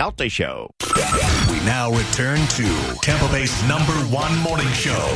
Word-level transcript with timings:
Calta 0.00 0.30
Show. 0.30 0.70
We 1.50 1.60
now 1.66 1.90
return 1.90 2.38
to 2.38 2.96
Tampa 3.02 3.30
Bay's 3.30 3.52
number 3.68 3.92
one 4.08 4.34
morning 4.38 4.66
show, 4.68 5.06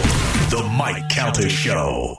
The 0.51 0.63
Mike 0.77 1.09
Calta 1.09 1.49
Show. 1.49 2.19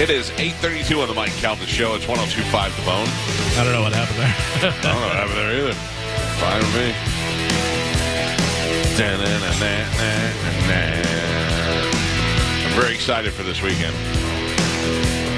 It 0.00 0.08
is 0.08 0.30
8.32 0.30 1.02
on 1.02 1.08
the 1.08 1.14
Mike 1.14 1.32
Calta 1.32 1.66
Show. 1.66 1.94
It's 1.94 2.06
102.5 2.06 2.74
The 2.74 2.82
Bone. 2.86 3.06
I 3.58 3.64
don't 3.64 3.74
know 3.74 3.82
what 3.82 3.92
happened 3.92 4.18
there. 4.18 4.34
I 4.56 4.80
don't 4.80 4.98
know 4.98 5.06
what 5.08 5.14
happened 5.14 5.36
there 5.36 5.52
either. 5.60 5.74
Fine 6.40 6.60
with 6.60 6.74
me. 6.74 6.94
I'm 12.64 12.80
very 12.80 12.94
excited 12.94 13.34
for 13.34 13.42
this 13.42 13.60
weekend. 13.60 13.94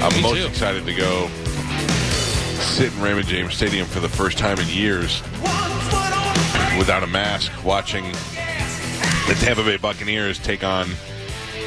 I'm 0.03 0.13
Me 0.13 0.21
most 0.21 0.41
too. 0.41 0.47
excited 0.47 0.85
to 0.85 0.93
go 0.93 1.27
sit 2.59 2.93
in 2.93 3.01
Raymond 3.01 3.27
James 3.27 3.53
Stadium 3.55 3.87
for 3.87 3.99
the 3.99 4.09
first 4.09 4.37
time 4.37 4.59
in 4.59 4.67
years 4.67 5.21
without 6.77 7.03
a 7.03 7.07
mask, 7.07 7.51
watching 7.63 8.03
the 9.27 9.35
Tampa 9.39 9.63
Bay 9.63 9.77
Buccaneers 9.77 10.37
take 10.39 10.63
on 10.63 10.89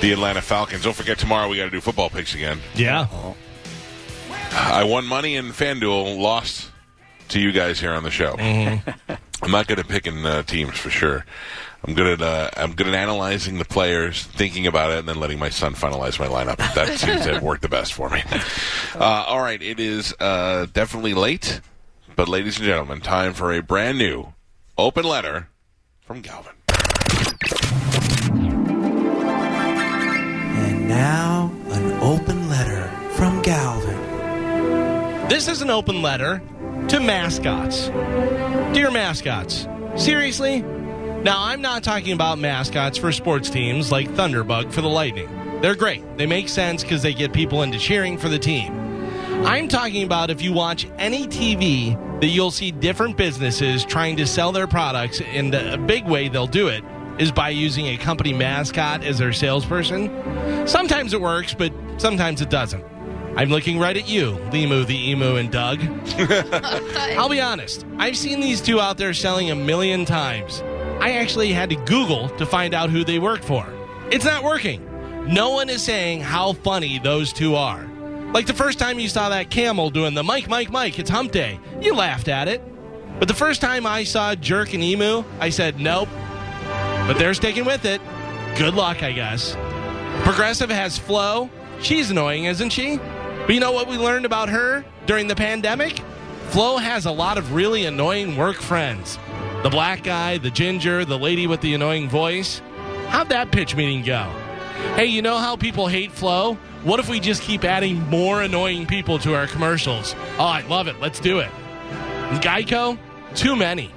the 0.01 0.13
Atlanta 0.13 0.41
Falcons. 0.43 0.85
Don't 0.85 0.95
forget 0.95 1.19
tomorrow 1.19 1.49
we 1.49 1.57
got 1.57 1.65
to 1.65 1.71
do 1.71 1.81
football 1.81 2.11
picks 2.11 2.35
again. 2.35 2.59
yeah. 2.75 3.07
I 4.51 4.85
won 4.85 5.07
money 5.07 5.37
in 5.37 5.47
FanDuel, 5.47 6.19
lost 6.19 6.71
to 7.29 7.41
you 7.41 7.53
guys 7.53 7.79
here 7.81 7.93
on 7.93 8.03
the 8.03 8.11
show. 8.11 8.35
I'm 8.39 9.51
not 9.51 9.67
good 9.67 9.79
at 9.79 9.89
picking 9.89 10.25
uh, 10.25 10.43
teams 10.43 10.79
for 10.79 10.89
sure. 10.91 11.25
I'm 11.85 11.95
good 11.95 12.21
at 12.21 12.23
uh, 12.23 12.51
I'm 12.57 12.75
good 12.75 12.89
at 12.89 12.95
analyzing 12.95 13.59
the 13.59 13.65
players, 13.65 14.25
thinking 14.25 14.67
about 14.67 14.91
it, 14.91 14.99
and 14.99 15.09
then 15.09 15.21
letting 15.21 15.39
my 15.39 15.49
son 15.49 15.75
finalize 15.75 16.19
my 16.19 16.27
lineup. 16.27 16.57
That 16.75 16.99
seems 16.99 17.25
to 17.25 17.39
work 17.45 17.61
the 17.61 17.69
best 17.69 17.93
for 17.95 18.11
me. 18.11 18.23
Uh, 18.95 19.25
all 19.29 19.41
right, 19.41 19.63
it 19.63 19.79
is 19.79 20.13
uh, 20.19 20.67
definitely 20.73 21.15
late, 21.15 21.61
but 22.17 22.29
ladies 22.29 22.57
and 22.57 22.67
gentlemen, 22.67 23.01
time 23.01 23.33
for 23.33 23.53
a 23.53 23.63
brand 23.63 23.97
new 23.99 24.33
open 24.77 25.05
letter 25.05 25.49
from 26.01 26.21
Galvin. 26.21 26.55
And 30.57 30.89
now, 30.89 31.53
an 31.69 31.93
open 32.03 32.49
letter 32.49 32.89
from 33.13 33.41
Galvin. 33.43 35.29
This 35.29 35.47
is 35.47 35.63
an 35.63 35.71
open 35.71 36.03
letter 36.03 36.43
to 36.89 37.01
mascots. 37.01 37.89
Dear 38.75 38.91
mascots, 38.91 39.69
seriously? 39.97 40.65
Now, 41.23 41.43
I'm 41.43 41.61
not 41.61 41.83
talking 41.83 42.13
about 42.13 42.39
mascots 42.39 42.97
for 42.97 43.11
sports 43.11 43.51
teams 43.51 43.91
like 43.91 44.09
Thunderbug 44.11 44.73
for 44.73 44.83
the 44.83 44.89
Lightning. 44.89 45.29
They're 45.61 45.75
great. 45.75 46.17
They 46.17 46.27
make 46.27 46.49
sense 46.49 46.85
because 46.85 47.03
they 47.03 47.13
get 47.13 47.33
people 47.33 47.63
into 47.63 47.77
cheering 47.77 48.17
for 48.17 48.29
the 48.29 48.39
team. 48.39 48.73
I'm 49.45 49.67
talking 49.67 50.05
about 50.05 50.31
if 50.31 50.43
you 50.43 50.53
watch 50.53 50.87
any 50.97 51.27
TV 51.27 52.21
that 52.21 52.29
you'll 52.29 52.53
see 52.53 52.71
different 52.71 53.17
businesses 53.17 53.85
trying 53.85 54.17
to 54.19 54.27
sell 54.29 54.53
their 54.53 54.69
products, 54.69 55.21
and 55.21 55.53
a 55.55 55.77
big 55.77 56.07
way 56.07 56.29
they'll 56.29 56.47
do 56.47 56.69
it 56.69 56.85
is 57.19 57.33
by 57.33 57.51
using 57.51 57.87
a 57.87 57.97
company 57.97 58.33
mascot 58.33 59.03
as 59.03 59.19
their 59.19 59.33
salesperson. 59.33 60.69
Sometimes 60.69 61.15
it 61.15 61.21
works, 61.21 61.53
but 61.53 61.73
sometimes 61.97 62.41
it 62.41 62.49
doesn't. 62.49 62.85
I'm 63.37 63.49
looking 63.51 63.79
right 63.79 63.97
at 63.97 64.09
you, 64.09 64.33
Limu 64.51 64.87
the 64.87 65.11
Emu 65.11 65.35
and 65.37 65.51
Doug. 65.51 65.81
I'll 67.19 67.29
be 67.29 67.41
honest, 67.41 67.85
I've 67.97 68.17
seen 68.17 68.39
these 68.41 68.61
two 68.61 68.81
out 68.81 68.99
there 68.99 69.15
selling 69.15 69.51
a 69.51 69.57
million 69.57 70.05
times. 70.05 70.63
I 71.09 71.13
actually 71.13 71.55
had 71.55 71.71
to 71.71 71.77
Google 71.87 72.29
to 72.37 72.45
find 72.45 72.75
out 72.75 72.91
who 72.91 73.03
they 73.03 73.19
worked 73.19 73.43
for. 73.43 73.67
It's 74.11 74.27
not 74.27 74.45
working. 74.45 74.85
No 75.27 75.49
one 75.49 75.71
is 75.71 75.83
saying 75.83 76.21
how 76.21 76.53
funny 76.53 76.99
those 76.99 77.33
two 77.33 77.55
are. 77.55 77.89
Like 78.35 78.45
the 78.45 78.53
first 78.53 78.79
time 78.79 78.99
you 78.99 79.09
saw 79.09 79.31
that 79.31 79.49
camel 79.49 79.89
doing 79.89 80.13
the 80.13 80.23
Mike, 80.23 80.51
Mike, 80.51 80.71
Mike, 80.71 80.99
it's 80.99 81.09
hump 81.09 81.33
day, 81.33 81.59
you 81.81 81.95
laughed 81.95 82.29
at 82.29 82.47
it. 82.47 82.61
But 83.19 83.27
the 83.27 83.33
first 83.33 83.63
time 83.63 83.87
I 83.87 84.05
saw 84.05 84.35
Jerk 84.35 84.75
and 84.75 84.83
Emu, 84.83 85.25
I 85.41 85.49
said, 85.49 85.81
nope. 85.81 86.11
But 87.07 87.15
they're 87.15 87.33
sticking 87.33 87.65
with 87.65 87.87
it. 87.87 88.03
Good 88.59 88.75
luck, 88.75 89.03
I 89.03 89.13
guess. 89.13 89.57
Progressive 90.25 90.69
has 90.69 90.99
Flo. 90.99 91.49
She's 91.81 92.11
annoying, 92.11 92.45
isn't 92.45 92.69
she? 92.69 92.99
But 93.47 93.55
you 93.55 93.61
know 93.61 93.73
what 93.73 93.89
we 93.89 93.97
learned 93.97 94.27
about 94.27 94.51
her 94.51 94.85
during 95.07 95.27
the 95.27 95.37
pandemic? 95.37 96.03
Flo 96.51 96.77
has 96.77 97.07
a 97.07 97.11
lot 97.11 97.39
of 97.39 97.55
really 97.55 97.87
annoying 97.87 98.37
work 98.37 98.57
friends. 98.57 99.19
The 99.63 99.71
black 99.71 100.05
guy, 100.05 100.39
the 100.39 100.51
ginger, 100.51 101.05
the 101.05 101.19
lady 101.19 101.49
with 101.49 101.61
the 101.61 101.75
annoying 101.75 102.09
voice. 102.09 102.63
How'd 103.09 103.31
that 103.31 103.51
pitch 103.51 103.75
meeting 103.75 104.05
go? 104.05 104.31
Hey, 104.95 105.07
you 105.07 105.21
know 105.21 105.39
how 105.39 105.57
people 105.57 105.89
hate 105.89 106.13
Flo? 106.13 106.55
What 106.85 107.01
if 107.01 107.09
we 107.09 107.19
just 107.19 107.43
keep 107.43 107.65
adding 107.65 108.09
more 108.09 108.43
annoying 108.43 108.87
people 108.87 109.19
to 109.19 109.35
our 109.35 109.49
commercials? 109.49 110.15
Oh, 110.39 110.45
I 110.45 110.61
love 110.69 110.87
it. 110.87 111.01
Let's 111.01 111.19
do 111.19 111.41
it. 111.41 111.51
Geico? 112.41 112.97
Too 113.35 113.57
many. 113.57 113.91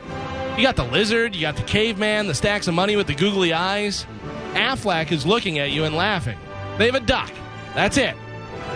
You 0.57 0.63
got 0.63 0.75
the 0.75 0.83
lizard, 0.83 1.35
you 1.35 1.41
got 1.41 1.55
the 1.55 1.63
caveman, 1.63 2.25
the 2.25 2.33
stacks 2.33 2.67
of 2.67 2.73
money 2.73 2.95
with 2.95 3.05
the 3.05 3.13
googly 3.13 3.53
eyes. 3.53 4.07
Aflac 4.53 5.11
is 5.11 5.27
looking 5.27 5.59
at 5.59 5.71
you 5.71 5.83
and 5.83 5.95
laughing. 5.95 6.37
They 6.79 6.87
have 6.87 6.95
a 6.95 6.99
duck. 6.99 7.31
That's 7.75 7.97
it. 7.97 8.15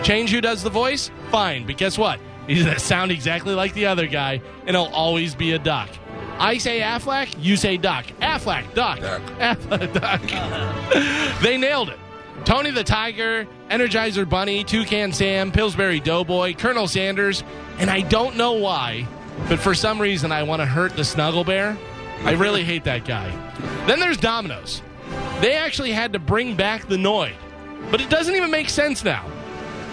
Change 0.04 0.30
who 0.30 0.40
does 0.40 0.62
the 0.62 0.70
voice? 0.70 1.10
Fine, 1.32 1.66
but 1.66 1.78
guess 1.78 1.98
what? 1.98 2.20
He's 2.48 2.64
gonna 2.64 2.78
sound 2.78 3.12
exactly 3.12 3.56
like 3.56 3.74
the 3.74 3.88
other 3.88 4.06
guy, 4.06 4.40
and 4.68 4.76
he'll 4.76 4.92
always 4.94 5.34
be 5.34 5.54
a 5.54 5.60
duck. 5.60 5.90
I 6.38 6.58
say 6.58 6.82
Aflac, 6.82 7.36
you 7.40 7.56
say 7.56 7.78
duck. 7.78 8.06
Aflac, 8.22 8.74
duck. 8.74 9.00
Duck. 9.00 9.22
Aflac, 9.40 9.94
duck. 9.94 11.40
they 11.42 11.58
nailed 11.58 11.90
it. 11.90 12.00
Tony 12.44 12.72
the 12.72 12.84
Tiger, 12.84 13.48
Energizer 13.70 14.28
Bunny, 14.30 14.64
Toucan 14.64 15.14
Sam, 15.14 15.52
Pillsbury 15.52 16.00
Doughboy, 16.00 16.54
Colonel 16.54 16.88
Sanders, 16.88 17.44
and 17.80 17.90
I 17.90 18.02
don't 18.02 18.36
know 18.36 18.54
why, 18.54 19.08
but 19.50 19.60
for 19.60 19.74
some 19.74 20.00
reason 20.00 20.32
I 20.32 20.44
want 20.44 20.62
to 20.62 20.66
hurt 20.66 20.96
the 20.96 21.04
Snuggle 21.04 21.44
Bear. 21.44 21.78
I 22.24 22.34
really 22.34 22.64
hate 22.64 22.84
that 22.84 23.06
guy. 23.06 23.30
Then 23.88 24.00
there's 24.00 24.18
Domino's. 24.18 24.82
They 25.42 25.54
actually 25.56 25.92
had 25.92 26.14
to 26.14 26.20
bring 26.20 26.56
back 26.56 26.88
the 26.88 26.98
Noid, 26.98 27.34
but 27.92 28.02
it 28.02 28.10
doesn't 28.10 28.36
even 28.36 28.52
make 28.52 28.70
sense 28.70 29.04
now. 29.04 29.26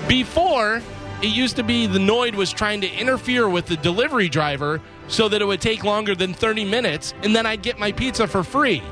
Before, 0.09 0.83
it 1.23 1.29
used 1.29 1.55
to 1.57 1.63
be 1.63 1.87
the 1.87 2.01
Noid 2.01 2.35
was 2.35 2.53
trying 2.53 2.81
to 2.81 2.89
interfere 2.89 3.49
with 3.49 3.67
the 3.67 3.77
delivery 3.77 4.29
driver 4.29 4.81
so 5.07 5.29
that 5.29 5.41
it 5.41 5.45
would 5.45 5.61
take 5.61 5.85
longer 5.85 6.15
than 6.17 6.35
30 6.35 6.65
minutes 6.65 7.15
and 7.23 7.35
then 7.35 7.47
I'd 7.47 7.63
get 7.63 7.79
my 7.79 7.93
pizza 7.93 8.27
for 8.27 8.43
free. 8.43 8.83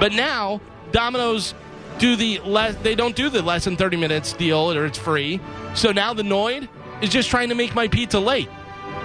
But 0.00 0.12
now, 0.12 0.60
Domino's 0.92 1.54
do 1.98 2.16
the 2.16 2.40
less 2.40 2.74
they 2.76 2.94
don't 2.94 3.14
do 3.14 3.28
the 3.28 3.42
less 3.42 3.64
than 3.64 3.76
30 3.76 3.96
minutes 3.98 4.32
deal 4.32 4.72
or 4.72 4.86
it's 4.86 4.98
free. 4.98 5.38
So 5.74 5.92
now 5.92 6.14
the 6.14 6.22
Noid 6.22 6.68
is 7.02 7.10
just 7.10 7.28
trying 7.28 7.50
to 7.50 7.54
make 7.54 7.74
my 7.74 7.88
pizza 7.88 8.18
late. 8.18 8.48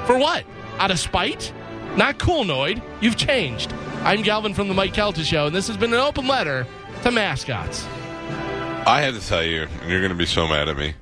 For 0.05 0.17
what? 0.17 0.45
Out 0.77 0.91
of 0.91 0.99
spite? 0.99 1.53
Not 1.97 2.19
cool, 2.19 2.45
Noid. 2.45 2.81
You've 3.01 3.17
changed. 3.17 3.73
I'm 4.03 4.21
Galvin 4.21 4.53
from 4.53 4.69
the 4.69 4.73
Mike 4.73 4.93
Calta 4.93 5.23
Show, 5.23 5.47
and 5.47 5.55
this 5.55 5.67
has 5.67 5.75
been 5.75 5.93
an 5.93 5.99
open 5.99 6.25
letter 6.25 6.65
to 7.03 7.11
mascots. 7.11 7.85
I 8.87 9.01
have 9.01 9.19
to 9.19 9.27
tell 9.27 9.43
you, 9.43 9.67
and 9.81 9.89
you're 9.91 9.99
going 9.99 10.11
to 10.11 10.17
be 10.17 10.25
so 10.25 10.47
mad 10.47 10.69
at 10.69 10.77
me. 10.77 10.95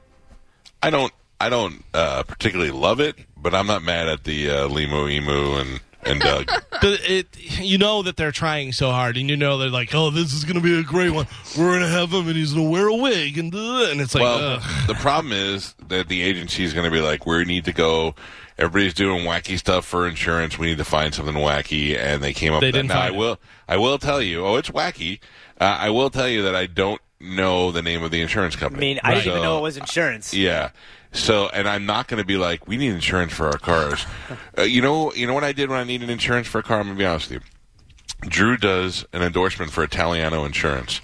I 0.81 0.89
don't, 0.89 1.13
I 1.39 1.49
don't 1.49 1.83
uh, 1.93 2.23
particularly 2.23 2.71
love 2.71 2.99
it, 2.99 3.15
but 3.37 3.53
I'm 3.55 3.67
not 3.67 3.83
mad 3.83 4.07
at 4.09 4.23
the 4.23 4.49
uh, 4.49 4.67
Limu, 4.67 5.09
Emu, 5.11 5.55
and 5.55 5.79
and 6.03 6.19
Doug. 6.21 6.49
The- 6.81 6.99
it, 7.13 7.59
you 7.59 7.77
know 7.77 8.03
that 8.03 8.15
they're 8.15 8.31
trying 8.31 8.71
so 8.71 8.89
hard, 8.91 9.17
and 9.17 9.29
you 9.29 9.35
know 9.35 9.57
they're 9.57 9.69
like, 9.69 9.93
"Oh, 9.93 10.11
this 10.11 10.31
is 10.33 10.45
going 10.45 10.55
to 10.55 10.61
be 10.61 10.79
a 10.79 10.83
great 10.83 11.09
one. 11.11 11.27
We're 11.57 11.71
going 11.71 11.81
to 11.81 11.89
have 11.89 12.11
him, 12.13 12.25
and 12.27 12.37
he's 12.37 12.53
going 12.53 12.67
to 12.67 12.71
wear 12.71 12.87
a 12.87 12.95
wig, 12.95 13.37
and 13.37 13.53
uh, 13.53 13.87
and 13.91 13.99
it's 13.99 14.15
like, 14.15 14.21
well, 14.21 14.59
ugh. 14.61 14.87
the 14.87 14.93
problem 14.93 15.33
is 15.33 15.75
that 15.89 16.07
the 16.07 16.21
agency 16.21 16.63
is 16.63 16.73
going 16.73 16.85
to 16.85 16.91
be 16.91 17.01
like, 17.01 17.25
we 17.25 17.43
need 17.43 17.65
to 17.65 17.73
go. 17.73 18.15
Everybody's 18.57 18.93
doing 18.93 19.25
wacky 19.25 19.57
stuff 19.57 19.85
for 19.85 20.07
insurance. 20.07 20.57
We 20.57 20.67
need 20.67 20.77
to 20.77 20.85
find 20.85 21.13
something 21.13 21.35
wacky, 21.35 21.97
and 21.97 22.21
they 22.23 22.31
came 22.33 22.53
up. 22.53 22.61
They 22.61 22.67
with 22.67 22.75
didn't 22.75 22.89
Now, 22.89 22.95
find 23.01 23.13
I 23.13 23.15
it. 23.15 23.19
will. 23.19 23.39
I 23.67 23.77
will 23.77 23.97
tell 23.97 24.21
you. 24.21 24.45
Oh, 24.45 24.55
it's 24.55 24.69
wacky. 24.69 25.19
Uh, 25.59 25.77
I 25.79 25.89
will 25.89 26.09
tell 26.09 26.29
you 26.29 26.43
that 26.43 26.55
I 26.55 26.65
don't 26.65 27.01
know 27.19 27.71
the 27.73 27.81
name 27.81 28.03
of 28.03 28.11
the 28.11 28.21
insurance 28.21 28.55
company. 28.55 28.91
I 28.91 28.93
company. 28.93 28.93
mean, 28.93 28.99
I 29.03 29.13
didn't 29.21 29.31
even 29.31 29.43
know 29.43 29.57
it 29.59 29.61
was 29.63 29.75
insurance. 29.77 30.33
Yeah. 30.33 30.69
So, 31.11 31.49
and 31.49 31.67
I'm 31.67 31.85
not 31.85 32.07
going 32.07 32.19
to 32.19 32.25
be 32.25 32.37
like, 32.37 32.67
we 32.67 32.77
need 32.77 32.91
insurance 32.91 33.33
for 33.33 33.47
our 33.47 33.57
cars. 33.57 34.05
uh, 34.57 34.61
you 34.61 34.81
know, 34.81 35.13
you 35.13 35.25
know 35.25 35.33
what 35.33 35.43
I 35.43 35.51
did 35.53 35.69
when 35.69 35.79
I 35.79 35.83
needed 35.83 36.09
insurance 36.09 36.47
for 36.47 36.59
a 36.59 36.63
car. 36.63 36.79
I'm 36.79 36.87
going 36.87 36.97
to 36.97 36.99
be 36.99 37.05
honest 37.05 37.31
with 37.31 37.41
you. 37.41 38.29
Drew 38.29 38.57
does 38.57 39.05
an 39.13 39.21
endorsement 39.21 39.71
for 39.71 39.83
Italiano 39.83 40.43
Insurance. 40.45 41.01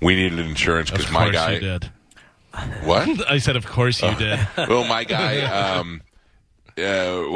We 0.00 0.16
needed 0.16 0.38
insurance 0.38 0.90
because 0.90 1.10
my 1.10 1.30
guy. 1.30 1.52
you 1.52 1.60
did. 1.60 1.90
What? 2.82 3.28
I 3.30 3.38
said, 3.38 3.56
of 3.56 3.66
course 3.66 4.02
you 4.02 4.14
did. 4.18 4.38
well, 4.56 4.84
my 4.84 5.04
guy, 5.04 5.42
um, 5.42 6.02
uh, 6.76 6.82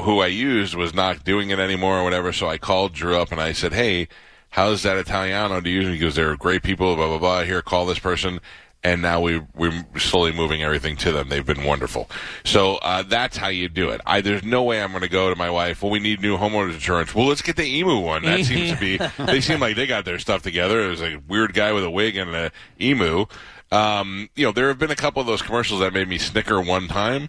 who 0.02 0.20
I 0.20 0.26
used, 0.26 0.74
was 0.74 0.94
not 0.94 1.24
doing 1.24 1.50
it 1.50 1.58
anymore 1.58 1.98
or 1.98 2.04
whatever. 2.04 2.32
So 2.32 2.48
I 2.48 2.58
called 2.58 2.94
Drew 2.94 3.16
up 3.16 3.32
and 3.32 3.40
I 3.40 3.52
said, 3.52 3.72
"Hey, 3.72 4.08
how's 4.50 4.82
that 4.82 4.96
Italiano 4.96 5.60
to 5.60 5.70
use?" 5.70 5.84
And 5.84 5.94
he 5.94 6.00
goes, 6.00 6.14
"They're 6.14 6.36
great 6.36 6.62
people." 6.62 6.96
Blah 6.96 7.08
blah 7.08 7.18
blah. 7.18 7.42
Here, 7.44 7.62
call 7.62 7.86
this 7.86 7.98
person. 7.98 8.40
And 8.84 9.02
now 9.02 9.20
we 9.20 9.40
we're 9.56 9.84
slowly 9.96 10.32
moving 10.32 10.62
everything 10.62 10.96
to 10.98 11.10
them. 11.10 11.28
They've 11.28 11.44
been 11.44 11.64
wonderful. 11.64 12.08
So 12.44 12.76
uh, 12.76 13.02
that's 13.02 13.36
how 13.36 13.48
you 13.48 13.68
do 13.68 13.90
it. 13.90 14.00
I 14.06 14.20
there's 14.20 14.44
no 14.44 14.62
way 14.62 14.80
I'm 14.80 14.90
going 14.90 15.02
to 15.02 15.08
go 15.08 15.30
to 15.30 15.36
my 15.36 15.50
wife. 15.50 15.82
Well, 15.82 15.90
we 15.90 15.98
need 15.98 16.20
new 16.20 16.38
homeowners 16.38 16.74
insurance. 16.74 17.12
Well, 17.14 17.26
let's 17.26 17.42
get 17.42 17.56
the 17.56 17.64
emu 17.64 17.98
one. 17.98 18.22
That 18.22 18.44
seems 18.44 18.70
to 18.70 18.76
be. 18.78 18.98
They 19.26 19.40
seem 19.40 19.60
like 19.60 19.74
they 19.76 19.86
got 19.86 20.04
their 20.04 20.18
stuff 20.18 20.42
together. 20.42 20.82
There's 20.82 21.02
a 21.02 21.20
weird 21.28 21.54
guy 21.54 21.72
with 21.72 21.84
a 21.84 21.90
wig 21.90 22.16
and 22.16 22.34
an 22.34 22.50
emu. 22.80 23.26
Um, 23.70 24.30
you 24.34 24.46
know, 24.46 24.52
there 24.52 24.68
have 24.68 24.78
been 24.78 24.90
a 24.90 24.96
couple 24.96 25.20
of 25.20 25.26
those 25.26 25.42
commercials 25.42 25.80
that 25.80 25.92
made 25.92 26.08
me 26.08 26.18
snicker 26.18 26.60
one 26.60 26.88
time. 26.88 27.28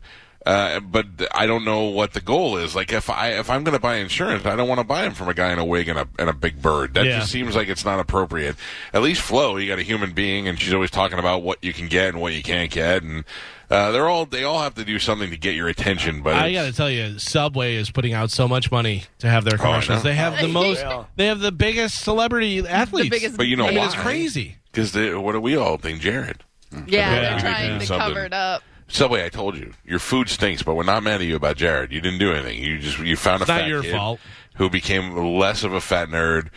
Uh, 0.50 0.80
but 0.80 1.06
I 1.32 1.46
don't 1.46 1.64
know 1.64 1.84
what 1.84 2.14
the 2.14 2.22
goal 2.22 2.58
is. 2.58 2.76
Like 2.76 2.92
if 2.92 3.08
I 3.10 3.34
if 3.34 3.50
I'm 3.52 3.64
going 3.64 3.76
to 3.76 3.80
buy 3.82 3.98
insurance, 3.98 4.46
I 4.48 4.56
don't 4.56 4.68
want 4.68 4.80
to 4.80 4.84
buy 4.84 5.04
them 5.04 5.14
from 5.14 5.30
a 5.30 5.34
guy 5.36 5.52
in 5.52 5.60
a 5.60 5.66
wig 5.66 5.88
and 5.88 6.00
a 6.00 6.08
and 6.18 6.28
a 6.28 6.34
big 6.34 6.60
bird. 6.62 6.96
That 6.96 7.06
Yeah. 7.06 7.20
just 7.20 7.32
seems 7.32 7.56
like 7.56 7.68
it's 7.68 7.86
not 7.86 8.00
appropriate. 8.00 8.56
At 8.94 9.04
least 9.04 9.22
Flo, 9.22 9.58
you 9.58 9.68
got 9.68 9.78
a 9.78 9.84
human 9.84 10.12
being, 10.14 10.48
and 10.48 10.60
she's 10.60 10.74
always 10.74 10.90
talking 10.90 11.20
about 11.20 11.44
what 11.44 11.64
you 11.64 11.72
can 11.72 11.88
get 11.88 12.08
and 12.10 12.20
what 12.22 12.34
you 12.34 12.42
can't 12.42 12.72
get, 12.72 13.04
and 13.04 13.26
uh, 13.70 13.92
they're 13.92 14.10
all 14.10 14.26
they 14.26 14.44
all 14.44 14.60
have 14.62 14.74
to 14.76 14.84
do 14.86 14.98
something 14.98 15.30
to 15.30 15.38
get 15.38 15.54
your 15.54 15.68
attention. 15.68 16.24
But 16.24 16.34
I 16.34 16.52
got 16.52 16.64
to 16.64 16.74
tell 16.74 16.90
you, 16.90 17.20
Subway 17.20 17.76
is 17.76 17.92
putting 17.92 18.14
out 18.14 18.32
so 18.32 18.48
much 18.48 18.72
money 18.72 19.04
to 19.20 19.30
have 19.30 19.44
their 19.44 19.54
Oh, 19.60 19.64
I 19.64 19.66
commercials. 19.82 20.04
know. 20.04 20.10
they 20.10 20.16
have 20.16 20.40
the 20.42 20.48
most. 20.48 20.80
Yeah. 20.82 21.04
They 21.16 21.28
have 21.28 21.42
the 21.42 21.52
biggest 21.52 22.00
celebrity 22.04 22.68
athletes. 22.68 23.10
biggest- 23.10 23.38
but 23.38 23.46
you 23.46 23.56
know 23.56 23.66
I 23.66 23.70
mean, 23.70 23.78
why? 23.80 23.86
it's 23.86 23.94
crazy. 23.96 24.56
Because 24.72 24.96
what 24.96 25.34
do 25.34 25.42
we 25.42 25.56
all 25.58 25.78
think, 25.78 26.02
Jared? 26.02 26.44
Yeah, 26.72 26.82
Yeah. 26.88 27.20
they're 27.22 27.40
trying 27.40 27.80
to 27.82 27.86
Something. 27.86 28.08
cover 28.08 28.26
it 28.26 28.34
up. 28.34 28.64
Subway, 28.90 29.24
I 29.24 29.30
told 29.30 29.56
you, 29.58 29.74
your 29.86 30.00
food 30.00 30.30
stinks, 30.30 30.64
but 30.64 30.76
we're 30.76 30.84
not 30.84 31.04
mad 31.04 31.22
at 31.22 31.28
you 31.28 31.36
about 31.36 31.58
Jared. 31.58 31.92
You 31.92 32.02
didn't 32.02 32.20
do 32.20 32.32
anything. 32.34 32.62
You 32.62 32.80
just 32.80 33.00
you 33.00 33.16
found 33.16 33.38
a 33.44 33.46
not 33.46 33.60
fat 33.62 33.68
your 33.68 33.82
kid 33.84 33.94
fault. 33.96 34.20
who 34.56 34.70
became 34.70 35.16
less 35.38 35.64
of 35.64 35.74
a 35.74 35.82
fat 35.82 36.10
nerd 36.10 36.48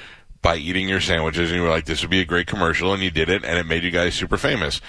by 0.40 0.56
eating 0.56 0.88
your 0.88 1.00
sandwiches, 1.00 1.50
and 1.50 1.56
you 1.58 1.62
were 1.62 1.68
like, 1.70 1.84
"This 1.84 2.00
would 2.02 2.10
be 2.10 2.20
a 2.20 2.24
great 2.24 2.46
commercial," 2.46 2.92
and 2.92 3.02
you 3.02 3.10
did 3.10 3.28
it, 3.28 3.44
and 3.44 3.58
it 3.58 3.66
made 3.66 3.84
you 3.84 3.90
guys 3.90 4.14
super 4.14 4.36
famous. 4.36 4.80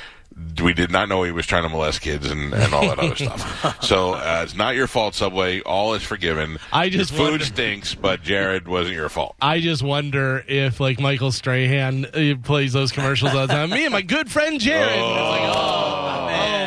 We 0.63 0.73
did 0.73 0.89
not 0.89 1.09
know 1.09 1.21
he 1.21 1.31
was 1.31 1.45
trying 1.45 1.61
to 1.61 1.69
molest 1.69 2.01
kids 2.01 2.25
and, 2.31 2.55
and 2.55 2.73
all 2.73 2.87
that 2.87 2.97
other 2.97 3.15
stuff. 3.15 3.79
So 3.83 4.13
uh, 4.13 4.41
it's 4.43 4.55
not 4.55 4.73
your 4.73 4.87
fault, 4.87 5.13
Subway. 5.13 5.61
All 5.61 5.93
is 5.93 6.01
forgiven. 6.01 6.57
I 6.71 6.89
just 6.89 7.11
your 7.11 7.19
food 7.19 7.29
wonder- 7.33 7.45
stinks, 7.45 7.93
but 7.93 8.23
Jared 8.23 8.67
wasn't 8.67 8.95
your 8.95 9.09
fault. 9.09 9.35
I 9.41 9.59
just 9.59 9.83
wonder 9.83 10.43
if 10.47 10.79
like 10.79 10.99
Michael 10.99 11.31
Strahan 11.31 12.05
uh, 12.05 12.35
plays 12.41 12.73
those 12.73 12.91
commercials 12.91 13.35
all 13.35 13.45
the 13.45 13.53
time. 13.53 13.69
Me 13.69 13.83
and 13.85 13.91
my 13.93 14.01
good 14.01 14.31
friend 14.31 14.59
Jared. 14.59 14.89
And 14.89 15.19
it's 15.19 15.29
like, 15.29 15.41
oh, 15.41 15.53
oh, 15.55 16.12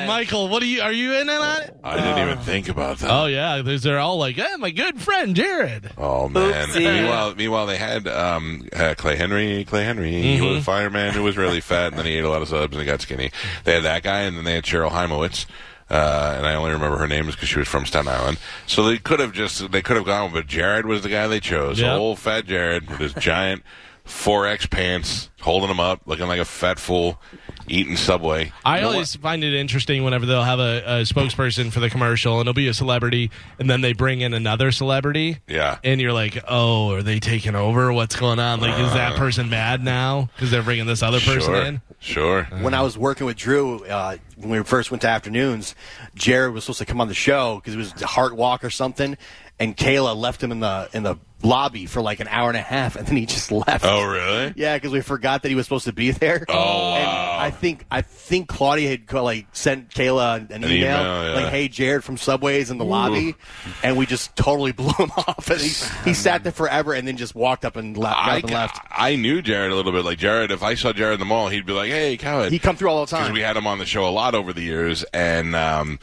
Michael, 0.06 0.49
what 0.49 0.62
are 0.62 0.67
you? 0.67 0.81
Are 0.82 0.93
you 0.93 1.14
in 1.14 1.29
on 1.29 1.62
it? 1.62 1.76
I 1.85 1.97
didn't 1.97 2.19
even 2.29 2.38
think 2.44 2.69
about 2.69 2.99
that. 2.99 3.11
Oh 3.11 3.26
yeah, 3.26 3.62
there's- 3.62 3.82
they're 3.82 3.99
all 3.99 4.19
like, 4.19 4.38
eh, 4.38 4.56
my 4.58 4.70
good 4.70 5.00
friend 5.00 5.35
Jared. 5.37 5.91
Oh 5.99 6.29
man! 6.29 6.69
Oopsie. 6.69 6.81
Meanwhile, 6.85 7.35
meanwhile, 7.37 7.67
they 7.67 7.76
had 7.76 8.06
um, 8.08 8.69
uh, 8.75 8.94
Clay 8.97 9.17
Henry. 9.17 9.64
Clay 9.64 9.85
Henry, 9.85 10.11
he 10.12 10.37
Mm-hmm. 10.37 10.47
was 10.47 10.58
a 10.58 10.62
fireman 10.62 11.14
who 11.14 11.23
was 11.23 11.37
really 11.37 11.61
fat, 11.61 11.88
and 11.88 11.99
then 11.99 12.06
he 12.06 12.14
ate 12.17 12.25
a 12.25 12.29
lot 12.29 12.43
of 12.43 12.49
subs 12.49 12.73
and 12.75 12.81
he 12.81 12.87
got 12.87 13.00
skinny. 13.00 13.31
They 13.64 13.75
had 13.75 13.85
that 13.85 14.03
guy, 14.03 14.20
and 14.23 14.37
then 14.37 14.44
they 14.44 14.55
had 14.55 14.64
Cheryl 14.64 14.91
Heimowitz. 14.91 15.47
Uh, 15.88 16.35
and 16.38 16.47
I 16.49 16.56
only 16.56 16.73
remember 16.73 16.97
her 16.99 17.06
name 17.06 17.29
is 17.29 17.37
because 17.37 17.49
she 17.49 17.61
was 17.61 17.69
from 17.69 17.87
Staten 17.87 18.09
Island. 18.09 18.38
So 18.67 18.82
they 18.82 18.99
could 18.99 19.20
have 19.20 19.32
just 19.32 19.70
they 19.70 19.82
could 19.82 19.97
have 19.97 20.05
gone, 20.05 20.32
but 20.32 20.49
Jared 20.49 20.85
was 20.85 21.02
the 21.02 21.09
guy 21.09 21.29
they 21.29 21.38
chose. 21.38 21.79
Yep. 21.81 21.97
Old 21.99 22.19
fat 22.19 22.44
Jared 22.47 22.91
with 22.91 22.99
his 22.99 23.14
giant 23.14 23.62
four 24.06 24.47
X 24.47 24.67
pants, 24.67 25.31
holding 25.41 25.69
them 25.69 25.81
up, 25.81 26.03
looking 26.06 26.26
like 26.26 26.41
a 26.41 26.44
fat 26.44 26.79
fool, 26.79 27.20
eating 27.69 27.97
Subway. 27.97 28.53
I 28.64 28.76
You 28.76 28.82
know 28.82 28.91
always 28.93 29.17
find 29.17 29.44
it 29.44 29.53
interesting 29.53 30.05
whenever 30.05 30.25
they'll 30.26 30.43
have 30.43 30.61
a, 30.61 30.82
a 30.87 31.03
spokesperson 31.03 31.73
for 31.73 31.81
the 31.81 31.91
commercial 31.91 32.35
and 32.35 32.43
it'll 32.43 32.55
be 32.55 32.69
a 32.69 32.75
celebrity, 32.75 33.31
and 33.58 33.69
then 33.69 33.81
they 33.81 33.93
bring 33.93 34.20
in 34.20 34.32
another 34.32 34.70
celebrity. 34.70 35.38
Yeah. 35.49 35.79
And 35.85 36.00
you're 36.00 36.12
like, 36.12 36.43
oh, 36.49 36.94
are 36.94 37.03
they 37.03 37.20
taking 37.20 37.55
over? 37.55 37.93
What's 37.93 38.17
going 38.17 38.38
on? 38.38 38.61
Like, 38.61 38.79
is 38.79 38.93
that 38.94 39.17
person 39.17 39.50
mad 39.50 39.82
now 39.82 40.31
because 40.35 40.50
they're 40.50 40.62
bringing 40.62 40.87
this 40.87 41.02
other 41.02 41.20
person 41.20 41.41
sure, 41.52 41.62
in? 41.62 41.81
sure. 41.99 42.44
when 42.61 42.75
I 42.75 42.82
was 42.82 42.97
working 42.97 43.26
with 43.26 43.37
Drew, 43.37 43.85
uh, 43.85 44.17
when 44.37 44.50
we 44.50 44.62
first 44.62 44.91
went 44.91 45.02
to 45.02 45.09
afternoons, 45.09 45.75
Jared 46.14 46.55
was 46.55 46.64
supposed 46.64 46.79
to 46.79 46.87
come 46.87 47.00
on 47.00 47.09
the 47.09 47.14
show 47.14 47.56
because 47.56 47.75
it 47.75 47.79
was 47.79 48.00
a 48.00 48.06
heart 48.06 48.37
walk 48.37 48.64
or 48.64 48.70
something, 48.70 49.17
and 49.59 49.76
Kayla 49.76 50.14
left 50.14 50.43
him 50.43 50.52
in 50.52 50.61
the 50.61 50.88
in 50.93 51.02
the 51.02 51.17
lobby 51.47 51.87
for 51.87 52.01
like 52.03 52.21
an 52.21 52.29
hour 52.29 52.49
and 52.49 52.57
a 52.57 52.63
half, 52.63 52.97
and 52.97 53.07
then 53.07 53.17
he 53.17 53.27
just 53.27 53.51
left. 53.53 53.85
Oh 53.85 54.05
really? 54.05 54.53
Yeah, 54.57 54.77
because 54.77 54.93
we 54.93 55.01
forgot 55.01 55.43
that 55.43 55.49
he 55.49 55.55
was 55.55 55.67
supposed 55.67 55.85
to 55.87 55.93
be 55.93 56.11
there. 56.11 56.45
Oh, 56.49 56.95
And 56.95 57.07
wow. 57.07 57.37
I 57.39 57.51
think 57.51 57.85
I 57.91 58.03
think 58.03 58.49
Claudia 58.49 58.89
had 58.91 59.13
like 59.13 59.47
sent 59.53 59.91
Kayla 59.91 60.37
an, 60.37 60.53
An 60.53 60.65
email, 60.65 60.73
email, 60.73 61.25
yeah. 61.25 61.35
like, 61.35 61.49
"Hey, 61.51 61.69
Jared 61.69 62.05
from 62.05 62.17
Subway's 62.17 62.71
in 62.71 62.79
the 62.79 62.85
lobby," 62.85 63.35
and 63.83 63.97
we 63.97 64.07
just 64.07 64.35
totally 64.37 64.73
blew 64.81 64.93
him 64.93 65.11
off. 65.17 65.49
And 65.51 65.61
he, 65.61 65.69
he 66.05 66.15
sat 66.15 66.43
there 66.43 66.53
forever, 66.53 66.95
and 66.95 67.07
then 67.07 67.17
just 67.17 67.35
walked 67.35 67.65
up 67.65 67.77
and 67.77 67.97
left. 67.97 68.17
I, 68.19 68.37
and 68.39 68.51
left. 68.51 68.79
I 68.91 69.17
knew 69.17 69.43
Jared 69.43 69.71
a 69.73 69.75
little 69.75 69.93
bit. 69.93 70.05
Like 70.05 70.19
Jared, 70.19 70.51
if 70.51 70.63
I 70.63 70.75
saw 70.75 70.93
Jared 70.93 71.15
in 71.15 71.21
the 71.21 71.27
mall, 71.27 71.49
he'd 71.49 71.67
be 71.67 71.73
like, 71.73 71.91
"Hey, 71.91 72.17
Coward." 72.17 72.53
He 72.53 72.59
come 72.59 72.77
through 72.77 72.89
all 72.91 73.05
the 73.05 73.11
because 73.11 73.27
time. 73.27 73.33
we 73.33 73.41
had 73.41 73.57
him 73.57 73.67
on 73.67 73.79
the 73.79 73.87
show 73.87 74.09
a 74.09 74.11
lot 74.11 74.35
over 74.35 74.53
the 74.53 74.63
years, 74.63 75.05
and 75.13 75.55
um, 75.55 75.99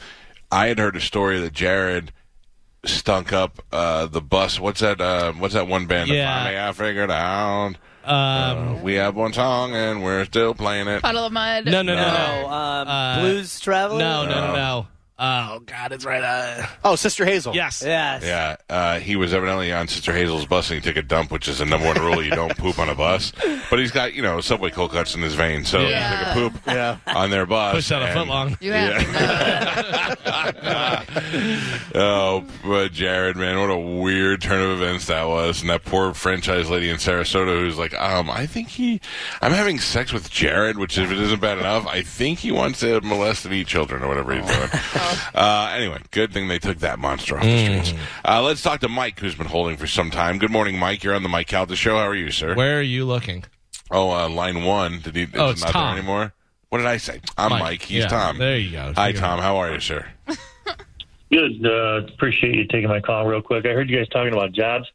I 0.50 0.68
had 0.68 0.78
heard 0.78 0.96
a 0.96 1.00
story 1.00 1.40
that 1.40 1.52
Jared 1.52 2.12
stunk 2.86 3.32
up 3.32 3.62
uh, 3.72 4.06
the 4.06 4.20
bus. 4.20 4.58
What's 4.60 4.80
that? 4.80 5.00
Uh, 5.00 5.32
what's 5.32 5.54
that 5.54 5.66
one 5.68 5.86
band? 5.86 6.08
Yeah. 6.10 6.44
Finally, 6.44 6.60
I 6.60 6.72
figured 6.72 7.10
out. 7.10 7.66
Um, 7.66 7.76
Uh, 8.06 8.74
we 8.82 8.94
have 8.94 9.14
one 9.16 9.32
song, 9.32 9.74
and 9.74 10.02
we're 10.04 10.24
still 10.26 10.54
playing 10.54 10.88
it. 10.88 11.00
Puddle 11.02 11.24
of 11.26 11.32
Mudd. 11.32 11.64
no, 11.64 11.80
no, 11.82 11.94
no, 11.94 12.02
No. 12.02 12.42
no. 12.42 12.48
um, 12.48 12.88
Uh, 12.88 13.20
Blues 13.20 13.58
Traveler. 13.60 13.98
No, 13.98 14.26
no, 14.26 14.46
no, 14.48 14.54
no. 14.54 14.86
Oh 15.16 15.60
God, 15.64 15.92
it's 15.92 16.04
right. 16.04 16.22
Uh, 16.24 16.66
Oh, 16.84 16.96
Sister 16.96 17.24
Hazel. 17.24 17.54
yes. 17.54 17.84
Yes. 17.86 18.24
Yeah, 18.24 18.56
uh, 18.68 18.98
he 18.98 19.14
was 19.14 19.32
evidently 19.32 19.72
on 19.72 19.86
Sister 19.86 20.12
Hazel's 20.12 20.44
bus 20.44 20.70
and 20.70 20.82
he 20.82 20.86
took 20.88 20.96
a 20.96 21.06
dump, 21.06 21.30
which 21.30 21.46
is 21.46 21.58
the 21.58 21.64
number 21.64 21.86
one 21.86 22.00
rule: 22.00 22.20
you 22.22 22.32
don't 22.32 22.56
poop 22.58 22.80
on 22.80 22.88
a 22.88 22.96
bus. 22.96 23.32
But 23.70 23.78
he's 23.78 23.92
got 23.92 24.14
you 24.14 24.22
know 24.22 24.40
subway 24.40 24.70
cold 24.70 24.90
cuts 24.90 25.14
in 25.14 25.22
his 25.22 25.34
veins, 25.36 25.68
so 25.68 25.80
Yeah. 25.82 26.34
he 26.34 26.40
took 26.40 26.52
a 26.52 26.54
poop 26.56 26.62
Yeah. 26.66 26.96
on 27.06 27.30
their 27.30 27.46
bus. 27.46 27.74
Push 27.76 27.92
out 27.92 28.02
a 28.02 28.06
and- 28.06 28.18
foot 28.18 28.28
long. 28.28 28.58
You 28.64 28.72
have 28.72 29.04
to 29.04 29.12
know. 29.12 30.94
Oh, 31.94 32.44
but 32.64 32.92
Jared, 32.92 33.36
man, 33.36 33.58
what 33.60 33.70
a 33.70 33.78
weird 33.78 34.40
turn 34.42 34.60
of 34.60 34.70
events 34.82 35.06
that 35.06 35.28
was. 35.28 35.60
And 35.60 35.70
that 35.70 35.84
poor 35.84 36.12
franchise 36.12 36.68
lady 36.68 36.90
in 36.90 36.96
Sarasota 36.96 37.56
who's 37.58 37.78
like, 37.78 37.94
um, 37.94 38.28
I 38.28 38.46
think 38.46 38.68
he, 38.68 39.00
I'm 39.40 39.52
having 39.52 39.78
sex 39.78 40.12
with 40.12 40.28
Jared, 40.30 40.76
which 40.76 40.98
if 40.98 41.10
it 41.12 41.18
isn't 41.18 41.40
bad 41.40 41.58
enough, 41.58 41.86
I 41.86 42.02
think 42.02 42.40
he 42.40 42.50
wants 42.50 42.80
to 42.80 43.00
molest 43.02 43.44
and 43.44 43.54
eat 43.54 43.68
children 43.68 44.02
or 44.02 44.08
whatever 44.08 44.34
he's 44.34 44.44
doing. 44.46 44.68
Uh, 45.34 45.72
anyway, 45.74 45.98
good 46.12 46.32
thing 46.32 46.46
they 46.48 46.58
took 46.60 46.78
that 46.78 46.98
monster 46.98 47.36
off 47.36 47.42
the 47.42 47.82
streets. 47.82 48.00
Uh, 48.24 48.40
let's 48.42 48.62
talk 48.62 48.80
to 48.80 48.88
Mike, 48.88 49.18
who's 49.18 49.34
been 49.34 49.46
holding 49.48 49.76
for 49.76 49.86
some 49.86 50.10
time. 50.10 50.38
Good 50.38 50.50
morning, 50.50 50.78
Mike. 50.78 51.02
You're 51.02 51.14
on 51.14 51.22
the 51.24 51.28
Mike 51.28 51.48
Calta 51.48 51.74
show. 51.76 51.96
How 51.96 52.06
are 52.06 52.14
you, 52.14 52.30
sir? 52.30 52.54
Where 52.54 52.78
are 52.78 52.82
you 52.82 53.04
looking? 53.04 53.44
Oh, 53.90 54.10
uh, 54.12 54.28
line 54.28 54.62
one. 54.64 55.00
Did 55.00 55.16
he? 55.16 55.26
Oh, 55.34 55.46
is 55.46 55.50
it 55.50 55.52
it's 55.52 55.62
not 55.64 55.72
Tom. 55.72 55.82
there 55.90 55.98
anymore. 55.98 56.32
What 56.68 56.78
did 56.78 56.86
I 56.86 56.96
say? 56.98 57.20
I'm 57.36 57.50
Mike. 57.50 57.62
Mike. 57.62 57.82
He's 57.82 58.02
Yeah, 58.04 58.08
Tom. 58.08 58.38
there 58.38 58.56
you 58.58 58.70
go. 58.72 58.92
Hi, 58.96 59.08
Figure 59.08 59.20
Tom. 59.20 59.40
How 59.40 59.56
are 59.56 59.72
you, 59.72 59.80
sir? 59.80 60.06
Good. 61.32 61.64
Uh, 61.66 62.06
appreciate 62.14 62.54
you 62.54 62.66
taking 62.66 62.88
my 62.88 63.00
call 63.00 63.26
real 63.26 63.42
quick. 63.42 63.66
I 63.66 63.70
heard 63.70 63.90
you 63.90 63.96
guys 63.96 64.08
talking 64.08 64.32
about 64.32 64.52
jobs, 64.52 64.86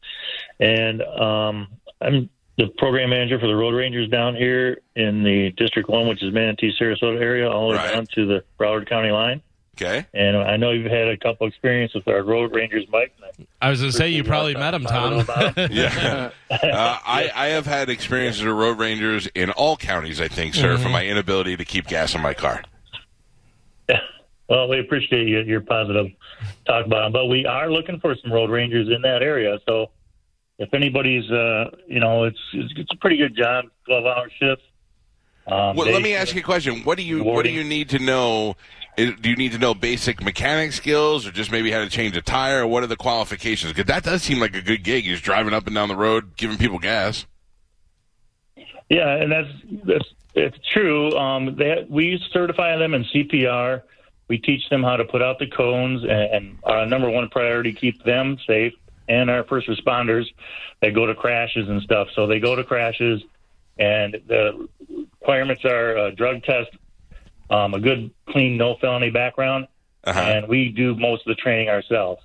and 0.58 1.02
um, 1.02 1.68
I'm 2.00 2.30
the 2.56 2.68
program 2.78 3.10
manager 3.10 3.38
for 3.38 3.46
the 3.46 3.56
Road 3.56 3.74
Rangers 3.74 4.08
down 4.08 4.34
here 4.36 4.80
in 4.96 5.22
the 5.22 5.50
District 5.56 5.88
One, 5.88 6.08
which 6.08 6.22
is 6.22 6.32
Manatee, 6.32 6.72
Sarasota 6.80 7.20
area, 7.20 7.50
all 7.50 7.68
the 7.70 7.76
way 7.76 7.82
Right. 7.82 7.92
down 7.94 8.06
to 8.14 8.26
the 8.26 8.44
Broward 8.58 8.88
County 8.88 9.10
line. 9.10 9.42
Okay. 9.76 10.06
And 10.12 10.36
I 10.36 10.56
know 10.56 10.72
you've 10.72 10.90
had 10.90 11.08
a 11.08 11.16
couple 11.16 11.46
experience 11.46 11.94
with 11.94 12.06
our 12.08 12.22
Road 12.22 12.54
Rangers, 12.54 12.86
Mike. 12.90 13.14
I 13.22 13.66
I 13.66 13.70
was 13.70 13.80
going 13.80 13.92
to 13.92 13.96
say 13.96 14.08
you 14.08 14.24
probably 14.24 14.54
met 14.54 14.74
him, 14.74 14.86
I 14.86 14.92
don't 14.92 15.16
know 15.16 15.22
Tom. 15.22 15.54
Yeah. 15.70 16.30
uh, 16.50 16.56
I, 16.62 17.30
I 17.34 17.46
have 17.48 17.66
had 17.66 17.88
experiences 17.88 18.42
with 18.42 18.54
road 18.54 18.78
rangers 18.78 19.26
in 19.34 19.50
all 19.50 19.76
counties, 19.76 20.20
I 20.20 20.28
think, 20.28 20.54
sir, 20.54 20.76
for 20.76 20.88
my 20.88 21.06
inability 21.06 21.56
to 21.56 21.64
keep 21.64 21.86
gas 21.86 22.14
in 22.14 22.20
my 22.20 22.34
car. 22.34 22.62
Well, 24.48 24.68
we 24.68 24.80
appreciate 24.80 25.28
you, 25.28 25.42
your 25.42 25.60
positive 25.60 26.08
talk 26.66 26.84
about 26.84 27.04
them, 27.04 27.12
but 27.12 27.26
we 27.26 27.46
are 27.46 27.70
looking 27.70 28.00
for 28.00 28.16
some 28.16 28.32
road 28.32 28.50
rangers 28.50 28.88
in 28.92 29.00
that 29.02 29.22
area. 29.22 29.60
So, 29.64 29.90
if 30.58 30.74
anybody's, 30.74 31.30
uh, 31.30 31.70
you 31.86 32.00
know, 32.00 32.24
it's 32.24 32.40
it's, 32.52 32.72
it's 32.76 32.90
a 32.92 32.96
pretty 32.96 33.16
good 33.16 33.36
job, 33.36 33.66
twelve 33.86 34.06
hour 34.06 34.28
shifts. 34.40 34.64
Um, 35.46 35.76
Well, 35.76 35.92
let 35.92 36.02
me 36.02 36.14
ask 36.14 36.34
you 36.34 36.40
a 36.40 36.42
question. 36.42 36.82
What 36.82 36.98
do 36.98 37.04
you 37.04 37.22
what 37.22 37.44
do 37.44 37.52
you 37.52 37.62
need 37.62 37.90
to 37.90 38.00
know? 38.00 38.56
Do 39.06 39.30
you 39.30 39.36
need 39.36 39.52
to 39.52 39.58
know 39.58 39.74
basic 39.74 40.22
mechanic 40.22 40.72
skills, 40.72 41.26
or 41.26 41.30
just 41.30 41.50
maybe 41.50 41.70
how 41.70 41.80
to 41.80 41.88
change 41.88 42.16
a 42.16 42.22
tire? 42.22 42.66
What 42.66 42.82
are 42.82 42.86
the 42.86 42.96
qualifications? 42.96 43.72
Because 43.72 43.86
that 43.86 44.04
does 44.04 44.22
seem 44.22 44.40
like 44.40 44.54
a 44.54 44.62
good 44.62 44.82
gig. 44.82 45.04
You're 45.04 45.14
just 45.14 45.24
driving 45.24 45.54
up 45.54 45.66
and 45.66 45.74
down 45.74 45.88
the 45.88 45.96
road, 45.96 46.36
giving 46.36 46.58
people 46.58 46.78
gas. 46.78 47.26
Yeah, 48.88 49.08
and 49.14 49.30
that's 49.30 49.48
that's 49.84 50.14
it's 50.34 50.58
true. 50.72 51.16
Um, 51.16 51.56
they, 51.56 51.86
we 51.88 52.22
certify 52.32 52.76
them 52.76 52.94
in 52.94 53.04
CPR. 53.04 53.82
We 54.28 54.38
teach 54.38 54.68
them 54.68 54.82
how 54.82 54.96
to 54.96 55.04
put 55.04 55.22
out 55.22 55.38
the 55.38 55.46
cones, 55.46 56.02
and, 56.02 56.10
and 56.10 56.58
our 56.64 56.86
number 56.86 57.10
one 57.10 57.28
priority 57.28 57.72
keep 57.72 58.02
them 58.04 58.38
safe 58.46 58.72
and 59.10 59.28
our 59.28 59.42
first 59.44 59.68
responders 59.68 60.24
that 60.80 60.94
go 60.94 61.04
to 61.04 61.14
crashes 61.14 61.68
and 61.68 61.82
stuff. 61.82 62.08
So 62.14 62.26
they 62.26 62.38
go 62.38 62.54
to 62.54 62.62
crashes, 62.62 63.22
and 63.78 64.16
the 64.28 64.68
requirements 65.20 65.64
are 65.64 65.96
a 65.96 66.12
drug 66.12 66.44
test, 66.44 66.70
um, 67.50 67.74
a 67.74 67.80
good, 67.80 68.10
clean, 68.28 68.56
no 68.56 68.76
felony 68.80 69.10
background, 69.10 69.66
Uh-huh. 70.04 70.18
and 70.20 70.48
we 70.48 70.68
do 70.68 70.94
most 70.94 71.26
of 71.26 71.36
the 71.36 71.40
training 71.42 71.68
ourselves. 71.68 72.22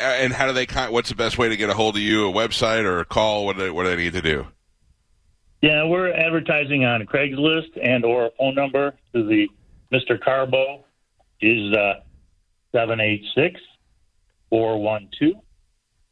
Uh, 0.00 0.04
And 0.04 0.32
how 0.32 0.46
do 0.46 0.52
they? 0.52 0.64
Con- 0.66 0.92
what's 0.92 1.08
the 1.08 1.14
best 1.16 1.38
way 1.38 1.48
to 1.48 1.56
get 1.56 1.68
a 1.70 1.74
hold 1.74 1.96
of 1.96 2.02
you? 2.02 2.28
A 2.28 2.32
website 2.32 2.84
or 2.84 3.00
a 3.00 3.04
call? 3.04 3.44
What 3.46 3.56
do 3.56 3.64
they, 3.64 3.70
what 3.70 3.82
do 3.84 3.90
they 3.90 3.96
need 3.96 4.12
to 4.14 4.22
do? 4.22 4.46
Yeah, 5.60 5.84
we're 5.84 6.12
advertising 6.12 6.84
on 6.84 7.04
Craigslist 7.04 7.76
and 7.82 8.04
or 8.04 8.26
a 8.26 8.30
phone 8.38 8.54
number 8.54 8.94
to 9.12 9.24
the 9.26 9.48
Mr. 9.92 10.20
Carbo 10.20 10.84
is 11.40 11.72
uh, 11.76 11.94
786 12.72 13.60
412 14.50 15.42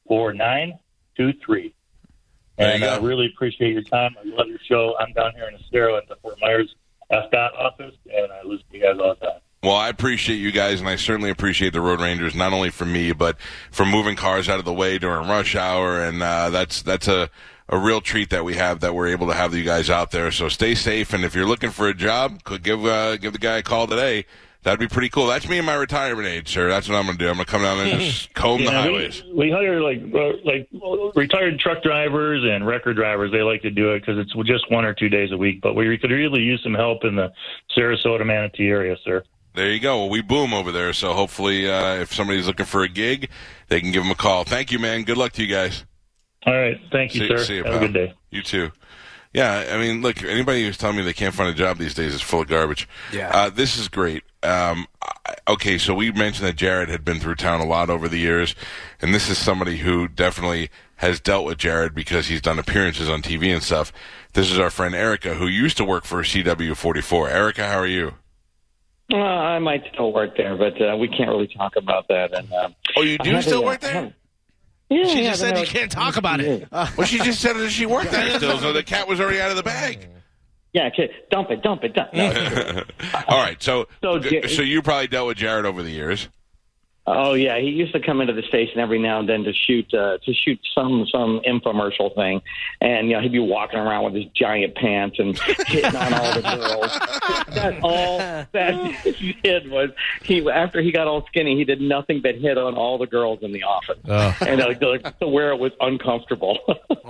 4923. 0.08 1.74
And 2.58 2.82
I 2.84 2.98
really 2.98 3.26
appreciate 3.34 3.72
your 3.72 3.82
time. 3.82 4.16
I 4.18 4.24
love 4.36 4.48
your 4.48 4.58
show. 4.66 4.96
I'm 4.98 5.12
down 5.12 5.32
here 5.34 5.46
in 5.46 5.54
Estero 5.54 5.96
at 5.96 6.08
the 6.08 6.16
Fort 6.16 6.38
Myers 6.40 6.74
Ascot 7.10 7.54
office, 7.56 7.94
and 8.12 8.32
I 8.32 8.42
listen 8.42 8.64
to 8.70 8.76
you 8.76 8.82
guys 8.82 8.98
all 9.00 9.14
the 9.18 9.26
time. 9.26 9.40
Well, 9.62 9.76
I 9.76 9.88
appreciate 9.88 10.36
you 10.36 10.52
guys, 10.52 10.80
and 10.80 10.88
I 10.88 10.96
certainly 10.96 11.30
appreciate 11.30 11.72
the 11.72 11.80
Road 11.80 12.00
Rangers, 12.00 12.34
not 12.34 12.52
only 12.52 12.70
for 12.70 12.84
me, 12.84 13.12
but 13.12 13.36
for 13.70 13.84
moving 13.84 14.14
cars 14.14 14.48
out 14.48 14.58
of 14.58 14.64
the 14.64 14.72
way 14.72 14.98
during 14.98 15.28
rush 15.28 15.56
hour, 15.56 16.00
and 16.00 16.22
uh, 16.22 16.50
that's 16.50 16.82
that's 16.82 17.08
a 17.08 17.30
a 17.68 17.78
real 17.78 18.00
treat 18.00 18.30
that 18.30 18.44
we 18.44 18.54
have 18.54 18.80
that 18.80 18.94
we're 18.94 19.08
able 19.08 19.26
to 19.26 19.34
have 19.34 19.54
you 19.54 19.64
guys 19.64 19.90
out 19.90 20.12
there. 20.12 20.30
So 20.30 20.48
stay 20.48 20.74
safe, 20.74 21.12
and 21.12 21.24
if 21.24 21.34
you're 21.34 21.46
looking 21.46 21.70
for 21.70 21.88
a 21.88 21.94
job, 21.94 22.44
could 22.44 22.62
give 22.62 22.84
uh, 22.84 23.16
give 23.16 23.32
the 23.32 23.38
guy 23.38 23.58
a 23.58 23.62
call 23.62 23.86
today. 23.86 24.26
That'd 24.66 24.80
be 24.80 24.88
pretty 24.88 25.10
cool. 25.10 25.28
That's 25.28 25.48
me 25.48 25.58
in 25.58 25.64
my 25.64 25.76
retirement 25.76 26.26
age, 26.26 26.48
sir. 26.52 26.68
That's 26.68 26.88
what 26.88 26.96
I'm 26.96 27.04
going 27.04 27.16
to 27.16 27.22
do. 27.24 27.28
I'm 27.30 27.36
going 27.36 27.46
to 27.46 27.50
come 27.52 27.62
down 27.62 27.78
there 27.78 27.86
and 27.86 28.00
just 28.00 28.34
comb 28.34 28.58
the 28.58 28.64
Yeah, 28.64 28.82
highways. 28.82 29.22
we, 29.22 29.32
we 29.46 29.50
hire 29.52 29.80
like 29.80 30.02
uh, 30.12 30.32
like 30.44 30.68
retired 31.14 31.60
truck 31.60 31.84
drivers 31.84 32.42
and 32.44 32.66
record 32.66 32.96
drivers. 32.96 33.30
They 33.30 33.42
like 33.42 33.62
to 33.62 33.70
do 33.70 33.92
it 33.92 34.00
because 34.00 34.18
it's 34.18 34.32
just 34.44 34.68
one 34.68 34.84
or 34.84 34.92
two 34.92 35.08
days 35.08 35.30
a 35.30 35.36
week. 35.36 35.60
But 35.60 35.74
we 35.74 35.96
could 35.98 36.10
really 36.10 36.42
use 36.42 36.60
some 36.64 36.74
help 36.74 37.04
in 37.04 37.14
the 37.14 37.32
Sarasota 37.78 38.26
Manatee 38.26 38.66
area, 38.68 38.96
sir. 39.04 39.22
There 39.54 39.70
you 39.70 39.78
go. 39.78 39.98
Well, 40.00 40.10
we 40.10 40.20
boom 40.20 40.52
over 40.52 40.72
there, 40.72 40.92
so 40.92 41.12
hopefully, 41.12 41.70
uh, 41.70 41.94
if 42.00 42.12
somebody's 42.12 42.48
looking 42.48 42.66
for 42.66 42.82
a 42.82 42.88
gig, 42.88 43.30
they 43.68 43.80
can 43.80 43.92
give 43.92 44.02
them 44.02 44.10
a 44.10 44.16
call. 44.16 44.42
Thank 44.42 44.72
you, 44.72 44.80
man. 44.80 45.04
Good 45.04 45.16
luck 45.16 45.30
to 45.34 45.42
you 45.44 45.48
guys. 45.48 45.84
All 46.44 46.52
right, 46.54 46.76
thank 46.90 47.14
you, 47.14 47.20
See- 47.22 47.28
sir. 47.28 47.38
see 47.44 47.54
you, 47.54 47.62
Have 47.62 47.72
pal. 47.72 47.82
a 47.84 47.86
good 47.86 47.94
day. 47.94 48.14
You 48.32 48.42
too. 48.42 48.72
Yeah, 49.32 49.66
I 49.72 49.78
mean, 49.78 50.02
look, 50.02 50.22
anybody 50.24 50.64
who's 50.64 50.76
telling 50.76 50.96
me 50.96 51.02
they 51.04 51.12
can't 51.12 51.34
find 51.34 51.48
a 51.50 51.54
job 51.54 51.78
these 51.78 51.94
days 51.94 52.14
is 52.14 52.20
full 52.22 52.40
of 52.40 52.48
garbage. 52.48 52.88
Yeah. 53.12 53.30
Uh, 53.32 53.50
this 53.50 53.78
is 53.78 53.88
great. 53.88 54.22
Um, 54.46 54.86
okay, 55.48 55.78
so 55.78 55.94
we 55.94 56.12
mentioned 56.12 56.46
that 56.46 56.56
Jared 56.56 56.88
had 56.88 57.04
been 57.04 57.20
through 57.20 57.34
town 57.36 57.60
a 57.60 57.66
lot 57.66 57.90
over 57.90 58.08
the 58.08 58.18
years, 58.18 58.54
and 59.02 59.12
this 59.14 59.28
is 59.28 59.38
somebody 59.38 59.78
who 59.78 60.08
definitely 60.08 60.70
has 60.96 61.20
dealt 61.20 61.44
with 61.44 61.58
Jared 61.58 61.94
because 61.94 62.28
he's 62.28 62.40
done 62.40 62.58
appearances 62.58 63.08
on 63.08 63.22
TV 63.22 63.52
and 63.52 63.62
stuff. 63.62 63.92
This 64.32 64.50
is 64.50 64.58
our 64.58 64.70
friend 64.70 64.94
Erica, 64.94 65.34
who 65.34 65.46
used 65.46 65.76
to 65.78 65.84
work 65.84 66.04
for 66.04 66.22
CW44. 66.22 67.30
Erica, 67.30 67.66
how 67.66 67.78
are 67.78 67.86
you? 67.86 68.14
Well, 69.10 69.22
I 69.22 69.58
might 69.58 69.84
still 69.92 70.12
work 70.12 70.36
there, 70.36 70.56
but 70.56 70.80
uh, 70.80 70.96
we 70.96 71.08
can't 71.08 71.28
really 71.30 71.46
talk 71.48 71.76
about 71.76 72.08
that. 72.08 72.32
And 72.36 72.52
uh, 72.52 72.68
Oh, 72.96 73.02
you 73.02 73.18
do 73.18 73.40
still 73.42 73.60
to, 73.60 73.66
uh, 73.66 73.70
work 73.70 73.80
there? 73.80 74.14
Yeah, 74.88 75.04
She 75.04 75.22
yeah, 75.22 75.30
just 75.30 75.40
said 75.40 75.58
you 75.58 75.66
can't 75.66 75.90
talk 75.90 76.16
about 76.16 76.40
it. 76.40 76.68
Well, 76.70 77.04
she 77.04 77.18
just 77.18 77.40
said 77.40 77.56
that 77.56 77.70
she 77.70 77.86
worked 77.86 78.10
there 78.10 78.30
still, 78.36 78.58
so 78.58 78.72
the 78.72 78.82
cat 78.82 79.08
was 79.08 79.20
already 79.20 79.40
out 79.40 79.50
of 79.50 79.56
the 79.56 79.62
bag. 79.62 80.08
Yeah, 80.76 80.88
okay, 80.88 81.10
dump 81.30 81.50
it, 81.50 81.62
dump 81.62 81.84
it, 81.84 81.94
dump. 81.94 82.12
No. 82.12 82.26
All 83.28 83.38
right, 83.38 83.62
so 83.62 83.88
So, 84.02 84.20
so, 84.20 84.60
you 84.60 84.82
probably 84.82 85.06
dealt 85.06 85.26
with 85.26 85.38
Jared 85.38 85.64
over 85.64 85.82
the 85.82 85.90
years. 85.90 86.28
oh 87.06 87.32
yeah, 87.32 87.58
he 87.58 87.68
used 87.68 87.94
to 87.94 88.00
come 88.00 88.20
into 88.20 88.34
the 88.34 88.42
station 88.42 88.78
every 88.78 88.98
now 88.98 89.18
and 89.18 89.26
then 89.26 89.42
to 89.44 89.54
shoot 89.54 89.86
uh, 89.94 90.18
to 90.18 90.34
shoot 90.34 90.60
some 90.74 91.06
some 91.10 91.40
infomercial 91.48 92.14
thing, 92.14 92.42
and 92.82 93.08
you 93.08 93.14
know 93.14 93.22
he'd 93.22 93.32
be 93.32 93.38
walking 93.38 93.78
around 93.78 94.04
with 94.04 94.16
his 94.16 94.26
giant 94.34 94.74
pants 94.74 95.18
and 95.18 95.38
hitting 95.66 95.96
on 95.96 96.12
all 96.12 96.34
the 96.34 96.42
girls. 96.42 96.98
That's 97.54 97.80
all 97.82 98.18
that 98.18 98.74
he 99.16 99.32
did 99.32 99.70
was 99.70 99.88
he 100.24 100.46
after 100.50 100.82
he 100.82 100.92
got 100.92 101.06
all 101.06 101.24
skinny, 101.28 101.56
he 101.56 101.64
did 101.64 101.80
nothing 101.80 102.20
but 102.20 102.34
hit 102.34 102.58
on 102.58 102.74
all 102.74 102.98
the 102.98 103.06
girls 103.06 103.38
in 103.40 103.52
the 103.52 103.62
office, 103.62 103.96
and 104.42 104.60
uh, 104.60 104.74
like, 104.82 105.18
to 105.20 105.26
where 105.26 105.52
it 105.52 105.58
was 105.58 105.72
uncomfortable. 105.80 106.58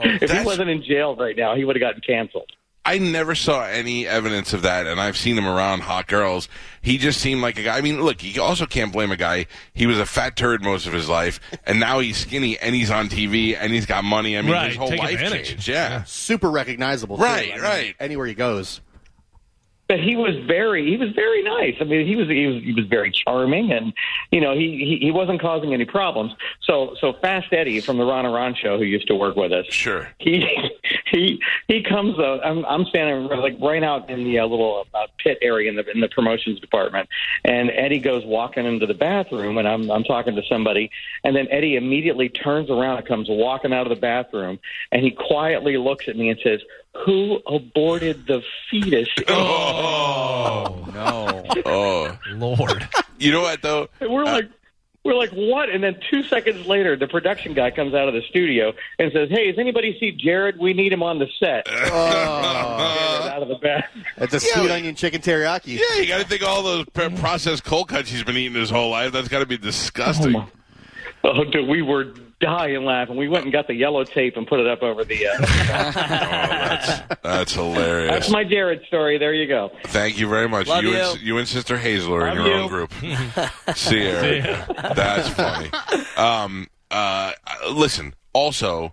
if 0.04 0.30
he 0.30 0.44
wasn't 0.44 0.70
in 0.70 0.85
jail 0.85 1.16
right 1.16 1.37
now, 1.37 1.56
he 1.56 1.64
would 1.64 1.75
have 1.75 1.80
gotten 1.80 2.00
canceled. 2.00 2.52
I 2.86 2.98
never 2.98 3.34
saw 3.34 3.64
any 3.64 4.06
evidence 4.06 4.52
of 4.52 4.62
that, 4.62 4.86
and 4.86 5.00
I've 5.00 5.16
seen 5.16 5.36
him 5.36 5.46
around 5.46 5.80
hot 5.80 6.06
girls. 6.06 6.48
He 6.82 6.98
just 6.98 7.20
seemed 7.20 7.42
like 7.42 7.58
a 7.58 7.64
guy. 7.64 7.76
I 7.76 7.80
mean, 7.80 8.00
look, 8.00 8.22
you 8.22 8.40
also 8.40 8.64
can't 8.64 8.92
blame 8.92 9.10
a 9.10 9.16
guy. 9.16 9.46
He 9.74 9.86
was 9.86 9.98
a 9.98 10.06
fat 10.06 10.36
turd 10.36 10.62
most 10.62 10.86
of 10.86 10.92
his 10.92 11.08
life, 11.08 11.40
and 11.66 11.80
now 11.80 11.98
he's 11.98 12.16
skinny 12.16 12.56
and 12.58 12.74
he's 12.74 12.90
on 12.90 13.08
TV 13.08 13.56
and 13.60 13.72
he's 13.72 13.86
got 13.86 14.04
money. 14.04 14.38
I 14.38 14.42
mean, 14.42 14.52
Right, 14.52 14.68
his 14.68 14.76
whole 14.76 14.88
take 14.88 15.00
life 15.00 15.14
advantage. 15.14 15.48
changed. 15.48 15.68
Yeah. 15.68 16.04
Super 16.04 16.48
recognizable. 16.50 17.16
too. 17.16 17.24
Right, 17.24 17.50
I 17.50 17.54
mean, 17.56 17.62
right. 17.64 17.94
Anywhere 17.98 18.26
he 18.26 18.34
goes. 18.34 18.80
But 19.88 20.00
he 20.00 20.16
was 20.16 20.36
very 20.46 20.88
he 20.88 20.96
was 20.96 21.10
very 21.10 21.42
nice. 21.42 21.74
I 21.80 21.84
mean, 21.84 22.06
he 22.06 22.16
was 22.16 22.28
he 22.28 22.46
was 22.46 22.62
he 22.62 22.72
was 22.72 22.86
very 22.86 23.10
charming, 23.10 23.72
and 23.72 23.92
you 24.30 24.40
know 24.40 24.54
he 24.54 24.78
he, 25.00 25.06
he 25.06 25.10
wasn't 25.10 25.40
causing 25.40 25.72
any 25.72 25.84
problems. 25.84 26.32
So 26.62 26.96
so 27.00 27.12
Fast 27.14 27.52
Eddie 27.52 27.80
from 27.80 27.98
the 27.98 28.04
Ron 28.04 28.24
and 28.24 28.34
Ron 28.34 28.54
show, 28.54 28.78
who 28.78 28.84
used 28.84 29.06
to 29.08 29.14
work 29.14 29.36
with 29.36 29.52
us, 29.52 29.66
Sure. 29.66 30.08
he 30.18 30.46
he 31.10 31.40
he 31.68 31.82
comes. 31.82 32.18
Uh, 32.18 32.38
I'm 32.44 32.64
I'm 32.66 32.84
standing 32.86 33.28
like 33.38 33.56
right 33.60 33.82
out 33.82 34.10
in 34.10 34.24
the 34.24 34.38
uh, 34.40 34.46
little 34.46 34.86
uh, 34.94 35.06
pit 35.18 35.38
area 35.42 35.68
in 35.70 35.76
the 35.76 35.90
in 35.90 36.00
the 36.00 36.08
promotions 36.08 36.60
department, 36.60 37.08
and 37.44 37.70
Eddie 37.70 38.00
goes 38.00 38.24
walking 38.24 38.66
into 38.66 38.86
the 38.86 38.94
bathroom, 38.94 39.58
and 39.58 39.68
I'm 39.68 39.90
I'm 39.90 40.04
talking 40.04 40.34
to 40.36 40.42
somebody, 40.48 40.90
and 41.24 41.36
then 41.36 41.46
Eddie 41.50 41.76
immediately 41.76 42.28
turns 42.28 42.70
around 42.70 42.98
and 42.98 43.06
comes 43.06 43.28
walking 43.28 43.72
out 43.72 43.86
of 43.86 43.90
the 43.90 44.00
bathroom, 44.00 44.58
and 44.92 45.02
he 45.02 45.10
quietly 45.12 45.76
looks 45.76 46.08
at 46.08 46.16
me 46.16 46.30
and 46.30 46.40
says. 46.42 46.60
Who 47.04 47.40
aborted 47.46 48.26
the 48.26 48.42
fetus? 48.70 49.08
Oh, 49.28 50.84
No. 50.94 51.44
Oh, 51.64 52.18
Lord. 52.32 52.88
you 53.18 53.32
know 53.32 53.42
what 53.42 53.62
though? 53.62 53.88
And 54.00 54.10
we're 54.12 54.24
uh, 54.24 54.32
like, 54.32 54.50
we're 55.04 55.14
like, 55.14 55.30
what? 55.30 55.70
And 55.70 55.84
then 55.84 56.00
two 56.10 56.22
seconds 56.24 56.66
later, 56.66 56.96
the 56.96 57.06
production 57.06 57.54
guy 57.54 57.70
comes 57.70 57.94
out 57.94 58.08
of 58.08 58.14
the 58.14 58.22
studio 58.28 58.72
and 58.98 59.12
says, 59.12 59.28
"Hey, 59.30 59.46
has 59.46 59.56
anybody 59.58 59.96
see 60.00 60.10
Jared? 60.10 60.58
We 60.58 60.72
need 60.74 60.92
him 60.92 61.02
on 61.02 61.18
the 61.20 61.28
set." 61.38 61.66
Oh. 61.92 63.22
Jared 63.22 63.32
out 63.32 63.42
of 63.42 63.48
the 63.48 63.54
back. 63.56 63.90
It's 64.16 64.34
a 64.34 64.40
sweet 64.40 64.64
we- 64.64 64.70
onion 64.70 64.94
chicken 64.96 65.20
teriyaki. 65.20 65.78
Yeah, 65.78 66.00
you 66.00 66.08
got 66.08 66.20
to 66.22 66.26
think 66.26 66.42
all 66.42 66.62
those 66.62 66.86
processed 67.20 67.62
cold 67.64 67.88
cuts 67.88 68.10
he's 68.10 68.24
been 68.24 68.36
eating 68.36 68.58
his 68.58 68.70
whole 68.70 68.90
life. 68.90 69.12
That's 69.12 69.28
got 69.28 69.38
to 69.40 69.46
be 69.46 69.58
disgusting. 69.58 70.34
Oh, 70.34 70.48
oh, 71.24 71.44
dude, 71.44 71.68
we 71.68 71.82
were 71.82 72.12
dying 72.40 72.84
laughing. 72.84 73.16
We 73.16 73.28
went 73.28 73.44
and 73.44 73.52
got 73.52 73.66
the 73.66 73.74
yellow 73.74 74.04
tape 74.04 74.36
and 74.36 74.46
put 74.46 74.60
it 74.60 74.66
up 74.66 74.82
over 74.82 75.04
the. 75.04 75.26
Uh, 75.26 75.38
That's 75.38 77.02
that's 77.22 77.54
hilarious. 77.54 78.10
That's 78.10 78.30
my 78.30 78.44
Jared 78.44 78.84
story. 78.86 79.18
There 79.18 79.34
you 79.34 79.46
go. 79.46 79.70
Thank 79.86 80.18
you 80.18 80.28
very 80.28 80.48
much. 80.48 80.66
Love 80.68 80.84
you, 80.84 80.90
you. 80.90 80.96
And, 80.96 81.20
you 81.20 81.38
and 81.38 81.48
Sister 81.48 81.78
Hazel 81.78 82.14
are 82.14 82.28
in 82.28 82.34
your 82.36 82.46
you. 82.46 82.54
own 82.54 82.68
group. 82.68 82.92
See 83.74 83.96
you. 83.98 84.08
Eric. 84.08 84.66
That's 84.94 85.28
funny. 85.30 85.70
Um, 86.16 86.68
uh, 86.90 87.32
listen. 87.70 88.14
Also, 88.32 88.92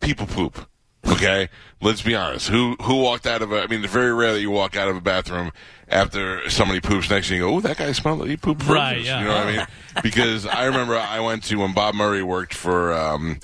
people 0.00 0.26
poop. 0.26 0.68
Okay, 1.06 1.48
let's 1.82 2.02
be 2.02 2.14
honest. 2.14 2.48
Who 2.48 2.76
who 2.82 2.96
walked 3.02 3.26
out 3.26 3.42
of 3.42 3.52
a? 3.52 3.62
I 3.62 3.66
mean, 3.66 3.84
it's 3.84 3.92
very 3.92 4.12
rare 4.12 4.32
that 4.32 4.40
you 4.40 4.50
walk 4.50 4.76
out 4.76 4.88
of 4.88 4.96
a 4.96 5.00
bathroom 5.00 5.52
after 5.88 6.48
somebody 6.48 6.80
poops 6.80 7.10
next 7.10 7.28
to 7.28 7.34
you. 7.36 7.44
and 7.44 7.52
You 7.54 7.60
go, 7.60 7.68
"Oh, 7.68 7.68
that 7.68 7.76
guy 7.76 7.92
smelled 7.92 8.20
like 8.20 8.30
he 8.30 8.36
pooped 8.36 8.62
roses." 8.62 8.74
Right, 8.74 9.00
yeah. 9.02 9.20
You 9.20 9.24
know 9.26 9.34
what 9.34 9.46
I 9.46 9.56
mean? 9.56 9.66
Because 10.02 10.44
I 10.46 10.64
remember 10.64 10.96
I 10.96 11.20
went 11.20 11.44
to 11.44 11.56
when 11.56 11.72
Bob 11.72 11.94
Murray 11.94 12.22
worked 12.22 12.52
for 12.54 12.92
um, 12.92 13.38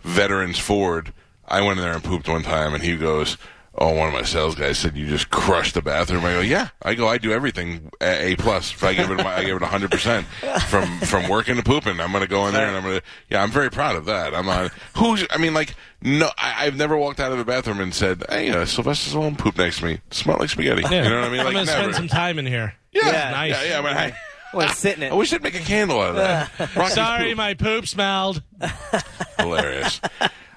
Veterans 0.00 0.58
Ford. 0.58 1.12
I 1.46 1.60
went 1.60 1.78
in 1.78 1.84
there 1.84 1.94
and 1.94 2.02
pooped 2.02 2.28
one 2.28 2.42
time, 2.42 2.74
and 2.74 2.82
he 2.82 2.96
goes, 2.96 3.36
"Oh, 3.76 3.92
one 3.94 4.08
of 4.08 4.14
my 4.14 4.22
sales 4.22 4.54
guys 4.54 4.78
said 4.78 4.96
you 4.96 5.06
just 5.06 5.30
crushed 5.30 5.74
the 5.74 5.82
bathroom." 5.82 6.24
I 6.24 6.32
go, 6.32 6.40
"Yeah." 6.40 6.68
I 6.82 6.94
go, 6.94 7.08
"I 7.08 7.18
do 7.18 7.32
everything 7.32 7.90
a, 8.00 8.32
a 8.32 8.36
plus. 8.36 8.72
If 8.72 8.82
I 8.84 8.94
give 8.94 9.10
it, 9.10 9.16
my, 9.16 9.36
I 9.36 9.44
give 9.44 9.56
it 9.56 9.62
hundred 9.62 9.90
percent 9.90 10.26
from 10.68 10.98
from 11.00 11.28
working 11.28 11.56
to 11.56 11.62
pooping. 11.62 12.00
I'm 12.00 12.10
going 12.12 12.22
to 12.22 12.28
go 12.28 12.46
in 12.46 12.54
there 12.54 12.66
and 12.66 12.76
I'm 12.76 12.82
going 12.82 13.00
to. 13.00 13.06
Yeah, 13.30 13.42
I'm 13.42 13.50
very 13.50 13.70
proud 13.70 13.96
of 13.96 14.04
that. 14.06 14.34
I'm 14.34 14.48
on. 14.48 14.70
Who's? 14.96 15.26
I 15.30 15.38
mean, 15.38 15.54
like, 15.54 15.74
no, 16.00 16.30
I, 16.38 16.66
I've 16.66 16.76
never 16.76 16.96
walked 16.96 17.20
out 17.20 17.32
of 17.32 17.38
the 17.38 17.44
bathroom 17.44 17.80
and 17.80 17.94
said, 17.94 18.22
"Hey, 18.28 18.50
uh, 18.50 18.64
Sylvester 18.64 19.16
Stallone 19.16 19.38
pooped 19.38 19.58
next 19.58 19.78
to 19.78 19.86
me. 19.86 20.00
Smelled 20.10 20.40
like 20.40 20.50
spaghetti." 20.50 20.82
Yeah. 20.82 21.04
You 21.04 21.10
know 21.10 21.20
what 21.20 21.28
I 21.28 21.30
mean? 21.30 21.40
I'm 21.40 21.52
going 21.52 21.66
to 21.66 21.72
never. 21.72 21.82
spend 21.92 21.94
some 21.94 22.08
time 22.08 22.38
in 22.38 22.46
here. 22.46 22.74
yeah, 22.92 23.06
Yeah. 23.06 23.30
Nice. 23.30 23.50
yeah, 23.50 23.64
yeah. 23.64 23.82
But 23.82 23.92
I, 23.96 24.16
Want 24.54 24.68
to 24.68 24.76
sit 24.76 24.98
in 24.98 25.02
it. 25.04 25.12
I 25.12 25.14
wish 25.14 25.30
they'd 25.30 25.42
make 25.42 25.54
a 25.54 25.60
candle 25.60 25.98
out 26.02 26.10
of 26.10 26.16
that. 26.16 26.90
Sorry, 26.90 27.28
poop. 27.30 27.36
my 27.38 27.54
poop 27.54 27.86
smelled. 27.86 28.42
hilarious. 29.38 29.98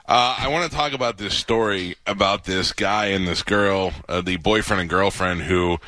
Uh, 0.07 0.35
I 0.38 0.50
want 0.50 0.69
to 0.69 0.75
talk 0.75 0.93
about 0.93 1.17
this 1.17 1.33
story 1.35 1.95
about 2.05 2.43
this 2.43 2.74
guy 2.74 3.07
and 3.07 3.27
this 3.27 3.41
girl, 3.41 3.91
uh, 4.07 4.21
the 4.21 4.38
boyfriend 4.38 4.81
and 4.81 4.89
girlfriend 4.89 5.41
who 5.41 5.79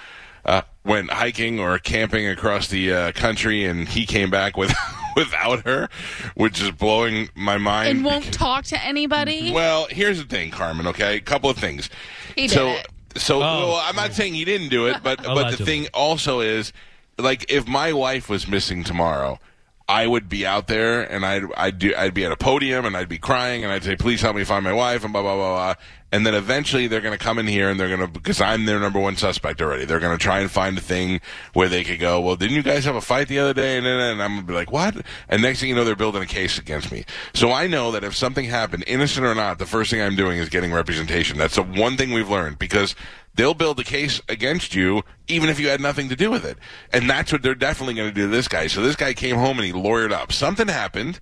uh, 0.43 0.63
went 0.83 1.11
hiking 1.11 1.59
or 1.59 1.77
camping 1.77 2.27
across 2.27 2.67
the 2.67 2.91
uh, 2.91 3.11
country, 3.11 3.63
and 3.65 3.87
he 3.87 4.07
came 4.07 4.31
back 4.31 4.57
with 4.57 4.73
without 5.15 5.65
her, 5.65 5.89
which 6.33 6.59
is 6.59 6.71
blowing 6.71 7.29
my 7.35 7.59
mind. 7.59 7.89
and 7.89 8.05
won't 8.05 8.33
talk 8.33 8.65
to 8.65 8.83
anybody. 8.83 9.51
Well, 9.51 9.87
here's 9.91 10.17
the 10.17 10.25
thing, 10.25 10.49
Carmen. 10.49 10.87
Okay, 10.87 11.17
a 11.17 11.21
couple 11.21 11.49
of 11.49 11.57
things. 11.57 11.89
He 12.35 12.47
did 12.47 12.55
so, 12.55 12.69
it. 12.69 12.87
so 13.17 13.37
Oh. 13.37 13.39
well, 13.39 13.81
I'm 13.83 13.95
not 13.95 14.13
saying 14.13 14.33
he 14.33 14.45
didn't 14.45 14.69
do 14.69 14.87
it, 14.87 14.97
but 15.03 15.21
but 15.23 15.55
the 15.55 15.63
thing 15.63 15.87
also 15.93 16.39
is, 16.39 16.73
like, 17.19 17.51
if 17.51 17.67
my 17.67 17.93
wife 17.93 18.29
was 18.29 18.47
missing 18.47 18.83
tomorrow. 18.83 19.39
I 19.89 20.05
would 20.05 20.27
be 20.27 20.45
out 20.45 20.67
there 20.67 21.01
and 21.01 21.25
I'd 21.25 21.43
I'd 21.55 21.79
do 21.79 21.93
I'd 21.97 22.13
be 22.13 22.25
at 22.25 22.31
a 22.31 22.37
podium 22.37 22.85
and 22.85 22.97
I'd 22.97 23.07
be 23.07 23.17
crying 23.17 23.63
and 23.63 23.71
I'd 23.71 23.83
say 23.83 23.95
please 23.95 24.21
help 24.21 24.35
me 24.35 24.43
find 24.43 24.63
my 24.63 24.73
wife 24.73 25.03
and 25.05 25.13
blah 25.13 25.21
blah 25.21 25.35
blah 25.35 25.55
blah. 25.55 25.75
And 26.11 26.25
then 26.25 26.35
eventually 26.35 26.87
they're 26.87 27.01
going 27.01 27.17
to 27.17 27.23
come 27.23 27.37
in 27.37 27.47
here 27.47 27.69
and 27.69 27.77
they're 27.79 27.87
going 27.89 27.99
to 28.01 28.07
because 28.07 28.41
I'm 28.41 28.65
their 28.65 28.79
number 28.79 28.99
one 28.99 29.15
suspect 29.15 29.61
already. 29.61 29.85
They're 29.85 29.99
going 29.99 30.17
to 30.17 30.21
try 30.21 30.39
and 30.39 30.51
find 30.51 30.77
a 30.77 30.81
thing 30.81 31.21
where 31.53 31.69
they 31.69 31.85
could 31.85 31.99
go 31.99 32.19
well 32.19 32.35
didn't 32.35 32.55
you 32.55 32.63
guys 32.63 32.83
have 32.83 32.95
a 32.95 33.01
fight 33.01 33.29
the 33.29 33.39
other 33.39 33.53
day? 33.53 33.77
And 33.77 33.87
and 33.87 34.21
I'm 34.21 34.31
going 34.31 34.41
to 34.41 34.47
be 34.47 34.53
like 34.53 34.73
what? 34.73 34.95
And 35.29 35.41
next 35.41 35.61
thing 35.61 35.69
you 35.69 35.75
know 35.75 35.85
they're 35.85 35.95
building 35.95 36.21
a 36.21 36.27
case 36.27 36.57
against 36.57 36.91
me. 36.91 37.05
So 37.33 37.53
I 37.53 37.67
know 37.67 37.91
that 37.91 38.03
if 38.03 38.13
something 38.13 38.45
happened 38.45 38.83
innocent 38.87 39.25
or 39.25 39.35
not 39.35 39.57
the 39.57 39.65
first 39.65 39.89
thing 39.89 40.01
I'm 40.01 40.17
doing 40.17 40.37
is 40.37 40.49
getting 40.49 40.73
representation. 40.73 41.37
That's 41.37 41.55
the 41.55 41.63
one 41.63 41.95
thing 41.95 42.11
we've 42.11 42.29
learned 42.29 42.59
because 42.59 42.93
they'll 43.37 43.53
build 43.53 43.79
a 43.79 43.83
case 43.83 44.21
against 44.27 44.75
you 44.75 45.03
even 45.27 45.49
if 45.49 45.59
you 45.59 45.69
had 45.69 45.79
nothing 45.79 46.09
to 46.09 46.15
do 46.15 46.29
with 46.29 46.43
it. 46.43 46.57
And 46.91 47.09
that's 47.09 47.31
what 47.31 47.41
they're 47.41 47.55
definitely 47.55 47.93
going 47.93 48.09
to 48.09 48.13
do 48.13 48.23
to 48.23 48.27
this 48.27 48.47
guy. 48.47 48.67
So 48.67 48.81
this 48.81 48.95
guy 48.95 49.13
came 49.13 49.37
home 49.37 49.57
and 49.57 49.65
he 49.65 49.71
lawyered 49.71 50.11
up. 50.11 50.33
Something 50.33 50.67
happened. 50.67 51.19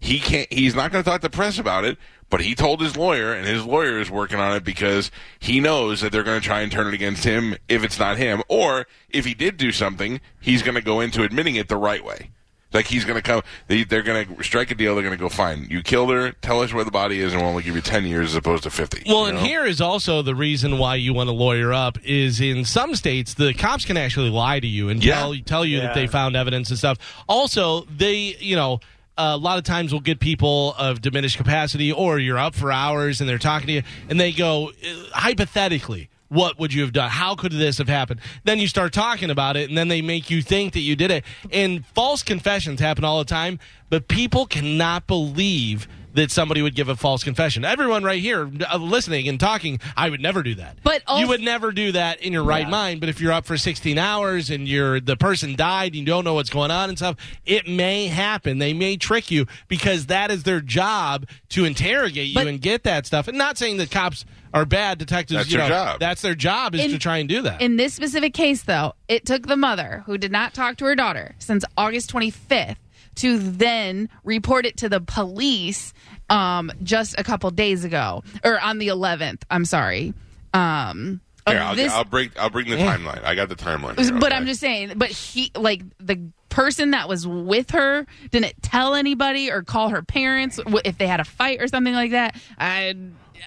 he 0.00 0.18
can't. 0.18 0.52
He's 0.52 0.74
not 0.74 0.92
going 0.92 1.04
to 1.04 1.08
talk 1.08 1.20
to 1.20 1.28
the 1.28 1.36
press 1.36 1.58
about 1.58 1.84
it. 1.84 1.98
But 2.30 2.42
he 2.42 2.54
told 2.54 2.82
his 2.82 2.94
lawyer, 2.94 3.32
and 3.32 3.46
his 3.46 3.64
lawyer 3.64 3.98
is 3.98 4.10
working 4.10 4.38
on 4.38 4.54
it 4.54 4.62
because 4.62 5.10
he 5.38 5.60
knows 5.60 6.02
that 6.02 6.12
they're 6.12 6.22
going 6.22 6.38
to 6.38 6.46
try 6.46 6.60
and 6.60 6.70
turn 6.70 6.86
it 6.86 6.92
against 6.92 7.24
him 7.24 7.56
if 7.68 7.82
it's 7.82 7.98
not 7.98 8.18
him, 8.18 8.42
or 8.48 8.86
if 9.08 9.24
he 9.24 9.32
did 9.32 9.56
do 9.56 9.72
something, 9.72 10.20
he's 10.38 10.62
going 10.62 10.74
to 10.74 10.82
go 10.82 11.00
into 11.00 11.22
admitting 11.22 11.56
it 11.56 11.68
the 11.68 11.78
right 11.78 12.04
way. 12.04 12.30
Like 12.72 12.86
he's 12.86 13.04
going 13.06 13.16
to 13.16 13.22
come, 13.22 13.42
they, 13.66 13.84
they're 13.84 14.02
going 14.02 14.36
to 14.36 14.42
strike 14.44 14.70
a 14.70 14.74
deal. 14.74 14.94
They're 14.94 15.02
going 15.02 15.16
to 15.16 15.20
go 15.20 15.28
fine. 15.30 15.66
You 15.70 15.82
killed 15.82 16.10
her. 16.10 16.32
Tell 16.32 16.60
us 16.60 16.72
where 16.74 16.84
the 16.84 16.90
body 16.90 17.20
is, 17.20 17.32
and 17.32 17.40
we'll 17.40 17.50
only 17.50 17.62
give 17.62 17.74
you 17.74 17.80
ten 17.80 18.04
years 18.04 18.30
as 18.30 18.34
opposed 18.36 18.64
to 18.64 18.70
fifty. 18.70 19.02
Well, 19.06 19.22
you 19.22 19.36
and 19.36 19.38
here 19.38 19.64
is 19.64 19.80
also 19.80 20.20
the 20.20 20.34
reason 20.34 20.76
why 20.78 20.96
you 20.96 21.14
want 21.14 21.28
to 21.28 21.32
lawyer 21.32 21.72
up 21.72 21.96
is 22.04 22.40
in 22.40 22.64
some 22.66 22.94
states 22.94 23.34
the 23.34 23.54
cops 23.54 23.84
can 23.86 23.96
actually 23.96 24.30
lie 24.30 24.60
to 24.60 24.66
you 24.66 24.90
and 24.90 25.02
Yeah. 25.02 25.14
tell 25.14 25.34
tell 25.46 25.64
you 25.64 25.80
that 25.80 25.94
they 25.94 26.06
found 26.06 26.36
evidence 26.36 26.68
and 26.68 26.78
stuff. 26.78 26.98
Also, 27.28 27.82
they 27.84 28.36
you 28.38 28.54
know. 28.56 28.80
a 29.20 29.36
lot 29.36 29.58
of 29.58 29.64
times 29.64 29.90
we'll 29.90 30.00
get 30.00 30.20
people 30.20 30.74
of 30.78 31.00
diminished 31.00 31.36
capacity, 31.38 31.90
or 31.90 32.20
you're 32.20 32.38
up 32.38 32.54
for 32.54 32.70
hours 32.70 33.20
and 33.20 33.28
they're 33.28 33.36
talking 33.36 33.66
to 33.66 33.72
you, 33.72 33.82
and 34.08 34.20
they 34.20 34.30
go, 34.30 34.68
"Uh, 34.68 34.72
hypothetically, 35.12 36.08
what 36.28 36.58
would 36.58 36.72
you 36.72 36.82
have 36.82 36.92
done? 36.92 37.10
How 37.10 37.34
could 37.34 37.52
this 37.52 37.78
have 37.78 37.88
happened? 37.88 38.20
Then 38.44 38.58
you 38.58 38.68
start 38.68 38.92
talking 38.92 39.30
about 39.30 39.56
it, 39.56 39.68
and 39.68 39.76
then 39.76 39.88
they 39.88 40.02
make 40.02 40.30
you 40.30 40.42
think 40.42 40.74
that 40.74 40.80
you 40.80 40.96
did 40.96 41.10
it. 41.10 41.24
And 41.50 41.86
false 41.86 42.22
confessions 42.22 42.80
happen 42.80 43.04
all 43.04 43.18
the 43.18 43.24
time, 43.24 43.58
but 43.90 44.08
people 44.08 44.46
cannot 44.46 45.06
believe 45.06 45.88
that 46.18 46.30
somebody 46.30 46.62
would 46.62 46.74
give 46.74 46.88
a 46.88 46.96
false 46.96 47.22
confession. 47.24 47.64
Everyone 47.64 48.02
right 48.02 48.20
here 48.20 48.50
uh, 48.72 48.76
listening 48.76 49.28
and 49.28 49.38
talking, 49.38 49.78
I 49.96 50.10
would 50.10 50.20
never 50.20 50.42
do 50.42 50.56
that. 50.56 50.78
But 50.82 51.02
also- 51.06 51.22
you 51.22 51.28
would 51.28 51.40
never 51.40 51.72
do 51.72 51.92
that 51.92 52.20
in 52.20 52.32
your 52.32 52.44
right 52.44 52.68
mind. 52.68 53.00
But 53.00 53.08
if 53.08 53.20
you're 53.20 53.32
up 53.32 53.46
for 53.46 53.56
16 53.56 53.98
hours 53.98 54.50
and 54.50 54.66
you're 54.68 55.00
the 55.00 55.16
person 55.16 55.54
died, 55.56 55.92
and 55.92 55.96
you 55.96 56.04
don't 56.04 56.24
know 56.24 56.34
what's 56.34 56.50
going 56.50 56.70
on 56.70 56.88
and 56.88 56.98
stuff. 56.98 57.16
It 57.46 57.68
may 57.68 58.06
happen. 58.08 58.58
They 58.58 58.72
may 58.74 58.96
trick 58.96 59.30
you 59.30 59.46
because 59.68 60.06
that 60.06 60.30
is 60.30 60.42
their 60.42 60.60
job 60.60 61.26
to 61.50 61.64
interrogate 61.64 62.28
you 62.28 62.34
But- 62.34 62.46
and 62.48 62.60
get 62.60 62.82
that 62.84 63.06
stuff. 63.06 63.28
And 63.28 63.38
not 63.38 63.56
saying 63.58 63.76
that 63.78 63.90
cops 63.90 64.24
are 64.52 64.64
bad 64.64 64.98
detectives. 64.98 65.38
That's 65.38 65.50
you 65.50 65.58
their 65.58 65.68
know, 65.68 65.74
job. 65.74 66.00
That's 66.00 66.22
their 66.22 66.34
job 66.34 66.74
is 66.74 66.80
In- 66.86 66.90
to 66.92 66.98
try 66.98 67.18
and 67.18 67.28
do 67.28 67.42
that. 67.42 67.60
In 67.60 67.76
this 67.76 67.94
specific 67.94 68.34
case, 68.34 68.62
though, 68.62 68.94
it 69.06 69.24
took 69.26 69.46
the 69.46 69.56
mother 69.56 70.02
who 70.06 70.18
did 70.18 70.32
not 70.32 70.54
talk 70.54 70.76
to 70.78 70.84
her 70.86 70.94
daughter 70.96 71.34
since 71.38 71.64
August 71.76 72.10
25th 72.10 72.76
to 73.18 73.38
then 73.38 74.08
report 74.24 74.66
it 74.66 74.76
to 74.78 74.88
the 74.88 75.00
police 75.00 75.92
um, 76.30 76.70
just 76.82 77.18
a 77.18 77.24
couple 77.24 77.50
days 77.50 77.84
ago, 77.84 78.22
or 78.44 78.60
on 78.60 78.78
the 78.78 78.88
11th. 78.88 79.42
I'm 79.50 79.64
sorry. 79.64 80.14
Um, 80.54 81.20
Here, 81.46 81.58
I'll, 81.58 81.74
this- 81.74 81.92
I'll 81.92 82.04
bring 82.04 82.30
I'll 82.38 82.50
bring 82.50 82.68
the 82.68 82.76
timeline. 82.76 83.22
I 83.24 83.34
got 83.34 83.48
the 83.48 83.56
timeline. 83.56 83.98
here, 83.98 84.12
but 84.12 84.24
okay? 84.26 84.34
I'm 84.36 84.46
just 84.46 84.60
saying, 84.60 84.92
but 84.96 85.10
he, 85.10 85.50
like, 85.54 85.82
the 85.98 86.30
person 86.48 86.90
that 86.92 87.08
was 87.08 87.26
with 87.26 87.70
her 87.70 88.06
didn't 88.30 88.54
tell 88.62 88.94
anybody 88.94 89.50
or 89.50 89.62
call 89.62 89.90
her 89.90 90.02
parents 90.02 90.58
if 90.84 90.98
they 90.98 91.06
had 91.06 91.20
a 91.20 91.24
fight 91.24 91.60
or 91.62 91.68
something 91.68 91.94
like 91.94 92.10
that. 92.12 92.34
I, 92.58 92.94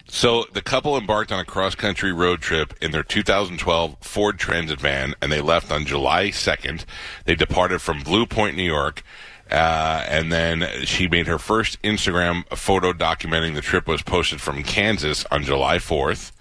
So 0.08 0.46
the 0.54 0.62
couple 0.62 0.96
embarked 0.98 1.32
on 1.32 1.40
a 1.40 1.46
cross-country 1.46 2.14
road 2.14 2.42
trip 2.42 2.74
in 2.82 2.92
their 2.92 3.04
2012 3.04 3.98
Ford 4.02 4.38
Transit 4.40 4.80
van, 4.80 5.16
and 5.22 5.32
they 5.32 5.42
left 5.42 5.72
on 5.72 5.86
July 5.86 6.28
2nd. 6.30 6.86
They 7.26 7.36
departed 7.36 7.82
from 7.82 8.02
Blue 8.02 8.26
Point, 8.26 8.56
New 8.56 8.64
York, 8.64 9.04
uh, 9.52 10.06
and 10.08 10.32
then 10.32 10.68
she 10.86 11.08
made 11.08 11.28
her 11.28 11.38
first 11.38 11.82
Instagram 11.82 12.46
photo 12.56 12.94
documenting 12.94 13.56
the 13.56 13.62
trip. 13.62 13.88
Was 13.88 14.02
posted 14.02 14.42
from 14.42 14.64
Kansas 14.64 15.26
on 15.32 15.44
July 15.44 15.78
4th. 15.78 16.32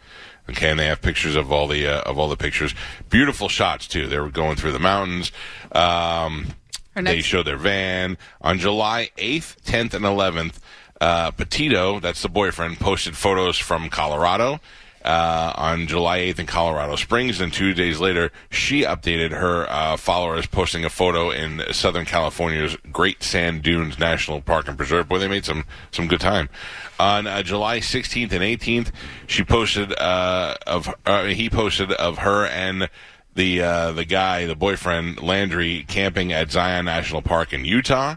Okay, 0.49 0.71
and 0.71 0.79
they 0.79 0.87
have 0.87 1.00
pictures 1.00 1.37
of 1.37 1.52
all 1.52 1.67
the 1.67 1.87
uh, 1.87 2.00
of 2.02 2.19
all 2.19 2.29
the 2.29 2.37
pictures. 2.37 2.75
Beautiful 3.09 3.49
shots 3.49 3.87
too. 3.87 4.07
They 4.07 4.19
were 4.19 4.31
going 4.31 4.57
through 4.57 4.73
the 4.73 4.79
mountains. 4.79 5.33
Um, 5.73 6.49
they 6.95 7.21
showed 7.21 7.47
their 7.47 7.57
van 7.57 8.19
on 8.40 8.59
July 8.59 9.11
8th, 9.17 9.61
10th, 9.62 9.95
and 9.95 10.05
11th. 10.05 10.59
Uh, 11.00 11.31
Petito, 11.31 12.00
that's 12.00 12.21
the 12.21 12.29
boyfriend, 12.29 12.79
posted 12.79 13.17
photos 13.17 13.57
from 13.57 13.88
Colorado 13.88 14.61
uh, 15.04 15.52
on 15.57 15.87
July 15.87 16.19
8th 16.21 16.40
in 16.40 16.47
Colorado 16.47 16.97
Springs. 16.97 17.40
And 17.40 17.52
two 17.52 17.75
days 17.75 18.00
later, 18.00 18.30
she 18.50 18.83
updated 18.83 19.30
her 19.30 19.69
uh, 19.71 19.97
followers, 19.97 20.47
posting 20.47 20.85
a 20.85 20.90
photo 20.90 21.30
in 21.30 21.62
Southern 21.73 22.04
California's 22.04 22.76
Great 22.92 23.23
Sand 23.23 23.62
Dunes 23.62 23.99
National 23.99 24.40
Park 24.40 24.69
and 24.69 24.76
Preserve. 24.76 25.09
Boy, 25.09 25.19
they 25.19 25.28
made 25.28 25.45
some 25.45 25.64
some 25.90 26.07
good 26.07 26.21
time. 26.21 26.49
On 26.98 27.27
uh, 27.27 27.42
July 27.42 27.81
16th 27.81 28.33
and 28.33 28.42
18th, 28.42 28.92
she 29.27 29.42
posted 29.42 29.92
uh, 29.98 30.57
of 30.66 30.94
uh, 31.07 31.25
he 31.25 31.48
posted 31.48 31.92
of 31.92 32.18
her 32.18 32.46
and 32.46 32.88
the 33.35 33.62
uh, 33.62 33.92
the 33.92 34.05
guy, 34.05 34.46
the 34.46 34.57
boyfriend 34.57 35.18
Laundrie, 35.18 35.87
camping 35.87 36.33
at 36.33 36.51
Zion 36.51 36.85
National 36.85 37.22
Park 37.22 37.53
in 37.53 37.64
Utah. 37.64 38.16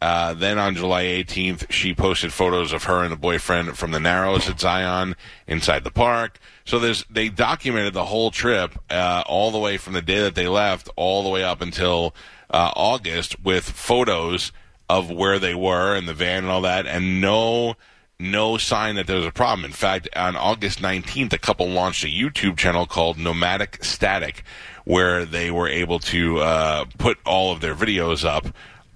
Uh, 0.00 0.34
then 0.34 0.58
on 0.58 0.74
July 0.74 1.04
18th, 1.04 1.70
she 1.70 1.94
posted 1.94 2.32
photos 2.32 2.72
of 2.72 2.84
her 2.84 3.02
and 3.02 3.10
the 3.10 3.16
boyfriend 3.16 3.78
from 3.78 3.92
the 3.92 4.00
Narrows 4.00 4.48
at 4.48 4.60
Zion 4.60 5.16
inside 5.46 5.84
the 5.84 5.90
park. 5.90 6.38
So 6.66 6.78
there's 6.78 7.04
they 7.08 7.28
documented 7.30 7.94
the 7.94 8.04
whole 8.04 8.30
trip 8.30 8.78
uh, 8.90 9.22
all 9.26 9.50
the 9.50 9.58
way 9.58 9.78
from 9.78 9.94
the 9.94 10.02
day 10.02 10.20
that 10.20 10.34
they 10.34 10.48
left 10.48 10.90
all 10.96 11.22
the 11.22 11.30
way 11.30 11.42
up 11.42 11.62
until 11.62 12.14
uh, 12.50 12.72
August 12.76 13.42
with 13.42 13.64
photos 13.64 14.52
of 14.88 15.10
where 15.10 15.38
they 15.38 15.54
were 15.54 15.96
and 15.96 16.06
the 16.06 16.14
van 16.14 16.44
and 16.44 16.48
all 16.48 16.60
that, 16.62 16.86
and 16.86 17.20
no 17.20 17.74
no 18.18 18.56
sign 18.56 18.94
that 18.94 19.06
there 19.06 19.16
was 19.16 19.26
a 19.26 19.32
problem. 19.32 19.64
In 19.64 19.72
fact, 19.72 20.08
on 20.16 20.36
August 20.36 20.80
19th, 20.80 21.32
a 21.32 21.38
couple 21.38 21.68
launched 21.68 22.04
a 22.04 22.06
YouTube 22.06 22.56
channel 22.56 22.86
called 22.86 23.18
Nomadic 23.18 23.78
Statik, 23.80 24.42
where 24.84 25.24
they 25.24 25.50
were 25.50 25.68
able 25.68 25.98
to 25.98 26.38
uh, 26.38 26.84
put 26.98 27.18
all 27.26 27.52
of 27.52 27.60
their 27.60 27.74
videos 27.74 28.24
up 28.24 28.46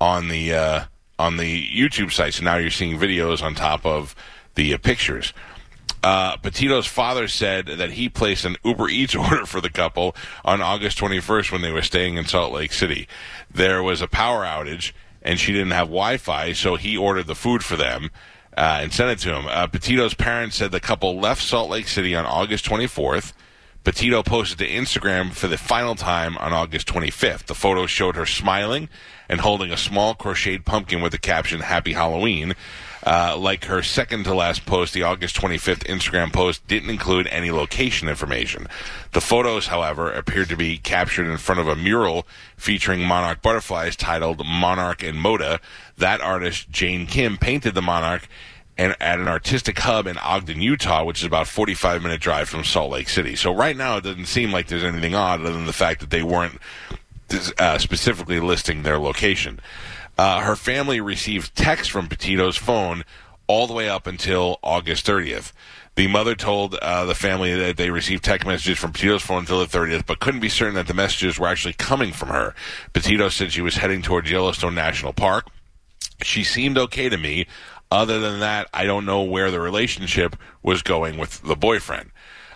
on 0.01 0.29
the 0.29 0.55
uh, 0.55 0.85
on 1.21 1.37
the 1.37 1.69
YouTube 1.69 2.11
site. 2.13 2.35
So 2.35 2.45
now 2.45 2.57
you're 2.57 2.71
seeing 2.71 2.99
videos 2.99 3.43
on 3.43 3.55
top 3.55 3.85
of 3.85 4.17
the 4.55 4.75
uh, 4.75 4.79
pictures. 4.79 5.33
Uh, 6.03 6.39
Petito's 6.39 6.87
father 6.87 7.29
said 7.29 7.67
that 7.67 7.93
he 7.93 8.09
placed 8.09 8.47
an 8.47 8.57
Uber 8.65 8.89
Eats 8.89 9.15
order 9.17 9.45
for 9.45 9.61
the 9.61 9.71
couple 9.71 10.17
on 10.45 10.63
August 10.63 10.99
21st 10.99 11.53
when 11.53 11.63
they 11.63 11.71
were 11.71 11.83
staying 11.83 12.17
in 12.17 12.25
Salt 12.25 12.53
Lake 12.53 12.73
City. 12.73 13.07
There 13.51 13.83
was 13.83 14.01
a 14.01 14.09
power 14.09 14.45
outage 14.45 14.93
and 15.23 15.39
she 15.39 15.53
didn't 15.53 15.73
have 15.73 15.89
Wi-Fi, 15.89 16.53
so 16.55 16.77
he 16.77 16.97
ordered 16.97 17.27
the 17.27 17.35
food 17.35 17.63
for 17.63 17.77
them 17.77 18.11
uh, 18.57 18.79
and 18.81 18.93
sent 18.93 19.11
it 19.11 19.19
to 19.23 19.35
him. 19.35 19.47
Uh, 19.47 19.67
Petito's 19.67 20.15
parents 20.15 20.57
said 20.57 20.73
the 20.73 20.81
couple 20.81 21.21
left 21.21 21.43
Salt 21.43 21.69
Lake 21.69 21.87
City 21.87 22.15
on 22.15 22.25
August 22.25 22.65
24th. 22.65 23.35
Petito 23.85 24.23
posted 24.23 24.59
to 24.59 24.69
Instagram 24.69 25.33
for 25.33 25.49
the 25.49 25.59
final 25.59 25.95
time 25.95 26.39
on 26.39 26.55
August 26.55 26.87
25th. 26.89 27.45
The 27.45 27.55
photo 27.55 27.87
showed 27.87 28.17
her 28.17 28.27
smiling 28.27 28.89
and 29.31 29.41
holding 29.41 29.71
a 29.71 29.77
small 29.77 30.15
crocheted 30.15 30.67
pumpkin 30.67 31.01
with 31.01 31.13
the 31.13 31.19
caption 31.19 31.61
"Happy 31.61 31.95
Halloween." 31.95 32.55
Uh, 33.07 33.35
like 33.39 33.65
her 33.65 33.83
second 33.83 34.25
to 34.25 34.35
last 34.35 34.67
post, 34.67 34.93
the 34.93 35.05
August 35.05 35.35
25th 35.35 35.85
Instagram 35.85 36.31
post 36.31 36.67
didn't 36.67 36.91
include 36.91 37.27
any 37.29 37.51
location 37.51 38.11
information. 38.11 38.67
The 39.13 39.23
photos, 39.23 39.69
however, 39.69 40.13
appeared 40.13 40.51
to 40.51 40.57
be 40.57 40.77
captured 40.77 41.31
in 41.31 41.39
front 41.39 41.63
of 41.63 41.69
a 41.69 41.77
mural 41.77 42.27
featuring 42.59 43.01
monarch 43.01 43.41
butterflies 43.41 43.97
titled 43.97 44.45
"Monarch 44.45 45.03
and 45.03 45.17
Moda." 45.17 45.61
That 45.97 46.21
artist, 46.21 46.69
Jane 46.71 47.07
Kim, 47.07 47.39
painted 47.39 47.75
the 47.75 47.81
monarch 47.81 48.29
and 48.77 48.97
at 48.99 49.21
an 49.21 49.29
artistic 49.29 49.79
hub 49.79 50.07
in 50.07 50.17
Ogden, 50.19 50.61
Utah, 50.61 51.05
which 51.05 51.21
is 51.21 51.27
about 51.27 51.47
45 51.47 52.03
minute 52.03 52.21
drive 52.21 52.49
from 52.49 52.65
Salt 52.65 52.91
Lake 52.91 53.09
City. 53.09 53.37
So 53.37 53.55
right 53.55 53.77
now 53.77 53.99
it 53.99 54.05
doesn't 54.05 54.27
seem 54.27 54.53
like 54.53 54.69
there's 54.69 54.85
anything 54.85 55.15
odd 55.15 55.41
other 55.41 55.53
than 55.53 55.67
the 55.67 55.73
fact 55.73 56.01
that 56.01 56.11
they 56.11 56.23
weren't 56.23 56.59
uh, 57.59 57.79
specifically 57.79 58.41
listing 58.41 58.83
their 58.83 58.99
location. 58.99 59.61
Uh, 60.19 60.41
her 60.41 60.57
family 60.57 61.01
received 61.01 61.55
text 61.57 61.91
from 61.91 62.09
Petito's 62.09 62.57
phone 62.57 63.05
all 63.47 63.67
the 63.67 63.73
way 63.73 63.89
up 63.89 64.07
until 64.07 64.59
August 64.63 65.07
30th. 65.07 65.53
The 65.97 66.07
mother 66.07 66.35
told 66.35 66.75
uh, 66.77 67.05
the 67.05 67.15
family 67.15 67.55
that 67.55 67.77
they 67.77 67.91
received 67.91 68.25
text 68.25 68.47
messages 68.47 68.79
from 68.79 68.93
Petito's 68.93 69.23
phone 69.23 69.41
until 69.41 69.59
the 69.59 69.79
30th, 69.79 70.07
but 70.07 70.21
couldn't 70.21 70.41
be 70.41 70.49
certain 70.49 70.77
that 70.77 70.87
the 70.87 70.95
messages 70.95 71.39
were 71.39 71.49
actually 71.49 71.73
coming 71.75 72.13
from 72.13 72.29
her. 72.29 72.55
Petito 72.93 73.29
said 73.29 73.53
she 73.53 73.61
was 73.61 73.77
heading 73.77 74.03
towards 74.03 74.31
Yellowstone 74.31 74.75
National 74.75 75.13
Park. 75.13 75.49
She 76.23 76.45
seemed 76.45 76.79
okay 76.79 77.09
to 77.09 77.17
me. 77.17 77.47
Other 77.91 78.21
than 78.21 78.39
that, 78.41 78.69
I 78.73 78.85
don't 78.85 79.05
know 79.05 79.23
where 79.23 79.51
the 79.51 79.59
relationship 79.59 80.37
was 80.63 80.83
going 80.83 81.19
with 81.19 81.43
the 81.43 81.57
boyfriend. 81.57 82.13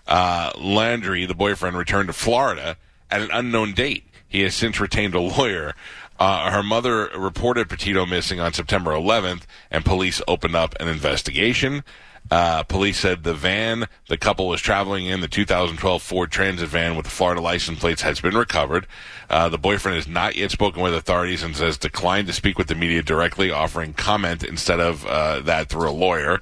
Uh, 0.06 0.52
Laundrie, 0.52 1.26
the 1.26 1.34
boyfriend, 1.34 1.76
returned 1.76 2.06
to 2.06 2.12
Florida 2.12 2.76
at 3.10 3.20
an 3.20 3.30
unknown 3.32 3.72
date. 3.72 4.04
He 4.34 4.40
has 4.40 4.56
since 4.56 4.80
retained 4.80 5.14
a 5.14 5.20
lawyer. 5.20 5.76
Uh, 6.18 6.50
her 6.50 6.64
mother 6.64 7.08
reported 7.16 7.68
Petito 7.68 8.04
missing 8.04 8.40
on 8.40 8.52
September 8.52 8.90
11th, 8.90 9.42
and 9.70 9.84
police 9.84 10.20
opened 10.26 10.56
up 10.56 10.74
an 10.80 10.88
investigation. 10.88 11.84
Uh, 12.32 12.64
police 12.64 12.98
said 12.98 13.22
the 13.22 13.32
van 13.32 13.86
the 14.08 14.16
couple 14.16 14.48
was 14.48 14.60
traveling 14.60 15.06
in, 15.06 15.20
the 15.20 15.28
2012 15.28 16.02
Ford 16.02 16.32
Transit 16.32 16.68
van 16.68 16.96
with 16.96 17.04
the 17.04 17.12
Florida 17.12 17.40
license 17.40 17.78
plates, 17.78 18.02
has 18.02 18.20
been 18.20 18.36
recovered. 18.36 18.88
Uh, 19.30 19.48
the 19.48 19.56
boyfriend 19.56 19.94
has 19.94 20.08
not 20.08 20.34
yet 20.34 20.50
spoken 20.50 20.82
with 20.82 20.94
authorities 20.94 21.44
and 21.44 21.54
says 21.54 21.78
declined 21.78 22.26
to 22.26 22.32
speak 22.32 22.58
with 22.58 22.66
the 22.66 22.74
media 22.74 23.02
directly, 23.02 23.52
offering 23.52 23.92
comment 23.92 24.42
instead 24.42 24.80
of 24.80 25.06
uh, 25.06 25.38
that 25.42 25.68
through 25.68 25.88
a 25.88 25.92
lawyer. 25.92 26.40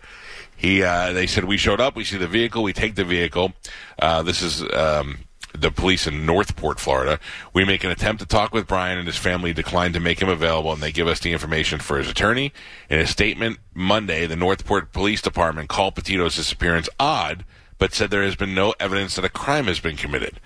He, 0.56 0.82
uh, 0.82 1.12
they 1.12 1.26
said 1.26 1.44
we 1.44 1.58
showed 1.58 1.80
up, 1.80 1.94
we 1.94 2.04
see 2.04 2.16
the 2.16 2.26
vehicle, 2.26 2.62
we 2.62 2.72
take 2.72 2.94
the 2.94 3.04
vehicle. 3.04 3.52
Uh, 3.98 4.22
this 4.22 4.40
is 4.40 4.62
um, 4.72 5.18
the 5.56 5.70
police 5.70 6.06
in 6.06 6.24
North 6.26 6.56
Port, 6.56 6.80
Florida. 6.80 7.18
We 7.52 7.64
make 7.64 7.84
an 7.84 7.90
attempt 7.90 8.20
to 8.20 8.26
talk 8.26 8.52
with 8.54 8.66
Brian, 8.66 8.98
and 8.98 9.06
his 9.06 9.16
family 9.16 9.52
declined 9.52 9.94
to 9.94 10.00
make 10.00 10.20
him 10.20 10.28
available, 10.28 10.72
and 10.72 10.82
they 10.82 10.92
give 10.92 11.06
us 11.08 11.20
the 11.20 11.32
information 11.32 11.78
for 11.78 11.98
his 11.98 12.08
attorney. 12.08 12.52
In 12.88 12.98
a 12.98 13.06
statement 13.06 13.58
Monday, 13.74 14.26
the 14.26 14.36
North 14.36 14.64
Port 14.64 14.92
Police 14.92 15.22
Department 15.22 15.68
called 15.68 15.94
Petito's 15.94 16.36
disappearance 16.36 16.88
odd, 16.98 17.44
but 17.78 17.92
said 17.94 18.10
there 18.10 18.22
has 18.22 18.36
been 18.36 18.54
no 18.54 18.74
evidence 18.80 19.16
that 19.16 19.24
a 19.24 19.28
crime 19.28 19.66
has 19.66 19.80
been 19.80 19.96
committed. 19.96 20.40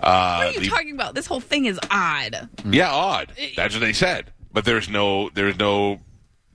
Uh, 0.00 0.36
What 0.44 0.46
are 0.48 0.52
you 0.52 0.60
the- 0.60 0.68
talking 0.68 0.92
about? 0.94 1.14
This 1.14 1.26
whole 1.26 1.40
thing 1.40 1.66
is 1.66 1.78
odd. 1.90 2.48
yeah, 2.64 2.90
odd. 2.90 3.32
That's 3.56 3.74
what 3.74 3.80
they 3.80 3.92
said. 3.92 4.32
But 4.52 4.64
there's 4.64 4.88
no, 4.88 5.30
there's 5.30 5.58
no, 5.58 6.00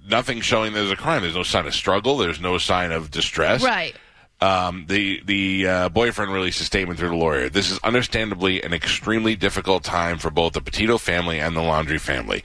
nothing 0.08 0.41
showing 0.41 0.73
there's 0.73 0.91
a 0.91 0.95
crime. 0.95 1.21
There's 1.21 1.36
no 1.36 1.43
sign 1.43 1.65
of 1.65 1.73
struggle. 1.73 2.17
There's 2.17 2.39
no 2.41 2.58
sign 2.58 2.91
of 2.91 3.10
distress. 3.12 3.63
Right. 3.63 3.95
Um, 4.39 4.86
the 4.88 5.21
the 5.26 5.67
uh, 5.67 5.89
boyfriend 5.89 6.32
released 6.32 6.62
a 6.62 6.63
statement 6.63 7.00
through 7.00 7.10
the 7.10 7.15
lawyer. 7.15 7.50
This 7.50 7.71
is 7.71 7.80
understandably 7.80 8.62
an 8.62 8.71
extremely 8.71 9.36
difficult 9.36 9.84
time 9.84 10.19
for 10.19 10.30
both 10.30 10.54
the 10.54 10.62
Petito 10.62 11.00
family 11.00 11.39
and 11.39 11.56
the 11.56 11.62
Laundrie 11.62 12.00
family. 12.00 12.43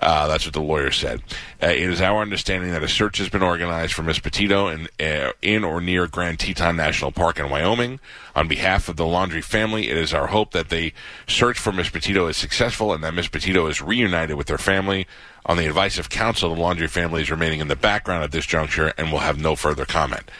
Uh, 0.00 0.26
that's 0.26 0.44
what 0.46 0.54
the 0.54 0.60
lawyer 0.60 0.90
said. 0.90 1.22
Uh, 1.62 1.66
it 1.66 1.90
is 1.90 2.00
our 2.00 2.22
understanding 2.22 2.70
that 2.72 2.82
a 2.82 2.88
search 2.88 3.18
has 3.18 3.28
been 3.28 3.42
organized 3.42 3.92
for 3.94 4.02
Miss 4.02 4.18
Petito 4.18 4.68
in, 4.68 4.88
uh, 5.00 5.32
in 5.42 5.64
or 5.64 5.80
near 5.80 6.06
Grand 6.06 6.40
Teton 6.40 6.76
National 6.76 7.12
Park 7.12 7.38
in 7.38 7.50
Wyoming. 7.50 8.00
On 8.34 8.48
behalf 8.48 8.88
of 8.88 8.96
the 8.96 9.04
Laundrie 9.04 9.42
family, 9.42 9.88
it 9.90 9.96
is 9.96 10.14
our 10.14 10.28
hope 10.28 10.52
that 10.52 10.70
the 10.70 10.92
search 11.26 11.58
for 11.58 11.72
Miss 11.72 11.88
Petito 11.88 12.26
is 12.26 12.36
successful 12.36 12.92
and 12.92 13.02
that 13.02 13.14
Miss 13.14 13.28
Petito 13.28 13.66
is 13.66 13.82
reunited 13.82 14.36
with 14.36 14.48
her 14.48 14.58
family. 14.58 15.06
On 15.46 15.56
the 15.56 15.66
advice 15.66 15.98
of 15.98 16.10
counsel, 16.10 16.54
the 16.54 16.60
Laundrie 16.60 16.90
family 16.90 17.22
is 17.22 17.30
remaining 17.30 17.60
in 17.60 17.68
the 17.68 17.76
background 17.76 18.22
at 18.22 18.32
this 18.32 18.46
juncture 18.46 18.92
and 18.98 19.10
will 19.10 19.20
have 19.20 19.38
no 19.38 19.56
further 19.56 19.84
comment. 19.84 20.30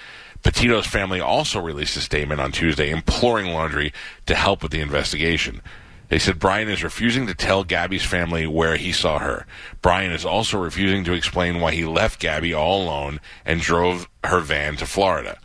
Petito's 0.49 0.87
family 0.87 1.21
also 1.21 1.61
released 1.61 1.95
a 1.99 2.01
statement 2.01 2.41
on 2.41 2.53
Tuesday 2.53 2.89
imploring 2.89 3.49
Laundrie 3.49 3.93
to 4.25 4.35
help 4.35 4.63
with 4.63 4.73
the 4.73 4.81
investigation. 4.81 5.61
They 6.09 6.19
said 6.19 6.39
Brian 6.39 6.71
is 6.71 6.83
refusing 6.83 7.27
to 7.27 7.35
tell 7.35 7.65
Gabby's 7.65 8.07
family 8.07 8.47
where 8.47 8.77
he 8.79 8.91
saw 8.91 9.19
her. 9.19 9.45
Brian 9.83 10.11
is 10.11 10.25
also 10.25 10.57
refusing 10.59 11.05
to 11.05 11.13
explain 11.13 11.61
why 11.61 11.73
he 11.73 11.85
left 11.85 12.19
Gabby 12.19 12.55
all 12.55 12.85
alone 12.85 13.21
and 13.45 13.61
drove 13.61 14.09
her 14.25 14.41
van 14.41 14.77
to 14.77 14.87
Florida. 14.87 15.39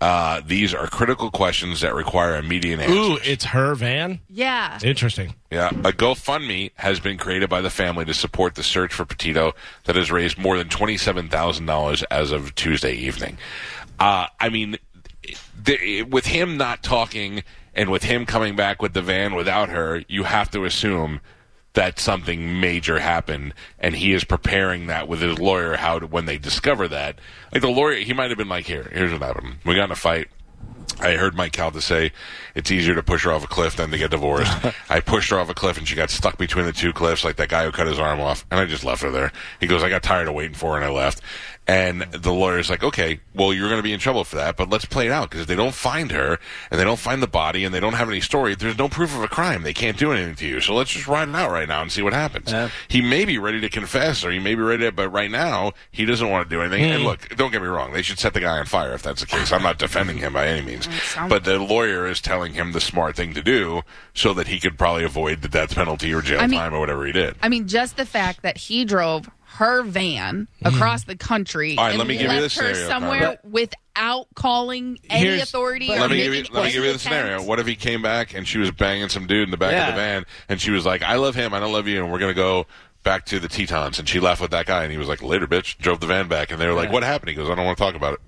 Uh, 0.00 0.42
these 0.46 0.72
are 0.72 0.86
critical 0.86 1.32
questions 1.32 1.80
that 1.80 1.92
require 1.92 2.36
immediate 2.36 2.78
answers. 2.78 2.96
Ooh, 2.96 3.18
it's 3.24 3.46
her 3.46 3.74
van. 3.74 4.20
Yeah. 4.28 4.78
Interesting. 4.84 5.34
Yeah, 5.50 5.70
a 5.70 5.90
GoFundMe 5.90 6.70
has 6.76 7.00
been 7.00 7.18
created 7.18 7.48
by 7.48 7.62
the 7.62 7.70
family 7.70 8.04
to 8.04 8.14
support 8.14 8.54
the 8.54 8.62
search 8.62 8.94
for 8.94 9.04
Petito 9.04 9.54
that 9.86 9.96
has 9.96 10.12
raised 10.12 10.38
more 10.38 10.56
than 10.56 10.68
twenty-seven 10.68 11.30
thousand 11.30 11.66
dollars 11.66 12.04
as 12.04 12.30
of 12.30 12.54
Tuesday 12.54 12.94
evening. 12.94 13.38
Uh, 13.98 14.26
I 14.38 14.48
mean, 14.48 14.76
the, 15.62 16.02
with 16.02 16.26
him 16.26 16.56
not 16.56 16.82
talking 16.82 17.42
and 17.74 17.90
with 17.90 18.04
him 18.04 18.26
coming 18.26 18.56
back 18.56 18.80
with 18.80 18.94
the 18.94 19.02
van 19.02 19.34
without 19.34 19.68
her, 19.68 20.02
you 20.08 20.24
have 20.24 20.50
to 20.52 20.64
assume 20.64 21.20
that 21.74 21.98
something 21.98 22.58
major 22.58 22.98
happened, 22.98 23.52
and 23.78 23.94
he 23.94 24.14
is 24.14 24.24
preparing 24.24 24.86
that 24.86 25.08
with 25.08 25.20
his 25.20 25.38
lawyer. 25.38 25.76
How 25.76 25.98
to, 25.98 26.06
when 26.06 26.24
they 26.24 26.38
discover 26.38 26.88
that, 26.88 27.18
like 27.52 27.60
the 27.60 27.68
lawyer, 27.68 27.96
he 27.96 28.14
might 28.14 28.30
have 28.30 28.38
been 28.38 28.48
like, 28.48 28.64
"Here, 28.64 28.90
here's 28.92 29.12
what 29.12 29.20
happened. 29.20 29.56
We 29.64 29.74
got 29.74 29.84
in 29.84 29.90
a 29.92 29.96
fight." 29.96 30.28
I 30.98 31.16
heard 31.16 31.34
Mike 31.34 31.52
Calta 31.52 31.82
say 31.82 32.12
it's 32.54 32.70
easier 32.70 32.94
to 32.94 33.02
push 33.02 33.24
her 33.24 33.32
off 33.32 33.44
a 33.44 33.48
cliff 33.48 33.76
than 33.76 33.90
to 33.90 33.98
get 33.98 34.10
divorced. 34.10 34.50
I 34.88 35.00
pushed 35.00 35.30
her 35.30 35.38
off 35.38 35.50
a 35.50 35.54
cliff 35.54 35.76
and 35.76 35.86
she 35.86 35.94
got 35.94 36.08
stuck 36.08 36.38
between 36.38 36.64
the 36.64 36.72
two 36.72 36.94
cliffs 36.94 37.22
like 37.22 37.36
that 37.36 37.50
guy 37.50 37.64
who 37.64 37.72
cut 37.72 37.86
his 37.86 37.98
arm 37.98 38.20
off, 38.20 38.46
and 38.50 38.58
I 38.58 38.64
just 38.64 38.84
left 38.84 39.02
her 39.02 39.10
there. 39.10 39.32
He 39.60 39.66
goes, 39.66 39.82
I 39.82 39.90
got 39.90 40.02
tired 40.02 40.28
of 40.28 40.34
waiting 40.34 40.54
for 40.54 40.70
her 40.72 40.76
and 40.76 40.86
I 40.86 40.90
left. 40.90 41.20
And 41.68 42.02
the 42.12 42.32
lawyer's 42.32 42.70
like, 42.70 42.84
okay, 42.84 43.20
well, 43.34 43.52
you're 43.52 43.68
going 43.68 43.80
to 43.80 43.82
be 43.82 43.92
in 43.92 43.98
trouble 43.98 44.22
for 44.22 44.36
that, 44.36 44.56
but 44.56 44.70
let's 44.70 44.84
play 44.84 45.06
it 45.06 45.12
out 45.12 45.30
because 45.30 45.42
if 45.42 45.46
they 45.48 45.56
don't 45.56 45.74
find 45.74 46.12
her 46.12 46.38
and 46.70 46.78
they 46.78 46.84
don't 46.84 46.98
find 46.98 47.20
the 47.20 47.26
body 47.26 47.64
and 47.64 47.74
they 47.74 47.80
don't 47.80 47.94
have 47.94 48.08
any 48.08 48.20
story, 48.20 48.54
there's 48.54 48.78
no 48.78 48.88
proof 48.88 49.14
of 49.16 49.22
a 49.22 49.28
crime. 49.28 49.64
They 49.64 49.74
can't 49.74 49.98
do 49.98 50.12
anything 50.12 50.36
to 50.36 50.46
you. 50.46 50.60
So 50.60 50.74
let's 50.74 50.90
just 50.92 51.08
ride 51.08 51.28
it 51.28 51.34
out 51.34 51.50
right 51.50 51.66
now 51.66 51.82
and 51.82 51.90
see 51.90 52.02
what 52.02 52.12
happens. 52.12 52.52
He 52.86 53.00
may 53.00 53.24
be 53.24 53.38
ready 53.38 53.60
to 53.60 53.68
confess 53.68 54.24
or 54.24 54.30
he 54.30 54.38
may 54.38 54.54
be 54.54 54.62
ready 54.62 54.84
to, 54.84 54.92
but 54.92 55.08
right 55.08 55.30
now 55.30 55.72
he 55.90 56.04
doesn't 56.04 56.28
want 56.28 56.48
to 56.48 56.54
do 56.54 56.60
anything. 56.60 56.84
And 56.84 57.02
hmm. 57.02 57.08
look, 57.08 57.28
don't 57.36 57.50
get 57.50 57.62
me 57.62 57.68
wrong. 57.68 57.92
They 57.92 58.02
should 58.02 58.20
set 58.20 58.32
the 58.32 58.40
guy 58.40 58.58
on 58.58 58.66
fire 58.66 58.92
if 58.92 59.02
that's 59.02 59.20
the 59.20 59.26
case. 59.26 59.50
I'm 59.50 59.62
not 59.62 59.78
defending 59.78 60.18
him 60.18 60.34
by 60.34 60.46
any 60.46 60.64
means, 60.64 60.88
but 61.28 61.44
the 61.44 61.58
lawyer 61.58 62.06
is 62.06 62.20
telling 62.20 62.54
him 62.54 62.72
the 62.72 62.80
smart 62.80 63.16
thing 63.16 63.34
to 63.34 63.42
do 63.42 63.82
so 64.14 64.32
that 64.34 64.46
he 64.46 64.60
could 64.60 64.78
probably 64.78 65.04
avoid 65.04 65.42
the 65.42 65.48
death 65.48 65.74
penalty 65.74 66.14
or 66.14 66.22
jail 66.22 66.40
I 66.40 66.46
mean- 66.46 66.60
time 66.60 66.74
or 66.74 66.78
whatever 66.78 67.04
he 67.06 67.12
did. 67.12 67.36
I 67.42 67.48
mean, 67.48 67.66
just 67.66 67.96
the 67.96 68.06
fact 68.06 68.42
that 68.42 68.56
he 68.56 68.84
drove 68.84 69.28
her 69.56 69.82
van 69.82 70.48
hmm. 70.60 70.66
across 70.66 71.04
the 71.04 71.16
country. 71.16 71.76
All 71.76 71.84
right, 71.84 71.90
and 71.90 71.98
let 71.98 72.06
me 72.06 72.14
give 72.14 72.22
you 72.22 72.28
left 72.28 72.40
this 72.42 72.56
her 72.56 72.74
scenario, 72.74 72.88
somewhere 72.88 73.20
Carmen. 73.20 73.38
without 73.44 74.26
calling 74.34 74.98
any 75.08 75.26
Here's- 75.26 75.42
authority. 75.42 75.90
or 75.92 76.00
let 76.00 76.10
me 76.10 76.18
give 76.18 76.34
you 76.34 76.44
let 76.52 76.64
me 76.64 76.72
give 76.72 76.74
you 76.76 76.82
the 76.82 76.88
any 76.90 76.98
scenario. 76.98 77.42
What 77.42 77.58
if 77.58 77.66
he 77.66 77.74
came 77.76 78.02
back 78.02 78.34
and 78.34 78.46
she 78.46 78.58
was 78.58 78.70
banging 78.70 79.08
some 79.08 79.26
dude 79.26 79.44
in 79.44 79.50
the 79.50 79.56
back 79.56 79.72
of 79.72 79.78
Yeah. 79.78 79.90
the 79.90 79.96
van, 79.96 80.26
and 80.48 80.60
she 80.60 80.70
was 80.70 80.84
like, 80.84 81.02
"I 81.02 81.16
love 81.16 81.34
him, 81.34 81.54
I 81.54 81.60
don't 81.60 81.72
love 81.72 81.88
you, 81.88 82.02
and 82.02 82.12
we're 82.12 82.18
gonna 82.18 82.34
go 82.34 82.66
back 83.02 83.24
to 83.26 83.38
the 83.38 83.48
Tetons," 83.48 83.98
and 83.98 84.08
she 84.08 84.20
left 84.20 84.40
with 84.40 84.50
that 84.50 84.66
guy, 84.66 84.82
and 84.82 84.92
he 84.92 84.98
was 84.98 85.08
like, 85.08 85.22
"Later, 85.22 85.46
bitch." 85.46 85.78
Drove 85.78 86.00
the 86.00 86.06
van 86.06 86.28
back, 86.28 86.50
and 86.50 86.60
they 86.60 86.66
were 86.66 86.74
like, 86.74 86.92
"What 86.92 87.02
happened?" 87.02 87.30
He 87.30 87.34
goes, 87.34 87.48
"I 87.48 87.54
don't 87.54 87.64
want 87.64 87.78
to 87.78 87.84
talk 87.84 87.94
about 87.94 88.14
it." 88.14 88.20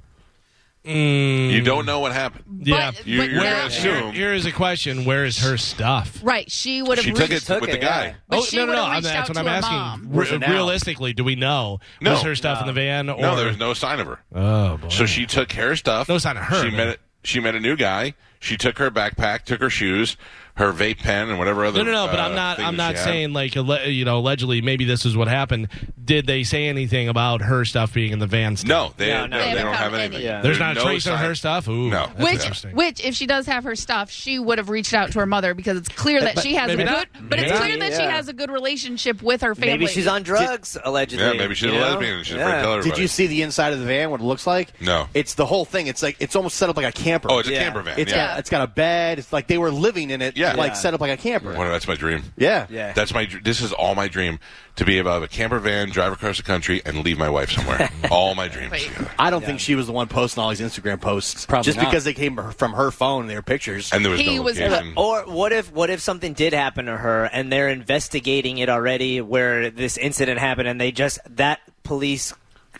Mm. 0.88 1.50
You 1.50 1.60
don't 1.62 1.84
know 1.86 2.00
what 2.00 2.12
happened. 2.12 2.44
Yeah. 2.66 2.92
But- 2.92 3.06
You- 3.06 3.18
but 3.20 3.30
you're 3.30 3.42
now- 3.42 3.56
gonna 3.56 3.66
assume 3.66 4.12
Here 4.14 4.32
is 4.32 4.46
a 4.46 4.52
question: 4.52 5.04
Where 5.04 5.24
is 5.24 5.38
her 5.40 5.56
stuff? 5.58 6.18
Right, 6.22 6.50
she 6.50 6.82
would 6.82 6.98
have 6.98 7.04
she 7.04 7.12
took 7.12 7.30
it 7.30 7.42
took 7.42 7.60
with 7.60 7.70
it, 7.70 7.72
the 7.74 7.78
guy. 7.86 8.04
yeah. 8.06 8.12
But 8.28 8.38
oh 8.38 8.42
she 8.44 8.56
no, 8.56 8.62
no, 8.64 8.68
would've 8.72 8.76
no! 8.78 8.84
I'm- 8.84 8.94
reached 8.94 9.04
That's 9.12 9.28
what 9.28 9.34
to 9.34 9.40
I'm 9.40 9.46
her 9.46 9.52
asking. 9.52 9.76
mom. 9.76 10.10
Was 10.12 10.30
Re- 10.30 10.36
it 10.36 10.40
now? 10.40 10.52
realistically, 10.52 11.12
do 11.12 11.24
we 11.24 11.36
know 11.36 11.78
No. 12.00 12.12
was 12.12 12.22
her 12.22 12.34
stuff 12.34 12.60
in 12.60 12.66
the 12.66 12.72
van? 12.72 13.08
Or 13.10 13.20
No, 13.20 13.36
there 13.36 13.46
was 13.48 13.58
no 13.58 13.74
sign 13.74 14.00
of 14.00 14.06
her. 14.06 14.18
Oh 14.34 14.78
boy. 14.78 14.88
So 14.88 15.06
she 15.06 15.26
took 15.26 15.52
her 15.52 15.76
stuff. 15.76 16.08
No 16.08 16.18
sign 16.18 16.36
of 16.36 16.44
her, 16.44 16.62
She 16.64 16.70
man. 16.70 16.88
met. 16.88 16.98
She 17.24 17.40
met 17.40 17.54
a 17.54 17.60
new 17.60 17.76
guy. 17.76 18.14
She 18.40 18.56
took 18.56 18.78
her 18.78 18.90
backpack, 18.90 19.42
took 19.44 19.60
her 19.60 19.68
shoes, 19.70 20.16
her 20.58 20.72
vape 20.72 20.98
pen, 20.98 21.30
and 21.30 21.38
whatever 21.38 21.64
other. 21.64 21.78
No, 21.84 21.90
no, 21.90 22.06
no. 22.06 22.10
But 22.10 22.18
uh, 22.18 22.24
I'm 22.24 22.34
not. 22.34 22.58
I'm 22.58 22.74
she 22.74 22.76
not 22.76 22.94
had. 22.96 23.04
saying 23.04 23.32
like 23.32 23.54
you 23.54 24.04
know 24.04 24.18
allegedly. 24.18 24.60
Maybe 24.60 24.84
this 24.84 25.06
is 25.06 25.16
what 25.16 25.28
happened. 25.28 25.68
Did 26.04 26.26
they 26.26 26.42
say 26.42 26.66
anything 26.66 27.08
about 27.08 27.42
her 27.42 27.64
stuff 27.64 27.92
being 27.94 28.12
in 28.12 28.18
the 28.18 28.26
van? 28.26 28.56
Still? 28.56 28.68
No, 28.88 28.92
they, 28.96 29.08
No, 29.08 29.26
no, 29.26 29.36
no. 29.36 29.38
they, 29.44 29.54
They 29.54 29.62
don't 29.62 29.72
haven't 29.72 29.74
have 29.74 29.80
found 29.90 29.94
anything. 29.96 30.16
any. 30.16 30.24
Yeah. 30.24 30.40
There's 30.40 30.58
not 30.58 30.72
a 30.72 30.74
no 30.76 30.82
trace 30.86 31.06
of 31.06 31.18
her 31.18 31.34
stuff. 31.34 31.68
Ooh, 31.68 31.90
No. 31.90 32.10
that's 32.16 32.64
Which, 32.64 32.72
which, 32.72 33.04
if 33.04 33.14
she 33.14 33.26
does 33.26 33.44
have 33.46 33.64
her 33.64 33.76
stuff, 33.76 34.10
she 34.10 34.38
would 34.38 34.56
have 34.58 34.70
reached 34.70 34.94
out 34.94 35.12
to 35.12 35.18
her 35.20 35.26
mother 35.26 35.52
because 35.52 35.76
it's 35.76 35.90
clear 35.90 36.20
that 36.22 36.34
But 36.36 36.44
she 36.44 36.54
has 36.54 36.70
a 36.72 36.76
good. 36.76 36.86
Not. 36.86 37.08
But 37.20 37.38
it's 37.40 37.50
Maybe 37.52 37.58
clear 37.62 37.76
not. 37.76 37.90
that 37.90 38.00
she 38.00 38.06
has 38.06 38.28
a 38.28 38.32
good 38.32 38.50
relationship 38.50 39.22
with 39.22 39.42
her 39.42 39.54
family. 39.54 39.72
Maybe 39.74 39.86
she's 39.86 40.06
on 40.06 40.22
drugs, 40.22 40.78
allegedly. 40.82 41.24
Yeah, 41.26 41.32
maybe 41.34 41.54
she's 41.54 41.70
a 41.70 41.74
lesbian 41.74 42.16
and 42.16 42.26
she's 42.26 42.36
yeah. 42.36 42.62
tell 42.62 42.72
everybody. 42.72 42.90
Did 42.90 42.98
you 43.02 43.06
see 43.08 43.26
the 43.26 43.42
inside 43.42 43.74
of 43.74 43.80
the 43.80 43.84
van? 43.86 44.10
What 44.10 44.20
it 44.20 44.24
looks 44.24 44.46
like? 44.46 44.80
No. 44.80 45.08
It's 45.12 45.34
the 45.34 45.44
whole 45.46 45.66
thing. 45.66 45.88
It's 45.88 46.02
like 46.02 46.16
it's 46.20 46.34
almost 46.34 46.56
set 46.56 46.70
up 46.70 46.76
like 46.78 46.86
a 46.86 46.92
camper. 46.92 47.28
Oh, 47.30 47.38
it's 47.38 47.48
a 47.48 47.52
camper 47.52 47.82
van. 47.82 47.98
Yeah. 47.98 48.38
it's 48.38 48.48
got 48.48 48.62
a 48.62 48.66
bed. 48.66 49.18
It's 49.18 49.30
like 49.32 49.46
they 49.46 49.58
were 49.58 49.70
living 49.70 50.08
in 50.08 50.22
it. 50.22 50.38
Yeah. 50.38 50.47
Like 50.56 50.76
set 50.76 50.94
up 50.94 51.00
like 51.00 51.10
a 51.10 51.16
camper. 51.16 51.52
Well, 51.52 51.70
that's 51.70 51.86
my 51.88 51.94
dream. 51.94 52.22
Yeah, 52.36 52.66
Yeah. 52.70 52.92
That's 52.92 53.12
my. 53.12 53.24
dr- 53.26 53.44
This 53.44 53.60
is 53.60 53.72
all 53.72 53.94
my 53.94 54.08
dream 54.08 54.38
to 54.76 54.84
be 54.84 54.98
able 54.98 55.10
to 55.10 55.14
have 55.14 55.22
a 55.22 55.28
camper 55.28 55.58
van, 55.58 55.90
drive 55.90 56.12
across 56.12 56.36
the 56.36 56.42
country, 56.44 56.80
and 56.86 57.04
leave 57.04 57.18
my 57.18 57.28
wife 57.28 57.50
somewhere. 57.50 57.90
all 58.10 58.34
my 58.34 58.46
dreams. 58.48 58.70
Wait. 58.70 58.82
together. 58.88 59.10
I 59.18 59.30
don't 59.30 59.44
think 59.44 59.58
she 59.60 59.74
was 59.74 59.86
the 59.86 59.92
one 59.92 60.06
posting 60.08 60.42
all 60.42 60.50
these 60.50 60.60
Instagram 60.60 61.00
posts. 61.00 61.46
Probably 61.46 61.64
just 61.64 61.76
not. 61.78 61.86
because 61.86 62.04
they 62.04 62.14
came 62.14 62.36
from 62.52 62.72
her 62.72 62.90
phone 62.90 63.22
and 63.22 63.30
they 63.30 63.34
were 63.34 63.42
pictures. 63.42 63.92
And 63.92 64.04
there 64.04 64.12
was 64.12 64.20
He 64.20 64.36
no 64.36 64.42
was- 64.42 64.58
location. 64.60 64.92
Or 64.96 65.22
what 65.22 65.52
if 65.52 65.72
what 65.72 65.90
if 65.90 66.00
something 66.00 66.32
did 66.32 66.52
happen 66.52 66.86
to 66.86 66.96
her 66.96 67.24
and 67.24 67.50
they're 67.52 67.68
investigating 67.68 68.58
it 68.58 68.68
already 68.68 69.20
where 69.20 69.70
this 69.70 69.96
incident 69.98 70.38
happened 70.38 70.68
and 70.68 70.80
they 70.80 70.92
just 70.92 71.18
that 71.36 71.60
police 71.82 72.32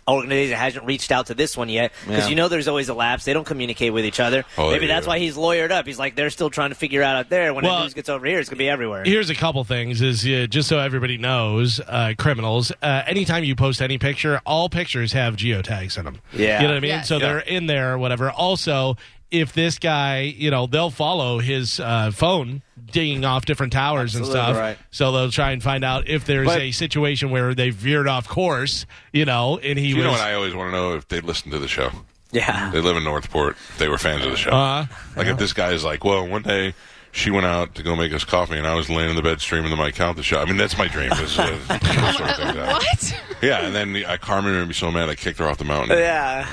organization 0.08 0.56
hasn't 0.56 0.84
reached 0.86 1.12
out 1.12 1.26
to 1.26 1.34
this 1.34 1.56
one 1.56 1.68
yet 1.68 1.92
because 2.06 2.24
Yeah. 2.24 2.28
you 2.30 2.34
know 2.36 2.48
there's 2.48 2.68
always 2.68 2.88
a 2.88 2.94
lapse 2.94 3.24
they 3.24 3.32
don't 3.32 3.44
communicate 3.44 3.92
with 3.92 4.04
each 4.04 4.20
other 4.20 4.44
Oh, 4.56 4.70
maybe 4.70 4.86
they 4.86 4.92
that's 4.92 5.06
why 5.06 5.18
he's 5.18 5.36
lawyered 5.36 5.70
up 5.70 5.86
he's 5.86 5.98
like 5.98 6.14
they're 6.16 6.30
still 6.30 6.50
trying 6.50 6.70
to 6.70 6.74
figure 6.74 7.02
out 7.02 7.16
out 7.16 7.28
there 7.28 7.52
when 7.54 7.64
Well- 7.64 7.78
the 7.78 7.82
news 7.84 7.94
gets 7.94 8.08
over 8.08 8.26
here 8.26 8.38
it's 8.40 8.48
gonna 8.48 8.58
be 8.58 8.68
everywhere 8.68 9.04
Here's 9.04 9.30
a 9.30 9.34
couple 9.34 9.62
things: 9.64 10.00
is 10.00 10.24
uh, 10.26 10.46
just 10.48 10.68
so 10.68 10.78
everybody 10.78 11.18
knows, 11.18 11.80
uh, 11.86 12.14
criminals. 12.18 12.72
Uh, 12.82 13.02
anytime 13.06 13.44
you 13.44 13.54
post 13.54 13.80
any 13.82 13.98
picture, 13.98 14.40
all 14.46 14.68
pictures 14.68 15.12
have 15.12 15.36
geotags 15.36 15.98
in 15.98 16.04
them. 16.04 16.20
Yeah. 16.32 16.60
you 16.60 16.66
know 16.68 16.74
what 16.74 16.76
I 16.78 16.80
mean. 16.80 16.88
Yes. 16.90 17.08
So 17.08 17.16
Yeah. 17.16 17.26
they're 17.26 17.38
in 17.40 17.66
there, 17.66 17.92
or 17.94 17.98
whatever. 17.98 18.30
Also, 18.30 18.96
if 19.30 19.52
this 19.52 19.78
guy, 19.78 20.20
you 20.22 20.50
know, 20.50 20.66
they'll 20.66 20.90
follow 20.90 21.38
his 21.38 21.78
uh, 21.80 22.10
phone 22.12 22.62
dinging 22.90 23.24
off 23.24 23.44
different 23.44 23.72
towers 23.72 24.14
and 24.14 24.24
stuff. 24.24 24.56
right. 24.56 24.78
So 24.90 25.12
they'll 25.12 25.30
try 25.30 25.50
and 25.52 25.62
find 25.62 25.84
out 25.84 26.08
if 26.08 26.24
there's 26.24 26.46
But- 26.46 26.60
a 26.60 26.70
situation 26.72 27.30
where 27.30 27.54
they 27.54 27.70
veered 27.70 28.08
off 28.08 28.26
course, 28.28 28.86
you 29.12 29.24
know, 29.26 29.58
and 29.58 29.78
he 29.78 29.88
you 29.88 29.96
was. 29.96 30.04
know 30.06 30.12
what 30.12 30.20
I 30.20 30.34
always 30.34 30.54
want 30.54 30.68
to 30.72 30.76
know 30.76 30.94
if 30.94 31.06
they 31.08 31.20
listen 31.20 31.50
to 31.50 31.58
the 31.58 31.68
show. 31.68 31.90
yeah 32.32 32.70
They 32.70 32.80
live 32.80 32.96
in 32.96 33.04
North 33.04 33.30
Port. 33.30 33.56
They 33.78 33.88
were 33.88 33.98
fans 33.98 34.24
of 34.24 34.30
the 34.30 34.36
show. 34.38 34.50
Uh, 34.50 34.86
like 35.16 35.26
if 35.26 35.36
this 35.38 35.52
guy 35.52 35.72
is 35.72 35.84
like, 35.84 36.04
well, 36.04 36.26
one 36.26 36.42
day 36.42 36.72
she 37.12 37.30
went 37.30 37.46
out 37.46 37.74
to 37.74 37.82
go 37.82 37.96
make 37.96 38.12
us 38.12 38.24
coffee, 38.24 38.56
and 38.56 38.66
I 38.66 38.74
was 38.74 38.88
laying 38.88 39.10
in 39.10 39.16
the 39.16 39.22
bed 39.22 39.40
streaming 39.40 39.70
the 39.70 39.76
Mike 39.76 39.94
Calta 39.94 40.22
show. 40.22 40.40
I 40.40 40.44
mean, 40.44 40.56
that's 40.56 40.76
my 40.78 40.88
dream. 40.88 41.10
Is 41.12 41.20
a, 41.20 41.26
sort 41.28 41.50
of 41.50 41.60
thing 41.62 41.78
that- 42.54 42.68
what? 42.72 43.22
Yeah, 43.42 43.66
and 43.66 43.74
then 43.74 44.04
uh, 44.04 44.16
Carmen 44.20 44.56
would 44.56 44.68
be 44.68 44.74
so 44.74 44.90
mad 44.90 45.08
I 45.10 45.14
kicked 45.14 45.38
her 45.38 45.46
off 45.48 45.58
the 45.58 45.64
mountain. 45.64 45.98
yeah 45.98 46.46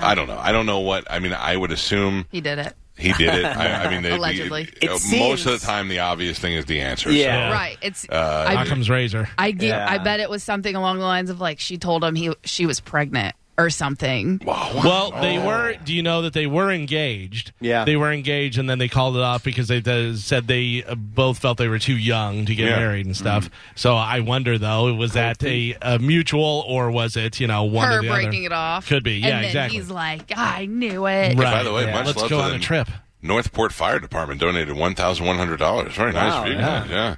I 0.00 0.14
don't 0.14 0.26
know. 0.28 0.38
I 0.38 0.52
don't 0.52 0.66
know 0.66 0.80
what. 0.80 1.06
I 1.10 1.18
mean, 1.18 1.32
I 1.32 1.56
would 1.56 1.70
assume 1.72 2.26
He 2.30 2.40
did 2.40 2.58
it. 2.58 2.74
he 2.96 3.12
did 3.12 3.34
it. 3.34 3.44
I, 3.44 3.84
I 3.86 3.90
mean, 3.90 4.02
they, 4.04 4.10
Allegedly. 4.12 4.64
the- 4.64 4.84
It 4.86 4.90
most 4.90 5.02
seems- 5.04 5.46
of 5.46 5.60
the 5.60 5.66
time, 5.66 5.88
the 5.88 6.00
obvious 6.00 6.38
thing 6.38 6.54
is 6.54 6.64
the 6.66 6.80
answer. 6.80 7.10
Yeah. 7.10 7.48
So, 7.50 7.54
Right. 7.54 7.78
It's. 7.82 8.06
Uh, 8.08 8.44
I, 8.48 8.62
Occam's 8.62 8.88
razor. 8.90 9.28
I, 9.38 9.50
give, 9.50 9.68
Yeah. 9.70 9.86
I 9.88 9.98
bet 9.98 10.20
it 10.20 10.28
was 10.30 10.42
something 10.42 10.74
along 10.76 10.98
the 10.98 11.04
lines 11.04 11.30
of 11.30 11.40
like 11.40 11.58
she 11.60 11.78
told 11.78 12.04
him 12.04 12.14
he 12.14 12.32
she 12.44 12.66
was 12.66 12.80
pregnant 12.80 13.34
or 13.58 13.68
something. 13.70 14.40
Wow. 14.44 14.80
Well, 14.82 15.10
they 15.20 15.38
were. 15.38 15.74
Do 15.84 15.94
you 15.94 16.02
know 16.02 16.22
that 16.22 16.32
they 16.32 16.46
were 16.46 16.70
engaged? 16.70 17.52
Yeah. 17.60 17.84
they 17.84 17.96
were 17.96 18.10
engaged, 18.12 18.58
and 18.58 18.68
then 18.68 18.78
they 18.78 18.88
called 18.88 19.16
it 19.16 19.22
off 19.22 19.44
because 19.44 19.68
they 19.68 19.78
uh, 19.84 20.14
said 20.16 20.46
they 20.48 20.82
uh, 20.86 20.94
both 20.94 21.38
felt 21.38 21.58
they 21.58 21.68
were 21.68 21.78
too 21.78 21.96
young 21.96 22.46
to 22.46 22.54
get 22.54 22.68
Yeah. 22.70 22.76
married 22.78 23.06
and 23.06 23.16
stuff. 23.16 23.50
So 23.74 23.94
I 23.94 24.20
wonder, 24.20 24.58
though, 24.58 24.92
was 24.94 25.12
that 25.12 25.42
a, 25.44 25.76
a 25.82 25.98
mutual 25.98 26.64
or 26.66 26.90
was 26.90 27.16
it 27.16 27.40
you 27.40 27.46
know 27.46 27.64
one 27.64 27.88
Her 27.88 27.98
or 27.98 28.02
the 28.02 28.08
breaking 28.08 28.46
other? 28.46 28.46
it 28.46 28.52
off. 28.52 28.86
Could 28.88 29.04
be, 29.04 29.14
yeah, 29.18 29.26
and 29.28 29.34
then 29.36 29.44
exactly. 29.44 29.78
he's 29.78 29.90
like, 29.90 30.32
I 30.36 30.66
knew 30.66 31.06
it. 31.06 31.36
Right. 31.36 31.36
By 31.36 31.62
the 31.62 31.72
way, 31.72 31.84
yeah. 31.84 31.92
much 31.94 32.06
let's 32.06 32.18
love 32.20 32.30
go 32.30 32.38
to 32.38 32.42
on 32.44 32.50
the 32.50 32.56
a 32.56 32.60
trip. 32.60 32.88
North 33.24 33.52
Port 33.52 33.72
Fire 33.72 34.00
Department 34.00 34.40
donated 34.40 34.74
one 34.76 34.94
thousand 34.94 35.26
one 35.26 35.36
hundred 35.36 35.58
dollars. 35.58 35.94
Very 35.94 36.12
nice 36.12 36.32
Wow, 36.32 36.42
of 36.42 36.48
you 36.48 36.54
yeah. 36.54 36.80
guys. 36.80 36.90
Yeah. 36.90 37.16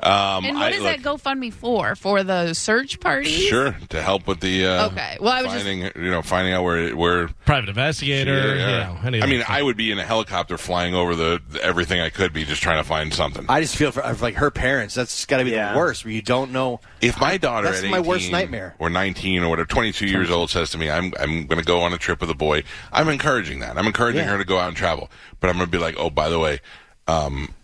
Um, 0.00 0.44
And 0.44 0.54
what 0.56 0.72
I, 0.72 0.76
is 0.76 0.82
look, 0.82 1.02
that 1.02 1.02
GoFundMe 1.02 1.52
for? 1.52 1.96
For 1.96 2.22
the 2.22 2.54
search 2.54 3.00
party? 3.00 3.30
Sure, 3.30 3.76
to 3.88 4.00
help 4.00 4.28
with 4.28 4.38
the 4.38 4.64
uh, 4.64 4.86
Okay. 4.86 5.16
Well, 5.20 5.32
I 5.32 5.42
was 5.42 5.52
just- 5.52 5.66
you 5.66 6.10
know 6.10 6.22
finding 6.22 6.52
out 6.54 6.62
where 6.62 6.94
where 6.94 7.26
Private 7.44 7.70
investigator. 7.70 8.54
Yeah, 8.56 8.88
You 8.90 8.94
know, 8.94 9.00
any 9.06 9.22
I 9.22 9.26
mean, 9.26 9.40
stuff. 9.40 9.50
I 9.50 9.60
would 9.62 9.76
be 9.76 9.90
in 9.90 9.98
a 9.98 10.04
helicopter 10.04 10.56
flying 10.56 10.94
over 10.94 11.16
the, 11.16 11.40
the 11.50 11.60
everything 11.64 12.00
I 12.00 12.10
could 12.10 12.32
be, 12.32 12.44
just 12.44 12.62
trying 12.62 12.80
to 12.80 12.88
find 12.88 13.12
something. 13.12 13.44
I 13.48 13.60
just 13.60 13.74
feel 13.74 13.90
for 13.90 14.02
for, 14.02 14.24
like 14.24 14.36
her 14.36 14.52
parents. 14.52 14.94
That's 14.94 15.24
got 15.26 15.38
to 15.38 15.44
be 15.44 15.50
Yeah. 15.50 15.72
the 15.72 15.78
worst. 15.78 16.04
Where 16.04 16.12
you 16.14 16.22
don't 16.22 16.52
know. 16.52 16.78
if 17.00 17.20
my 17.20 17.36
daughter 17.36 17.68
That's 17.70 17.82
at 17.82 17.90
my 17.90 17.98
worst 18.00 18.30
nightmare. 18.30 18.76
or 18.78 18.90
19 18.90 19.42
or 19.42 19.48
whatever, 19.48 19.66
22 19.66 20.06
years 20.06 20.30
old 20.30 20.50
says 20.50 20.70
to 20.70 20.78
me, 20.78 20.88
"I'm 20.90 21.12
I'm 21.18 21.46
going 21.46 21.58
to 21.58 21.64
go 21.66 21.80
on 21.80 21.92
a 21.92 21.98
trip 21.98 22.20
with 22.20 22.30
a 22.30 22.34
boy," 22.36 22.62
I'm 22.92 23.08
encouraging 23.08 23.58
that. 23.60 23.76
I'm 23.76 23.86
encouraging 23.86 24.20
Yeah. 24.22 24.30
her 24.30 24.38
to 24.38 24.44
go 24.44 24.58
out 24.60 24.68
and 24.68 24.76
travel, 24.76 25.10
but 25.40 25.50
I'm 25.50 25.56
going 25.56 25.66
to 25.66 25.72
be 25.76 25.82
like, 25.82 25.96
"Oh, 25.98 26.08
by 26.08 26.28
the 26.28 26.38
way." 26.38 26.60
Um, 27.08 27.54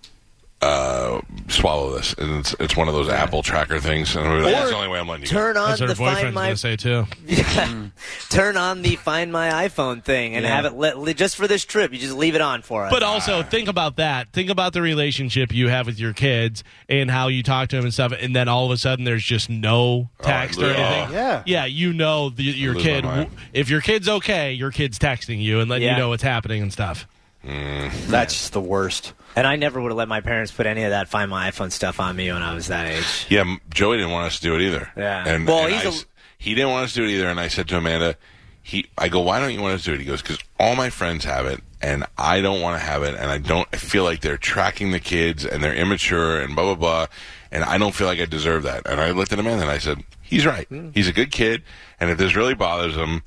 uh, 0.65 1.21
swallow 1.49 1.95
this, 1.97 2.15
and 2.15 2.39
it's 2.41 2.55
it's 2.59 2.77
one 2.77 2.89
of 2.89 2.95
those 2.95 3.09
Apple 3.09 3.43
tracker 3.43 3.79
things. 3.81 4.17
And 4.17 4.25
I'm 4.25 4.31
gonna 4.33 4.39
be 4.41 4.45
like, 4.47 4.55
that's 4.55 4.71
the 4.71 4.77
only 4.77 4.89
way 4.89 4.99
I'm 4.99 5.07
letting 5.09 5.27
you. 5.27 5.31
go." 5.31 5.37
Turn 5.37 5.57
on 5.57 5.69
That's 5.71 5.81
what 5.81 5.87
the 5.89 5.95
her 5.95 5.99
boyfriend's 5.99 6.23
Find 6.23 6.35
My 6.35 6.47
going 6.47 6.55
to 6.55 6.61
say 6.61 6.77
too. 6.77 7.91
turn 8.31 8.57
on 8.57 8.83
the 8.83 8.97
Find 8.97 9.33
My 9.33 9.69
iPhone 9.69 10.03
thing 10.03 10.35
and 10.35 10.45
Yeah. 10.45 10.55
have 10.57 10.65
it 10.65 10.75
lit, 10.75 10.97
lit- 10.99 11.17
just 11.17 11.37
for 11.37 11.47
this 11.47 11.65
trip. 11.65 11.93
You 11.93 11.99
just 11.99 12.15
leave 12.15 12.35
it 12.35 12.41
on 12.41 12.63
for 12.63 12.85
us. 12.85 12.93
But 12.93 13.03
also 13.03 13.43
think 13.43 13.69
about 13.69 13.97
that. 13.97 14.33
Think 14.33 14.51
about 14.51 14.73
the 14.73 14.83
relationship 14.83 15.53
you 15.53 15.69
have 15.69 15.87
with 15.87 15.99
your 15.99 16.13
kids 16.13 16.65
and 16.89 17.11
how 17.11 17.29
you 17.29 17.43
talk 17.43 17.69
to 17.71 17.77
them 17.77 17.85
and 17.85 17.93
stuff. 17.95 18.13
And 18.19 18.35
then 18.35 18.49
all 18.49 18.65
of 18.67 18.71
a 18.71 18.77
sudden, 18.77 19.05
there's 19.05 19.25
just 19.25 19.49
no 19.51 20.09
text 20.23 20.59
or 20.59 20.67
lose- 20.67 20.77
anything. 20.77 21.09
oh. 21.11 21.13
Yeah. 21.19 21.43
yeah. 21.47 21.65
You 21.67 21.93
know 21.93 22.31
the, 22.31 22.43
your 22.43 22.75
lose 22.75 22.83
kid. 22.83 23.05
mind. 23.05 23.31
If 23.53 23.69
your 23.71 23.81
kid's 23.81 24.09
okay, 24.09 24.53
your 24.53 24.71
kid's 24.71 24.99
texting 24.99 25.43
you 25.43 25.61
and 25.61 25.71
letting 25.71 25.87
Yeah. 25.87 25.93
you 25.95 25.99
know 25.99 26.09
what's 26.11 26.23
happening 26.23 26.63
and 26.63 26.73
stuff. 26.73 27.07
That's 27.45 28.35
just 28.35 28.53
the 28.53 28.61
worst. 28.61 29.13
and 29.37 29.47
I 29.47 29.57
never 29.57 29.81
would 29.81 29.91
have 29.91 29.97
let 29.99 30.09
my 30.09 30.21
parents 30.21 30.53
put 30.53 30.67
any 30.67 30.85
of 30.85 30.91
that 30.91 31.09
Find 31.09 31.31
My 31.31 31.51
iPhone 31.51 31.71
stuff 31.73 32.01
on 32.01 32.17
me 32.17 32.33
when 32.33 32.43
I 32.43 32.55
was 32.55 32.69
that 32.69 32.87
age. 32.87 33.27
Yeah, 33.29 33.57
Joey 33.73 33.97
didn't 33.99 34.13
want 34.13 34.27
us 34.27 34.37
to 34.37 34.43
do 34.43 34.55
it 34.55 34.63
either. 34.63 34.91
Yeah. 34.97 35.25
and 35.27 35.47
Well, 35.47 35.65
and 35.65 35.73
he's 35.75 35.83
I 35.83 35.87
a- 35.87 35.89
s- 35.93 36.07
he 36.39 36.55
didn't 36.55 36.71
want 36.71 36.85
us 36.85 36.93
to 36.95 37.01
do 37.01 37.05
it 37.07 37.11
either. 37.11 37.29
And 37.29 37.41
I 37.41 37.49
said 37.49 37.69
to 37.69 37.77
Amanda, 37.79 38.17
he, 38.63 38.87
I 38.97 39.09
go, 39.09 39.21
why 39.21 39.41
don't 39.41 39.53
you 39.53 39.61
want 39.61 39.75
us 39.75 39.85
to 39.85 39.91
do 39.91 39.95
it? 39.95 40.01
He 40.01 40.07
goes, 40.07 40.23
because 40.23 40.39
all 40.59 40.75
my 40.77 40.89
friends 40.91 41.25
have 41.25 41.45
it, 41.47 41.61
and 41.83 42.05
I 42.17 42.41
don't 42.41 42.61
want 42.63 42.81
to 42.81 42.85
have 42.87 43.03
it, 43.03 43.15
and 43.15 43.31
I 43.31 43.37
don't 43.39 43.69
I 43.73 43.77
feel 43.77 44.05
like 44.05 44.21
they're 44.21 44.39
tracking 44.39 44.91
the 44.93 45.01
kids, 45.01 45.45
and 45.45 45.63
they're 45.63 45.75
immature, 45.75 46.41
and 46.41 46.55
blah 46.55 46.65
blah 46.65 46.75
blah, 46.75 47.07
and 47.53 47.63
I 47.65 47.77
don't 47.77 47.95
feel 47.95 48.07
like 48.07 48.21
I 48.21 48.25
deserve 48.25 48.63
that. 48.63 48.87
And 48.87 49.01
I 49.01 49.11
looked 49.11 49.33
at 49.35 49.39
Amanda 49.39 49.63
and 49.63 49.71
I 49.71 49.79
said, 49.79 50.03
he's 50.23 50.47
right. 50.47 50.67
Hmm. 50.69 50.91
He's 50.95 51.09
a 51.09 51.13
good 51.13 51.31
kid, 51.31 51.63
and 52.01 52.09
if 52.11 52.17
this 52.17 52.35
really 52.35 52.55
bothers 52.55 52.95
him, 52.95 53.23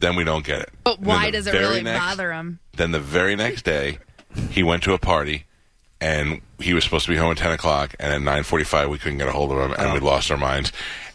then 0.00 0.16
we 0.16 0.24
don't 0.24 0.44
get 0.44 0.60
it. 0.60 0.70
But 0.84 0.98
And 0.98 1.06
why 1.06 1.26
the 1.26 1.32
does 1.32 1.46
it 1.46 1.54
really 1.54 1.82
next- 1.82 2.00
bother 2.00 2.32
him? 2.32 2.58
Then 2.76 2.90
the 2.92 3.00
very 3.00 3.36
next 3.36 3.62
day, 3.62 3.98
he 4.50 4.62
went 4.62 4.82
to 4.84 4.92
a 4.94 4.98
party, 4.98 5.44
and 6.00 6.40
he 6.58 6.72
was 6.74 6.84
supposed 6.84 7.04
to 7.06 7.10
be 7.12 7.16
home 7.18 7.30
at 7.32 7.36
ten 7.38 7.52
o'clock, 7.52 7.94
and 8.00 8.12
at 8.12 8.22
nine 8.22 8.42
forty-five, 8.42 8.88
we 8.88 8.98
couldn't 8.98 9.18
get 9.18 9.28
a 9.28 9.32
hold 9.32 9.52
of 9.52 9.58
him, 9.58 9.72
and 9.78 9.92
we 9.92 10.00
lost 10.00 10.30
our 10.30 10.36
minds. 10.38 10.72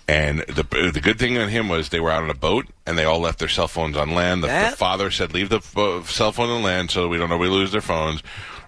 And 0.08 0.42
the 0.42 0.64
the 0.94 1.02
good 1.02 1.18
thing 1.18 1.36
on 1.40 1.50
him 1.50 1.68
was 1.68 1.90
they 1.90 2.00
were 2.00 2.12
out 2.12 2.22
on 2.22 2.30
a 2.30 2.36
boat, 2.36 2.68
and 2.86 2.96
they 2.98 3.06
all 3.06 3.20
left 3.20 3.40
their 3.40 3.48
cell 3.48 3.68
phones 3.68 3.98
on 3.98 4.14
land. 4.14 4.44
The, 4.44 4.48
the 4.48 4.76
father 4.78 5.10
said, 5.10 5.34
"Leave 5.34 5.50
the 5.50 5.62
uh, 5.76 6.04
cell 6.04 6.32
phone 6.32 6.50
on 6.52 6.62
land 6.62 6.92
so 6.92 7.08
we 7.08 7.18
don't 7.18 7.30
know 7.30 7.38
we 7.38 7.48
lose 7.50 7.72
their 7.72 7.82
phones." 7.82 8.22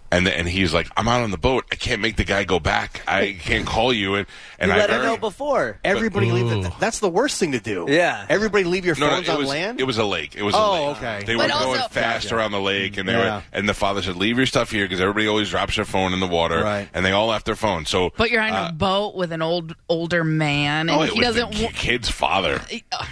And 0.09 0.27
and 0.27 0.47
he's 0.47 0.73
like, 0.73 0.87
"I'm 0.95 1.07
out 1.07 1.21
on 1.21 1.31
the 1.31 1.37
boat. 1.37 1.65
I 1.71 1.75
can't 1.75 2.01
make 2.01 2.15
the 2.15 2.23
guy 2.23 2.45
go 2.45 2.59
back. 2.59 3.01
I 3.07 3.37
can't 3.41 3.65
call 3.67 3.91
you." 3.91 4.15
And 4.15 4.25
and 4.57 4.69
You 4.69 4.75
I 4.75 4.79
let 4.79 4.89
her 4.89 5.03
know 5.03 5.17
before. 5.17 5.79
Everybody 5.83 6.31
leave. 6.31 6.49
The, 6.49 6.73
that's 6.79 6.99
the 6.99 7.09
worst 7.09 7.37
thing 7.39 7.51
to 7.51 7.59
do. 7.59 7.85
Yeah. 7.89 8.25
Everybody 8.29 8.63
leave 8.63 8.85
your 8.85 8.95
No, 8.97 9.07
no, 9.07 9.11
phones 9.15 9.27
it 9.27 9.31
on 9.31 9.37
was 9.39 9.49
land. 9.49 9.79
it 9.81 9.83
was 9.83 9.97
a 9.97 10.05
lake. 10.05 10.35
It 10.35 10.43
was 10.43 10.55
a 10.55 10.57
Oh, 10.57 10.87
lake. 10.87 10.97
okay. 10.97 11.23
They 11.25 11.35
But 11.35 11.51
were 11.51 11.59
going 11.59 11.79
also- 11.81 11.89
fast 11.89 12.31
around 12.31 12.51
the 12.53 12.61
lake, 12.61 12.97
and 12.97 13.07
they 13.07 13.13
Yeah. 13.13 13.37
were. 13.37 13.43
And 13.51 13.67
the 13.67 13.73
father 13.73 14.01
said, 14.01 14.15
"Leave 14.15 14.37
your 14.37 14.45
stuff 14.45 14.71
here 14.71 14.85
because 14.85 15.01
everybody 15.01 15.27
always 15.27 15.49
drops 15.49 15.75
their 15.75 15.85
phone 15.85 16.13
in 16.13 16.19
the 16.21 16.27
water." 16.27 16.63
Right. 16.63 16.87
And 16.93 17.05
they 17.05 17.11
all 17.11 17.27
left 17.27 17.45
their 17.45 17.55
phone. 17.57 17.85
So, 17.85 18.13
But 18.15 18.31
you're 18.31 18.41
on 18.41 18.53
uh, 18.53 18.67
a 18.69 18.73
boat 18.73 19.13
with 19.15 19.31
an 19.33 19.41
old 19.41 19.75
older 19.89 20.23
man, 20.23 20.89
and 20.89 21.01
oh, 21.01 21.03
he 21.03 21.19
doesn't. 21.19 21.51
the 21.53 21.67
kid's 21.67 22.09
father. 22.09 22.61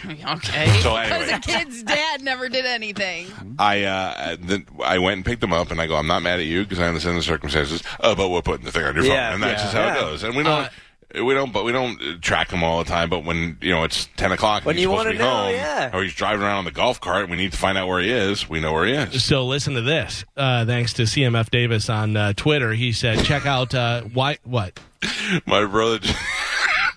okay. 0.09 0.79
So 0.85 0.95
because 0.95 1.11
anyway. 1.11 1.25
the 1.31 1.39
kid's 1.41 1.83
dad 1.83 2.21
never 2.21 2.47
did 2.49 2.65
anything. 2.65 3.27
I 3.59 3.83
uh, 3.83 4.37
then 4.39 4.65
I 4.83 4.99
went 4.99 5.17
and 5.17 5.25
picked 5.25 5.41
them 5.41 5.51
up, 5.53 5.71
and 5.71 5.81
I 5.81 5.87
go, 5.87 5.95
"I'm 5.95 6.07
not 6.07 6.21
mad 6.23 6.39
at 6.39 6.45
you 6.45 6.63
because 6.63 6.79
I 6.85 6.87
understand 6.89 7.17
the 7.17 7.23
circumstances." 7.23 7.83
Oh, 7.99 8.15
but 8.15 8.29
we're 8.29 8.41
putting 8.41 8.65
the 8.65 8.71
thing 8.71 8.85
on 8.85 8.95
your 8.95 9.03
phone, 9.03 9.11
Yeah, 9.13 9.33
and 9.33 9.43
that's 9.43 9.59
yeah. 9.59 9.63
just 9.65 9.73
how 9.73 9.81
Yeah. 9.85 9.95
it 9.97 9.99
goes. 10.01 10.23
And 10.23 10.35
we 10.35 10.43
don't. 10.43 10.69
we 11.13 11.33
don't, 11.33 11.53
but 11.53 11.63
we 11.63 11.71
don't 11.71 12.01
uh, 12.01 12.17
track 12.21 12.49
them 12.49 12.61
all 12.63 12.79
the 12.83 12.89
time. 12.89 13.09
But 13.09 13.23
when 13.23 13.57
you 13.61 13.71
know 13.71 13.83
it's 13.85 14.07
ten 14.17 14.31
o'clock, 14.33 14.61
and 14.61 14.65
When 14.67 14.75
he's 14.75 14.83
you 14.83 14.89
supposed 14.89 15.03
to 15.03 15.09
wanna 15.09 15.17
be 15.17 15.23
know, 15.23 15.43
home, 15.43 15.51
yeah. 15.53 15.95
or 15.97 16.03
he's 16.03 16.13
driving 16.13 16.41
around 16.43 16.57
on 16.59 16.65
the 16.65 16.71
golf 16.71 16.99
cart, 16.99 17.21
and 17.21 17.31
we 17.31 17.37
need 17.37 17.51
to 17.53 17.57
find 17.57 17.77
out 17.77 17.87
where 17.87 18.01
he 18.01 18.09
is. 18.09 18.49
We 18.49 18.59
know 18.59 18.73
where 18.73 18.85
he 18.85 18.93
is. 18.93 19.23
So 19.23 19.45
listen 19.45 19.75
to 19.75 19.81
this. 19.81 20.25
Uh, 20.35 20.65
thanks 20.65 20.91
to 20.93 21.03
CMF 21.03 21.49
Davis 21.51 21.89
on 21.89 22.17
uh, 22.17 22.33
Twitter, 22.33 22.73
he 22.73 22.91
said, 22.91 23.23
"Check 23.23 23.45
out 23.45 23.73
uh, 23.73 24.01
why 24.13 24.39
what." 24.43 24.77
my 25.45 25.63
brother 25.65 25.99
just, 25.99 26.19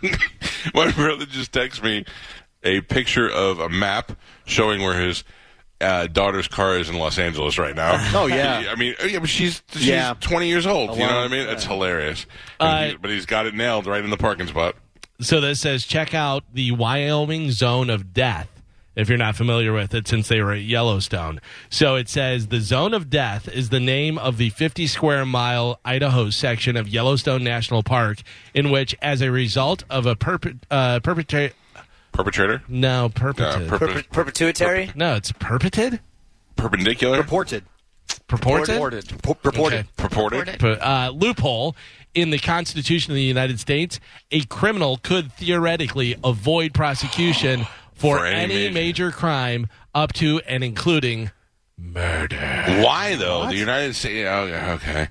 my 0.74 0.90
brother 0.92 1.26
just 1.26 1.52
texted 1.52 1.82
me 1.82 2.04
a 2.64 2.80
picture 2.80 3.28
of 3.30 3.60
a 3.60 3.68
map 3.68 4.12
showing 4.46 4.82
where 4.82 4.98
his 5.00 5.22
uh, 5.80 6.06
daughter's 6.08 6.48
car 6.48 6.76
is 6.78 6.88
in 6.88 6.96
Los 6.98 7.18
Angeles 7.18 7.58
right 7.58 7.74
now. 7.76 7.96
Oh, 8.14 8.26
yeah. 8.26 8.64
I 8.70 8.74
mean, 8.74 8.94
yeah, 9.06 9.18
but 9.20 9.28
she's 9.28 9.62
she's 9.70 9.86
Yeah. 9.86 10.14
20 10.20 10.48
years 10.48 10.66
old. 10.66 10.90
You 10.92 10.96
know 10.98 11.02
what 11.06 11.12
I 11.12 11.16
Alone. 11.20 11.30
mean? 11.30 11.48
It's 11.48 11.64
hilarious. 11.64 12.26
Uh, 12.58 12.88
he- 12.88 12.96
but 12.96 13.10
he's 13.10 13.26
got 13.26 13.46
it 13.46 13.54
nailed 13.54 13.86
right 13.86 14.02
in 14.02 14.10
the 14.10 14.16
parking 14.16 14.46
spot. 14.46 14.74
So 15.20 15.40
this 15.40 15.60
says, 15.60 15.84
check 15.84 16.14
out 16.14 16.44
the 16.52 16.70
Wyoming 16.72 17.50
Zone 17.50 17.90
of 17.90 18.12
Death. 18.12 18.48
If 18.94 19.08
you're 19.08 19.16
not 19.18 19.36
familiar 19.36 19.72
with 19.72 19.94
it, 19.94 20.08
since 20.08 20.26
they 20.26 20.40
were 20.42 20.50
at 20.52 20.62
Yellowstone. 20.62 21.40
So 21.70 21.94
it 21.94 22.08
says 22.08 22.48
the 22.48 22.58
Zone 22.60 22.92
of 22.94 23.08
Death 23.08 23.46
is 23.46 23.68
the 23.68 23.78
name 23.78 24.18
of 24.18 24.38
the 24.38 24.50
50 24.50 24.88
square 24.88 25.24
mile 25.24 25.78
Idaho 25.84 26.30
section 26.30 26.76
of 26.76 26.88
Yellowstone 26.88 27.44
National 27.44 27.84
Park, 27.84 28.18
in 28.54 28.70
which, 28.72 28.96
as 29.00 29.20
a 29.22 29.30
result 29.30 29.84
of 29.88 30.04
a 30.04 30.16
perpet, 30.16 30.56
uh, 30.68 30.98
perpetrate, 30.98 31.52
Perpetrator, 32.22 32.62
no, 32.66 33.10
perpetrated. 33.14 33.72
Uh, 33.72 33.78
perp- 33.78 33.94
Per- 33.94 34.02
perpetuitary? 34.10 34.90
no, 34.96 35.14
it's 35.14 35.30
perpetrated? 35.30 36.00
perpendicular, 36.56 37.16
Reported. 37.18 37.62
Purported? 38.26 38.68
Reported. 38.74 39.08
P- 39.08 39.32
reported. 39.44 39.78
Okay. 39.78 39.88
purported. 39.96 40.58
P- 40.58 40.66
uh, 40.80 41.10
loophole 41.10 41.76
in 42.14 42.30
the 42.30 42.38
Constitution 42.38 43.12
of 43.12 43.14
the 43.14 43.22
United 43.22 43.60
States, 43.60 44.00
a 44.32 44.40
criminal 44.46 44.96
could 44.96 45.32
theoretically 45.34 46.16
avoid 46.24 46.74
prosecution 46.74 47.60
for, 47.94 48.18
For 48.18 48.26
any 48.26 48.42
any, 48.42 48.54
major- 48.54 48.74
major 48.74 49.10
crime 49.12 49.68
up 49.94 50.12
to 50.14 50.40
and 50.48 50.64
including 50.64 51.30
murder. 51.78 52.36
Why 52.82 53.14
though? 53.14 53.46
The 53.46 53.54
United 53.54 53.94
States. 53.94 54.26
Oh, 54.28 54.72
okay. 54.74 55.06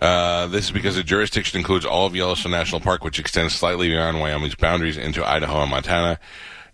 Uh, 0.00 0.46
this 0.48 0.66
is 0.66 0.70
because 0.70 0.96
the 0.96 1.02
jurisdiction 1.02 1.58
includes 1.58 1.86
all 1.86 2.06
of 2.06 2.14
Yellowstone 2.14 2.52
National 2.52 2.80
Park, 2.80 3.02
which 3.02 3.18
extends 3.18 3.54
slightly 3.54 3.88
beyond 3.88 4.20
Wyoming's 4.20 4.54
boundaries 4.54 4.96
into 4.96 5.26
Idaho 5.26 5.62
and 5.62 5.70
Montana. 5.70 6.18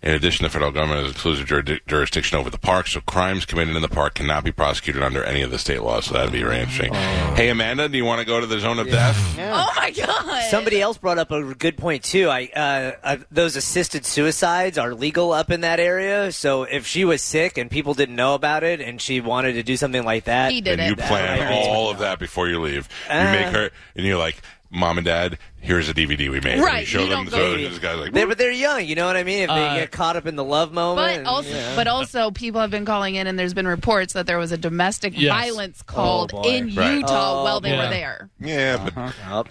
In 0.03 0.11
addition, 0.13 0.43
the 0.43 0.49
federal 0.49 0.71
government 0.71 1.01
has 1.03 1.11
exclusive 1.11 1.45
jur- 1.47 1.79
jurisdiction 1.87 2.37
over 2.37 2.49
the 2.49 2.57
park, 2.57 2.87
so 2.87 2.99
crimes 2.99 3.45
committed 3.45 3.73
in 3.75 3.81
the 3.81 3.87
park 3.87 4.15
cannot 4.15 4.43
be 4.43 4.51
prosecuted 4.51 5.01
under 5.01 5.23
any 5.23 5.41
of 5.43 5.49
the 5.49 5.57
state 5.57 5.81
laws. 5.81 6.05
So 6.07 6.13
that'd 6.15 6.33
be 6.33 6.43
very 6.43 6.59
interesting. 6.59 6.93
Hey, 6.93 7.47
Amanda, 7.49 7.87
do 7.87 7.95
you 7.97 8.03
want 8.03 8.19
to 8.19 8.25
go 8.25 8.41
to 8.41 8.45
the 8.45 8.59
zone 8.59 8.79
of 8.79 8.87
death? 8.89 9.15
Oh 9.39 9.71
my 9.77 9.91
god! 9.91 10.43
Somebody 10.51 10.81
else 10.81 10.97
brought 10.97 11.19
up 11.19 11.31
a 11.31 11.55
good 11.55 11.77
point 11.77 12.03
too. 12.03 12.27
I 12.29 12.49
uh, 12.53 12.91
uh, 13.03 13.17
those 13.31 13.55
assisted 13.55 14.05
suicides 14.05 14.77
are 14.77 14.93
legal 14.93 15.31
up 15.31 15.49
in 15.51 15.61
that 15.61 15.79
area. 15.79 16.33
So 16.33 16.63
if 16.63 16.85
she 16.85 17.05
was 17.05 17.21
sick 17.21 17.57
and 17.57 17.71
people 17.71 17.93
didn't 17.93 18.15
know 18.17 18.35
about 18.35 18.63
it, 18.63 18.81
and 18.81 18.99
she 19.01 19.21
wanted 19.21 19.53
to 19.53 19.63
do 19.63 19.77
something 19.77 20.03
like 20.03 20.25
that, 20.25 20.51
He 20.51 20.59
did 20.59 20.81
and 20.81 20.89
you 20.89 20.95
plan 20.97 21.53
all 21.69 21.89
of 21.89 21.99
that 21.99 22.19
before 22.19 22.49
you 22.49 22.59
leave. 22.59 22.89
You 23.09 23.15
Uh. 23.15 23.31
make 23.31 23.53
her, 23.53 23.69
and 23.95 24.05
you're 24.05 24.17
like, 24.17 24.41
"Mom 24.73 24.97
and 24.97 25.05
Dad, 25.05 25.37
here's 25.61 25.87
a 25.89 25.93
DVD 25.93 26.29
we 26.29 26.39
made." 26.41 26.53
And 26.55 26.61
Right, 26.63 26.81
You 26.81 26.85
show 26.85 26.99
you 27.03 27.09
them. 27.09 27.25
don't 27.25 27.31
So 27.31 27.37
go- 27.37 27.57
this 27.57 27.79
guy's 27.79 27.99
like, 27.99 28.13
They, 28.13 28.25
but 28.25 28.37
they're 28.37 28.51
young, 28.51 28.85
you 28.85 28.95
know 28.95 29.05
what 29.05 29.15
I 29.15 29.23
mean? 29.23 29.43
If 29.43 29.49
they 29.49 29.67
Uh, 29.67 29.75
get 29.75 29.91
caught 29.91 30.15
up 30.15 30.25
in 30.25 30.35
the 30.35 30.43
love 30.43 30.71
moment, 30.73 31.07
But 31.07 31.17
and- 31.19 31.27
also, 31.27 31.49
yeah. 31.49 31.75
but 31.75 31.87
also, 31.87 32.31
people 32.31 32.59
have 32.61 32.71
been 32.71 32.85
calling 32.85 33.15
in, 33.15 33.27
and 33.27 33.37
there's 33.37 33.53
been 33.53 33.67
reports 33.67 34.13
that 34.13 34.25
there 34.27 34.37
was 34.37 34.51
a 34.51 34.57
domestic 34.57 35.13
Yes. 35.15 35.31
violence 35.31 35.81
called 35.81 36.31
boy. 36.31 36.41
in 36.43 36.75
Right. 36.75 36.97
Utah 36.97 37.41
Oh, 37.41 37.43
while 37.43 37.59
they 37.61 37.71
boy. 37.71 37.77
were 37.77 37.89
there. 37.89 38.29
"Yeah, 38.41 38.77
but 38.77 38.95
Yup. 39.29 39.49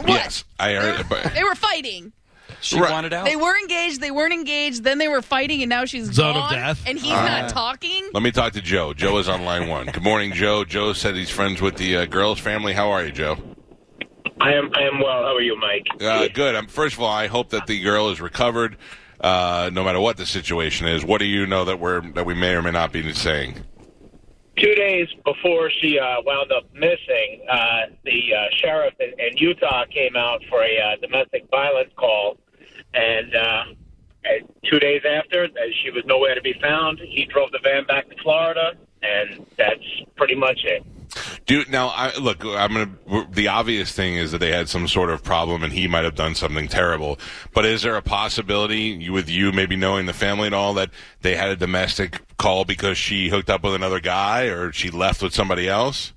What? 0.00 0.08
yes, 0.08 0.44
I 0.58 0.72
heard." 0.72 1.06
But, 1.08 1.34
They 1.34 1.44
were 1.44 1.54
fighting. 1.54 2.12
She 2.60 2.78
Right. 2.80 2.90
wanted 2.90 3.12
out. 3.12 3.24
They 3.26 3.36
were 3.36 3.56
engaged. 3.58 4.00
They 4.00 4.10
weren't 4.10 4.32
engaged. 4.32 4.84
Then 4.84 4.96
they 4.98 5.08
were 5.08 5.20
fighting, 5.22 5.62
and 5.62 5.68
now 5.68 5.84
she's 5.84 6.10
Zone 6.12 6.30
of 6.30 6.34
gone, 6.50 6.52
death. 6.54 6.82
and 6.86 6.98
he's 6.98 7.10
not 7.10 7.48
talking. 7.50 8.08
Let 8.14 8.22
me 8.22 8.30
talk 8.30 8.52
to 8.54 8.62
Joe. 8.62 8.94
Joe 8.94 9.18
is 9.18 9.28
on 9.28 9.44
line 9.44 9.68
one. 9.68 9.86
Good 9.86 10.02
morning, 10.02 10.32
Joe. 10.32 10.64
Joe 10.64 10.92
said 10.94 11.14
he's 11.14 11.30
friends 11.30 11.60
with 11.60 11.76
the 11.76 11.96
uh, 11.98 12.04
girl's 12.06 12.38
family. 12.38 12.72
How 12.72 12.90
are 12.90 13.04
you, 13.04 13.12
Joe? 13.12 13.36
I 14.44 14.52
am. 14.52 14.70
I 14.74 14.82
am 14.82 14.98
well. 15.00 15.22
How 15.22 15.34
are 15.34 15.40
you, 15.40 15.56
Mike? 15.58 15.86
Uh, 16.00 16.28
good. 16.32 16.54
Um, 16.54 16.66
first 16.66 16.94
of 16.96 17.00
all, 17.00 17.10
I 17.10 17.26
hope 17.28 17.48
that 17.50 17.66
the 17.66 17.80
girl 17.80 18.10
is 18.10 18.20
recovered. 18.20 18.76
uh, 19.20 19.70
no 19.72 19.82
matter 19.84 20.00
what 20.00 20.16
the 20.18 20.26
situation 20.26 20.86
is. 20.86 21.04
What 21.04 21.18
do 21.18 21.24
you 21.24 21.46
know 21.46 21.64
that 21.64 21.80
we're 21.80 22.00
that 22.12 22.26
we 22.26 22.34
may 22.34 22.54
or 22.54 22.62
may 22.62 22.72
not 22.72 22.92
be 22.92 23.12
saying? 23.14 23.64
Two 24.58 24.74
days 24.74 25.08
before 25.24 25.70
she 25.80 25.98
uh, 25.98 26.20
wound 26.24 26.52
up 26.52 26.72
missing, 26.74 27.44
uh, 27.50 27.86
the 28.04 28.34
uh, 28.34 28.44
sheriff 28.60 28.94
in, 29.00 29.08
in 29.18 29.36
Utah 29.36 29.84
came 29.86 30.14
out 30.14 30.42
for 30.48 30.62
a 30.62 30.78
uh, 30.78 30.96
domestic 31.00 31.48
violence 31.50 31.90
call, 31.96 32.36
and 32.92 33.34
uh, 33.34 33.64
two 34.70 34.78
days 34.78 35.02
after, 35.08 35.48
she 35.82 35.90
was 35.90 36.04
nowhere 36.06 36.34
to 36.34 36.42
be 36.42 36.54
found. 36.60 37.00
He 37.00 37.24
drove 37.24 37.50
the 37.50 37.60
van 37.64 37.84
back 37.86 38.08
to 38.10 38.16
Florida, 38.22 38.74
and 39.02 39.44
that's 39.56 39.82
pretty 40.16 40.36
much 40.36 40.60
it. 40.64 40.84
Do 41.46 41.64
now, 41.68 41.88
I, 41.88 42.16
look. 42.18 42.44
I'm 42.44 42.72
gonna. 42.72 43.28
The 43.30 43.48
obvious 43.48 43.92
thing 43.92 44.16
is 44.16 44.32
that 44.32 44.38
they 44.38 44.52
had 44.52 44.68
some 44.68 44.88
sort 44.88 45.10
of 45.10 45.22
problem, 45.22 45.62
and 45.62 45.72
he 45.72 45.86
might 45.86 46.04
have 46.04 46.14
done 46.14 46.34
something 46.34 46.68
terrible. 46.68 47.18
But 47.52 47.64
is 47.66 47.82
there 47.82 47.96
a 47.96 48.02
possibility, 48.02 48.80
you- 48.80 49.12
with 49.12 49.28
you 49.28 49.52
maybe 49.52 49.76
knowing 49.76 50.06
the 50.06 50.12
family 50.12 50.46
and 50.46 50.54
all, 50.54 50.74
that 50.74 50.90
they 51.22 51.36
had 51.36 51.50
a 51.50 51.56
domestic 51.56 52.20
call 52.36 52.64
because 52.64 52.98
she 52.98 53.28
hooked 53.28 53.50
up 53.50 53.62
with 53.62 53.74
another 53.74 54.00
guy, 54.00 54.44
or 54.44 54.72
she 54.72 54.90
left 54.90 55.22
with 55.22 55.34
somebody 55.34 55.68
else? 55.68 56.12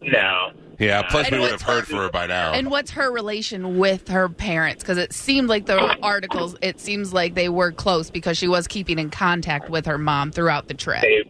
No. 0.00 0.52
Yeah. 0.78 1.02
Plus, 1.02 1.26
And 1.26 1.36
we 1.36 1.42
would 1.42 1.50
have 1.50 1.62
heard 1.62 1.88
for 1.88 1.96
her 1.96 2.08
by 2.08 2.26
now. 2.26 2.52
And 2.52 2.70
what's 2.70 2.92
her 2.92 3.10
relation 3.10 3.78
with 3.78 4.06
her 4.08 4.28
parents? 4.28 4.82
Because 4.84 4.96
it 4.98 5.12
seemed 5.12 5.48
like 5.48 5.66
the 5.66 5.76
articles, 6.02 6.56
it 6.62 6.78
seems 6.80 7.12
like 7.12 7.34
they 7.34 7.48
were 7.48 7.72
close 7.72 8.08
because 8.08 8.38
she 8.38 8.46
was 8.46 8.68
keeping 8.68 9.00
in 9.00 9.10
contact 9.10 9.68
with 9.68 9.86
her 9.86 9.98
mom 9.98 10.30
throughout 10.30 10.68
the 10.68 10.74
trip. 10.74 11.02
They 11.02 11.28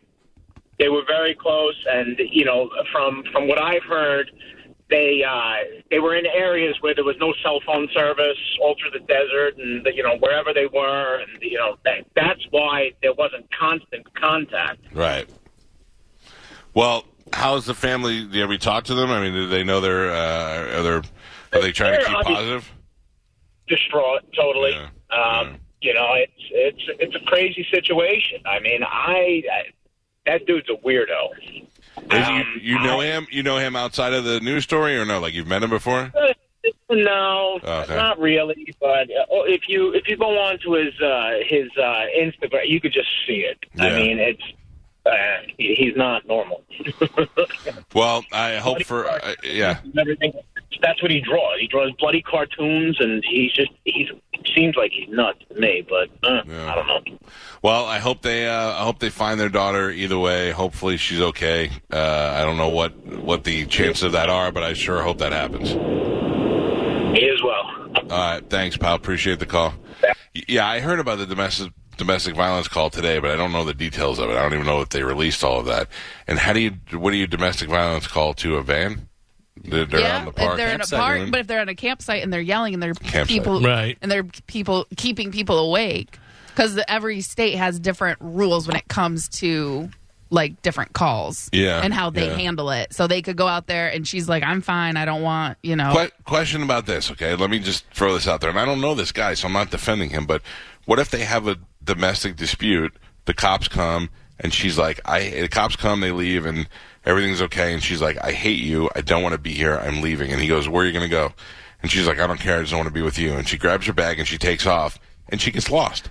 they 0.79 0.88
were 0.88 1.03
very 1.07 1.35
close, 1.35 1.77
and 1.91 2.19
you 2.19 2.45
know, 2.45 2.71
from 2.93 3.25
from 3.33 3.49
what 3.49 3.61
I've 3.61 3.83
heard, 3.83 4.31
they 4.91 5.23
uh, 5.29 5.81
they 5.91 5.99
were 5.99 6.14
in 6.17 6.27
areas 6.27 6.77
where 6.81 6.95
there 6.95 7.05
was 7.05 7.17
no 7.21 7.35
cell 7.43 7.61
phone 7.67 7.88
service, 7.93 8.38
all 8.62 8.75
through 8.81 8.99
the 8.99 9.05
desert, 9.07 9.59
and 9.59 9.87
you 9.95 10.03
know 10.03 10.17
wherever 10.19 10.55
they 10.55 10.67
were, 10.67 11.21
and 11.21 11.43
you 11.43 11.59
know 11.59 11.77
that, 11.85 12.07
that's 12.14 12.47
why 12.51 12.93
there 13.03 13.12
wasn't 13.14 13.47
constant 13.59 14.07
contact. 14.14 14.81
Right. 14.93 15.29
Well, 16.75 17.05
how's 17.33 17.67
the 17.67 17.75
family? 17.75 18.25
Do 18.25 18.37
you 18.37 18.45
ever 18.45 18.57
talk 18.57 18.85
to 18.85 18.95
them? 18.95 19.11
I 19.11 19.21
mean, 19.21 19.33
do 19.33 19.49
they 19.49 19.64
know 19.64 19.81
they're 19.81 20.11
uh, 20.11 20.79
are 20.79 20.83
they 20.83 20.88
are 20.88 21.03
they 21.62 21.73
trying 21.73 21.99
to 21.99 22.05
They're 22.05 22.14
keep 22.23 22.37
positive? 22.37 22.73
Distraught, 23.69 24.23
totally. 24.35 24.73
Yeah. 24.73 24.88
Um, 25.17 25.59
You 25.81 25.95
know, 25.95 26.09
it's 26.14 26.33
it's 26.51 26.83
it's 26.99 27.14
a 27.14 27.25
crazy 27.27 27.64
situation. 27.71 28.41
I 28.45 28.59
mean, 28.61 28.83
I, 28.83 29.43
I 29.53 29.62
that 30.29 30.47
dude's 30.47 30.69
a 30.71 30.77
weirdo. 30.87 31.33
Um, 32.11 32.45
you, 32.62 32.75
you 32.75 32.79
know 32.85 33.01
him? 33.01 33.27
You 33.31 33.43
know 33.43 33.59
him 33.59 33.75
outside 33.75 34.12
of 34.12 34.25
the 34.25 34.38
news 34.41 34.64
story, 34.64 34.97
or 34.97 35.05
no? 35.05 35.19
Like 35.21 35.35
you've 35.35 35.49
met 35.49 35.62
him 35.62 35.71
before? 35.71 36.12
No, 36.91 37.61
Okay. 37.62 37.95
not 37.97 38.19
really. 38.19 38.75
But 38.81 39.11
uh, 39.11 39.27
oh, 39.31 39.45
if 39.47 39.62
you 39.69 39.93
if 39.93 40.09
you 40.09 40.17
go 40.17 40.38
on 40.38 40.59
to 40.61 40.73
his 40.75 40.99
uh, 41.01 41.33
his 41.47 41.69
uh, 41.77 42.05
Instagram, 42.19 42.67
you 42.69 42.81
could 42.81 42.93
just 42.93 43.09
see 43.27 43.41
it. 43.45 43.59
I 43.79 43.91
mean, 43.91 44.19
it's 44.19 44.43
uh, 45.05 45.11
he- 45.59 45.75
he's 45.75 45.97
not 45.97 46.27
normal. 46.27 46.64
Well, 47.95 48.23
I 48.33 48.57
hope 48.57 48.83
for 48.85 49.07
uh, 49.09 49.35
yeah. 49.43 49.81
Everything. 49.99 50.33
That's 50.83 51.01
what 51.03 51.11
he 51.11 51.21
draws. 51.21 51.59
He 51.61 51.67
draws 51.67 51.91
bloody 51.99 52.23
cartoons, 52.23 53.01
and 53.01 53.25
he's 53.29 53.53
just 53.53 53.71
he's 53.85 54.09
seems 54.55 54.77
like 54.77 54.92
he's 54.92 55.09
nuts 55.09 55.40
to 55.48 55.61
me. 55.61 55.87
But 55.88 56.09
uh, 56.22 56.42
Yeah. 56.46 56.72
I 56.72 56.74
don't 56.74 56.87
know. 56.87 57.18
Well, 57.62 57.87
I 57.87 57.98
hope 57.98 58.22
they 58.22 58.48
uh, 58.48 58.72
I 58.72 58.85
hope 58.85 58.98
they 58.98 59.11
find 59.11 59.38
their 59.38 59.48
daughter 59.48 59.90
either 59.90 60.18
way. 60.18 60.51
Hopefully, 60.51 60.96
she's 60.96 61.20
okay. 61.20 61.70
Uh, 61.92 62.35
I 62.37 62.42
don't 62.44 62.57
know 62.57 62.68
what 62.68 62.96
what 63.07 63.44
the 63.44 63.66
chances 63.66 64.05
of 64.05 64.12
that 64.12 64.29
are, 64.29 64.53
but 64.53 64.62
I 64.62 64.74
sure 64.74 65.03
hope 65.03 65.18
that 65.18 65.33
happens. 65.33 65.70
He 67.16 67.29
as 67.29 67.42
well. 67.42 67.64
All 68.11 68.33
right, 68.35 68.48
thanks, 68.48 68.77
pal. 68.77 68.94
Appreciate 68.94 69.38
the 69.38 69.46
call. 69.46 69.74
Yeah, 70.46 70.68
I 70.68 70.81
heard 70.81 71.01
about 71.01 71.18
the 71.18 71.27
domestic 71.27 71.72
domestic 71.96 72.37
violence 72.37 72.68
call 72.68 72.90
today, 72.90 73.18
but 73.18 73.31
I 73.31 73.37
don't 73.37 73.51
know 73.53 73.64
the 73.64 73.74
details 73.74 74.18
of 74.18 74.31
it. 74.31 74.37
I 74.37 74.42
don't 74.42 74.55
even 74.55 74.66
know 74.66 74.81
if 74.81 74.90
they 74.90 75.03
released 75.03 75.42
all 75.42 75.59
of 75.59 75.66
that. 75.66 75.88
And 76.27 76.38
how 76.38 76.53
do 76.53 76.61
you 76.61 76.72
what 76.92 77.11
do 77.11 77.16
you 77.16 77.27
domestic 77.27 77.68
violence 77.68 78.07
call 78.07 78.35
to 78.35 78.57
a 78.57 78.62
van? 78.62 79.09
They're, 79.64 79.85
they're 79.85 80.01
yeah, 80.01 80.18
on 80.21 80.25
the 80.27 80.33
park. 80.33 80.51
if 80.53 80.57
they're 80.57 80.75
in 80.75 80.81
a 80.81 80.87
park, 80.87 81.31
but 81.31 81.40
if 81.40 81.47
they're 81.47 81.61
on 81.61 81.68
a 81.68 81.75
campsite 81.75 82.23
and 82.23 82.33
they're 82.33 82.40
yelling 82.40 82.75
and 82.75 82.83
they're 82.83 82.94
Campsite. 82.94 83.27
people 83.29 83.61
Right. 83.61 83.97
and 84.03 84.11
they're 84.11 84.25
people 84.47 84.87
keeping 84.97 85.31
people 85.33 85.59
awake, 85.59 86.18
because 86.49 86.79
every 86.88 87.21
state 87.21 87.55
has 87.57 87.79
different 87.79 88.18
rules 88.21 88.66
when 88.66 88.77
it 88.77 88.88
comes 88.88 89.29
to 89.40 89.88
like 90.31 90.61
different 90.61 90.92
calls, 90.92 91.49
Yeah, 91.53 91.81
and 91.83 91.94
how 91.94 92.11
they 92.11 92.27
yeah. 92.27 92.35
handle 92.37 92.68
it. 92.71 92.92
So 92.92 93.07
they 93.07 93.23
could 93.23 93.37
go 93.37 93.47
out 93.47 93.66
there 93.66 93.88
and 93.88 94.07
she's 94.07 94.29
like, 94.29 94.42
"I'm 94.42 94.61
fine. 94.61 94.99
I 94.99 95.07
don't 95.07 95.23
want 95.23 95.57
you 95.62 95.75
know." 95.75 95.92
Que- 95.94 96.11
question 96.25 96.62
about 96.62 96.85
this, 96.85 97.11
okay? 97.12 97.35
Let 97.35 97.49
me 97.49 97.59
just 97.61 97.87
throw 97.94 98.12
this 98.12 98.29
out 98.29 98.42
there. 98.42 98.51
And 98.51 98.59
I 98.59 98.66
don't 98.66 98.81
know 98.83 98.94
this 98.94 99.11
guy, 99.12 99.33
so 99.35 99.47
I'm 99.47 99.55
not 99.55 99.71
defending 99.71 100.11
him, 100.11 100.27
but 100.27 100.42
what 100.85 100.99
if 100.99 101.11
they 101.11 101.25
have 101.25 101.49
a 101.49 101.57
domestic 101.83 102.37
dispute? 102.37 102.94
The 103.25 103.33
cops 103.33 103.68
come, 103.68 104.11
and 104.38 104.53
she's 104.53 104.77
like, 104.77 105.01
I, 105.07 105.31
the 105.31 105.49
cops 105.49 105.77
come, 105.77 106.01
they 106.01 106.11
leave, 106.12 106.44
and 106.44 106.68
everything's 107.09 107.42
okay. 107.42 107.73
And 107.73 107.83
she's 107.83 108.01
like, 108.01 108.18
I 108.23 108.31
hate 108.31 108.61
you. 108.61 108.88
I 108.94 109.01
don't 109.01 109.23
want 109.25 109.33
to 109.33 109.38
be 109.40 109.53
here. 109.55 109.77
I'm 109.77 110.01
leaving. 110.03 110.31
And 110.31 110.40
he 110.40 110.47
goes, 110.47 110.68
Where 110.68 110.85
are 110.85 110.87
you 110.87 110.92
going 110.92 111.05
to 111.05 111.11
go? 111.11 111.33
And 111.83 111.90
she's 111.90 112.07
like, 112.07 112.21
I 112.21 112.27
don't 112.27 112.38
care. 112.40 112.59
I 112.59 112.61
just 112.61 112.71
don't 112.71 112.79
want 112.79 112.88
to 112.88 112.94
be 112.94 113.03
with 113.03 113.18
you. 113.18 113.33
And 113.35 113.49
she 113.49 113.57
grabs 113.59 113.87
her 113.87 113.92
bag 113.92 114.18
and 114.18 114.29
she 114.29 114.37
takes 114.38 114.66
off, 114.66 114.99
and 115.29 115.40
she 115.40 115.51
gets 115.51 115.71
lost. 115.71 116.11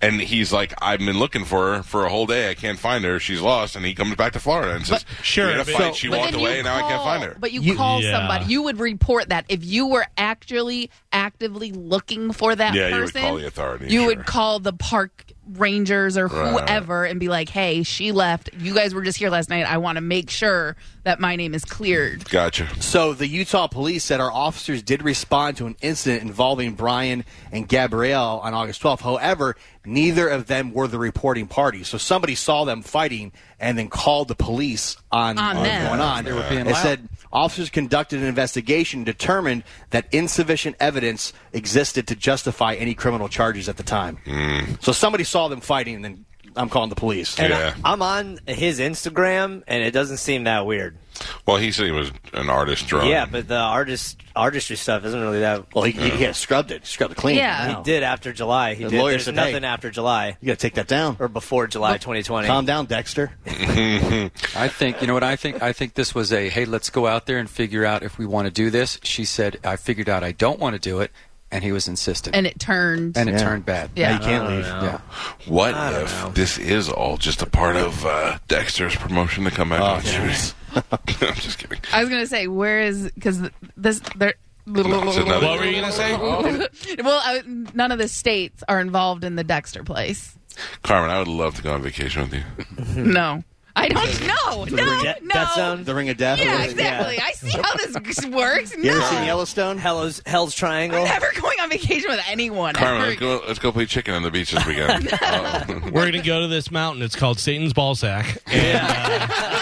And 0.00 0.20
he's 0.20 0.52
like, 0.52 0.72
I've 0.80 1.00
been 1.00 1.18
looking 1.18 1.44
for 1.44 1.74
her 1.74 1.82
for 1.82 2.04
a 2.04 2.08
whole 2.08 2.26
day. 2.26 2.50
I 2.50 2.54
can't 2.54 2.78
find 2.78 3.04
her. 3.04 3.18
She's 3.18 3.40
lost. 3.40 3.74
And 3.74 3.84
he 3.84 3.94
comes 3.94 4.14
back 4.14 4.32
to 4.34 4.38
Florida 4.38 4.76
and 4.76 4.86
says, 4.86 5.04
sure, 5.24 5.46
we 5.46 5.52
had 5.54 5.60
a 5.62 5.64
but- 5.64 5.74
fight. 5.74 5.96
she 5.96 6.08
walked 6.08 6.34
away, 6.34 6.52
you 6.52 6.56
and 6.58 6.64
now 6.66 6.76
I 6.76 6.82
can't 6.82 7.02
find 7.02 7.24
her. 7.24 7.36
But 7.36 7.50
you, 7.50 7.62
You- 7.62 7.74
call 7.74 8.00
yeah. 8.00 8.12
somebody. 8.12 8.44
You 8.52 8.62
would 8.62 8.78
report 8.78 9.30
that 9.30 9.44
if 9.48 9.64
you 9.64 9.88
were 9.88 10.06
actually 10.16 10.90
actively 11.10 11.72
looking 11.72 12.32
for 12.32 12.54
that 12.54 12.74
Yeah, 12.74 12.94
you 12.94 13.00
would 13.02 13.12
call 13.12 13.36
the 13.38 13.46
authorities, 13.48 13.92
You 13.92 14.00
sure. 14.02 14.06
would 14.08 14.24
call 14.26 14.60
the 14.60 14.72
park 14.72 15.32
rangers 15.54 16.16
or 16.18 16.26
Right. 16.26 16.50
whoever 16.52 17.04
and 17.04 17.18
be 17.18 17.28
like, 17.28 17.48
"Hey, 17.48 17.82
she 17.82 18.12
left. 18.12 18.50
You 18.58 18.74
guys 18.74 18.94
were 18.94 19.02
just 19.02 19.18
here 19.18 19.30
last 19.30 19.48
night. 19.50 19.64
I 19.64 19.78
want 19.78 19.96
to 19.96 20.00
make 20.02 20.30
sure 20.30 20.76
that 21.04 21.20
my 21.20 21.36
name 21.36 21.54
is 21.54 21.64
cleared." 21.64 22.28
Gotcha. 22.28 22.68
So 22.80 23.14
the 23.14 23.26
Utah 23.26 23.66
police 23.66 24.04
said 24.04 24.20
our 24.20 24.32
officers 24.32 24.82
did 24.82 25.02
respond 25.02 25.56
to 25.58 25.66
an 25.66 25.76
incident 25.80 26.22
involving 26.22 26.72
Brian 26.74 27.24
and 27.50 27.66
Gabrielle 27.68 28.40
on 28.42 28.54
August 28.54 28.82
12th. 28.82 29.00
However, 29.02 29.56
neither 29.84 30.28
of 30.28 30.46
them 30.46 30.72
were 30.72 30.86
the 30.88 30.98
reporting 30.98 31.46
party. 31.46 31.82
So 31.84 31.96
somebody 31.98 32.34
saw 32.34 32.64
them 32.64 32.82
fighting 32.82 33.32
and 33.60 33.76
then 33.78 33.88
called 33.88 34.28
the 34.28 34.34
police 34.34 34.96
on, 35.10 35.38
On 35.38 35.56
what 35.56 35.62
was 35.62 35.68
them. 35.70 35.86
going 35.88 36.00
on. 36.00 36.24
They 36.24 36.32
were 36.32 36.46
being 36.48 36.66
It 36.66 36.72
loud. 36.72 36.82
said 36.82 37.08
officers 37.32 37.70
conducted 37.70 38.20
an 38.20 38.26
investigation 38.26 39.04
determined 39.04 39.64
that 39.90 40.06
insufficient 40.12 40.76
evidence 40.80 41.32
existed 41.52 42.06
to 42.08 42.14
justify 42.14 42.74
any 42.74 42.94
criminal 42.94 43.28
charges 43.28 43.68
at 43.68 43.76
the 43.76 43.82
time. 43.82 44.18
Mm. 44.26 44.82
So 44.82 44.92
somebody 44.92 45.24
saw 45.24 45.48
them 45.48 45.60
fighting 45.60 45.96
and 45.96 46.04
then 46.04 46.24
I'm 46.56 46.68
calling 46.68 46.88
the 46.88 46.96
police. 46.96 47.38
And 47.38 47.50
Yeah. 47.50 47.74
I, 47.84 47.92
I'm 47.92 48.02
on 48.02 48.40
his 48.46 48.80
Instagram, 48.80 49.62
and 49.68 49.82
it 49.84 49.92
doesn't 49.92 50.16
seem 50.16 50.44
that 50.44 50.66
weird. 50.66 50.96
Well, 51.46 51.56
he 51.56 51.72
said 51.72 51.86
he 51.86 51.92
was 51.92 52.10
an 52.32 52.48
artist 52.50 52.86
drawing. 52.86 53.08
Yeah, 53.10 53.26
but 53.26 53.48
the 53.48 53.56
artist 53.58 54.20
artistry 54.36 54.76
stuff 54.76 55.04
isn't 55.04 55.20
really 55.20 55.40
that. 55.40 55.74
Well, 55.74 55.84
he, 55.84 55.92
he, 55.92 56.10
he 56.10 56.32
scrubbed 56.32 56.70
it. 56.70 56.82
He 56.82 56.86
scrubbed 56.86 57.12
it 57.12 57.16
clean. 57.16 57.36
Yeah. 57.36 57.78
He 57.78 57.82
did 57.82 58.02
after 58.04 58.32
July. 58.32 58.74
He 58.74 58.84
The 58.84 58.90
did. 58.90 58.98
lawyer 59.00 59.10
There's 59.12 59.24
said, 59.24 59.34
nothing 59.34 59.62
hey. 59.62 59.68
after 59.68 59.90
July 59.90 60.36
You 60.40 60.46
got 60.46 60.52
to 60.54 60.56
take 60.60 60.74
that 60.74 60.86
down. 60.86 61.16
or 61.18 61.26
before 61.28 61.66
July 61.66 61.94
2020. 61.98 62.46
Calm 62.46 62.64
down, 62.64 62.86
Dexter. 62.86 63.32
I 63.46 64.68
think 64.68 65.00
you 65.00 65.06
know 65.06 65.14
what 65.14 65.24
I 65.24 65.36
think. 65.36 65.62
I 65.62 65.72
think 65.72 65.94
this 65.94 66.14
was 66.14 66.32
a 66.32 66.48
hey, 66.48 66.64
let's 66.64 66.90
go 66.90 67.06
out 67.06 67.26
there 67.26 67.38
and 67.38 67.48
figure 67.48 67.84
out 67.84 68.02
if 68.02 68.18
we 68.18 68.26
want 68.26 68.46
to 68.46 68.52
do 68.52 68.70
this. 68.70 68.98
She 69.02 69.24
said, 69.24 69.58
I 69.64 69.76
figured 69.76 70.08
out 70.08 70.22
I 70.24 70.32
don't 70.32 70.58
want 70.60 70.74
to 70.74 70.78
do 70.80 71.00
it, 71.00 71.10
and 71.50 71.64
he 71.64 71.72
was 71.72 71.88
insistent, 71.88 72.36
And 72.36 72.46
it 72.46 72.58
turned. 72.58 73.16
And 73.16 73.28
it 73.28 73.32
Yeah. 73.32 73.38
turned 73.38 73.64
bad. 73.66 73.90
Yeah. 73.96 74.08
Now 74.10 74.14
you 74.14 74.20
can't 74.20 74.48
leave. 74.48 74.66
yeah. 74.66 75.00
What 75.46 75.70
if 76.02 76.22
know. 76.24 76.30
this 76.30 76.58
is 76.58 76.88
all 76.88 77.16
just 77.16 77.40
a 77.42 77.46
part 77.46 77.76
of 77.76 78.04
uh, 78.04 78.38
Dexter's 78.48 78.94
promotion 78.96 79.44
to 79.44 79.50
come 79.50 79.70
back 79.70 79.80
Oh, 79.80 79.84
on 79.84 80.02
the 80.02 80.08
jeez. 80.08 80.54
I'm 81.28 81.34
just 81.36 81.58
kidding. 81.58 81.78
I 81.92 82.00
was 82.00 82.08
gonna 82.10 82.26
say, 82.26 82.46
where 82.46 82.80
is 82.82 83.10
because 83.14 83.40
this 83.76 84.00
there. 84.16 84.34
It's 84.70 85.16
another- 85.16 85.46
What 85.46 85.60
were 85.60 85.64
you 85.64 85.80
gonna 85.80 85.92
say? 85.92 86.12
well, 86.14 87.20
I, 87.24 87.42
none 87.46 87.90
of 87.90 87.98
the 87.98 88.08
states 88.08 88.62
are 88.68 88.80
involved 88.80 89.24
in 89.24 89.36
the 89.36 89.44
Dexter 89.44 89.82
place. 89.82 90.36
Carmen, 90.82 91.10
I 91.10 91.18
would 91.18 91.28
love 91.28 91.54
to 91.56 91.62
go 91.62 91.72
on 91.72 91.80
vacation 91.82 92.22
with 92.28 92.34
you. 92.34 93.02
No, 93.02 93.42
I 93.76 93.88
don't 93.88 94.26
know. 94.26 94.64
No, 94.64 95.02
De- 95.02 95.16
no. 95.22 95.34
Death 95.34 95.54
Zone? 95.54 95.84
The 95.84 95.94
Ring 95.94 96.08
of 96.08 96.16
Death. 96.16 96.38
Yeah, 96.40 96.64
exactly. 96.64 97.20
I 97.20 97.30
see 97.32 97.50
how 97.50 97.74
this 97.76 98.26
works. 98.30 98.76
You 98.76 98.90
ever 98.90 99.00
seen 99.02 99.24
Yellowstone? 99.24 99.78
Hell's 99.78 100.20
Hell's 100.26 100.54
Triangle. 100.54 100.98
I'm 100.98 101.04
never 101.04 101.28
going 101.40 101.60
on 101.60 101.70
vacation 101.70 102.10
with 102.10 102.20
anyone. 102.28 102.74
Carmen, 102.74 103.02
let's 103.02 103.20
go. 103.20 103.40
Let's 103.46 103.58
go 103.60 103.70
play 103.70 103.86
chicken 103.86 104.14
on 104.14 104.22
the 104.22 104.30
beach 104.30 104.50
this 104.50 104.66
weekend. 104.66 105.08
Uh, 105.20 105.64
We're 105.92 106.06
gonna 106.10 106.22
go 106.22 106.40
to 106.40 106.48
this 106.48 106.70
mountain. 106.70 107.02
It's 107.02 107.14
called 107.16 107.38
Satan's 107.38 107.72
Ballsack, 107.72 108.38
and 108.46 108.90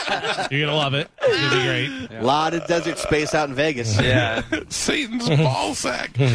uh, 0.08 0.48
you're 0.50 0.66
gonna 0.66 0.76
love 0.76 0.94
it. 0.94 1.10
It's 1.22 1.40
gonna 1.50 1.56
be 1.56 2.06
great. 2.08 2.20
A 2.20 2.22
lot 2.24 2.54
of 2.54 2.66
desert 2.66 2.98
space 2.98 3.34
out 3.34 3.48
in 3.48 3.54
Vegas. 3.54 4.00
Yeah. 4.00 4.42
Satan's 4.68 5.28
ball 5.28 5.74
sack. 5.74 6.10
Uh, 6.18 6.30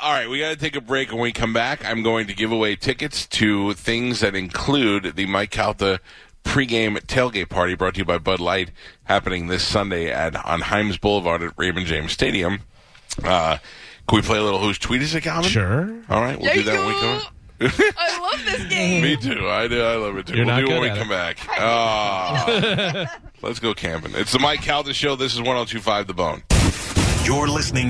all 0.00 0.12
right, 0.12 0.28
we 0.28 0.38
got 0.38 0.50
to 0.50 0.56
take 0.56 0.76
a 0.76 0.80
break. 0.80 1.10
When 1.10 1.20
we 1.20 1.32
come 1.32 1.52
back, 1.52 1.84
I'm 1.84 2.02
going 2.02 2.26
to 2.28 2.34
give 2.34 2.52
away 2.52 2.76
tickets 2.76 3.26
to 3.28 3.72
things 3.74 4.20
that 4.20 4.34
include 4.34 5.16
the 5.16 5.26
Mike 5.26 5.50
Calta 5.50 6.00
pregame 6.44 6.98
tailgate 7.06 7.48
party 7.48 7.74
brought 7.74 7.94
to 7.94 7.98
you 7.98 8.04
by 8.04 8.18
Bud 8.18 8.40
Light, 8.40 8.70
happening 9.04 9.46
this 9.46 9.62
Sunday 9.64 10.10
at 10.10 10.36
on 10.44 10.60
Himes 10.60 11.00
Boulevard 11.00 11.42
at 11.42 11.52
Raymond 11.56 11.86
James 11.86 12.12
Stadium. 12.12 12.60
Uh, 13.22 13.58
Can 14.08 14.16
we 14.16 14.22
play 14.22 14.38
a 14.38 14.42
little 14.42 14.58
Whose 14.60 14.78
Tweet 14.78 15.02
Is 15.02 15.14
It 15.14 15.22
Common? 15.22 15.48
Sure. 15.50 15.92
All 16.08 16.20
right, 16.22 16.38
we'll 16.40 16.54
do 16.54 16.62
that 16.64 16.78
when 16.78 16.86
we 16.88 17.00
come 17.00 17.22
I 17.64 18.18
love 18.20 18.44
this 18.44 18.64
game. 18.68 19.02
Me 19.04 19.16
too. 19.16 19.48
I 19.48 19.68
do. 19.68 19.80
I 19.82 19.94
love 19.94 20.16
it 20.16 20.26
too. 20.26 20.34
You're 20.36 20.44
we'll 20.46 20.56
not 20.56 20.66
do 20.66 20.72
it 20.72 20.80
when 20.80 20.80
good 20.80 20.82
we 20.82 20.88
at 20.90 20.98
come 20.98 21.06
it. 21.12 21.14
back. 21.14 21.38
Ah. 21.50 23.18
Let's 23.42 23.60
go 23.60 23.72
camping. 23.72 24.14
It's 24.16 24.32
the 24.32 24.40
Mike 24.40 24.62
Calta 24.62 24.92
Show. 24.92 25.14
This 25.14 25.32
is 25.34 25.38
1025 25.40 26.08
The 26.08 26.14
Bone. 26.14 26.42
You're 27.24 27.46
listening 27.46 27.80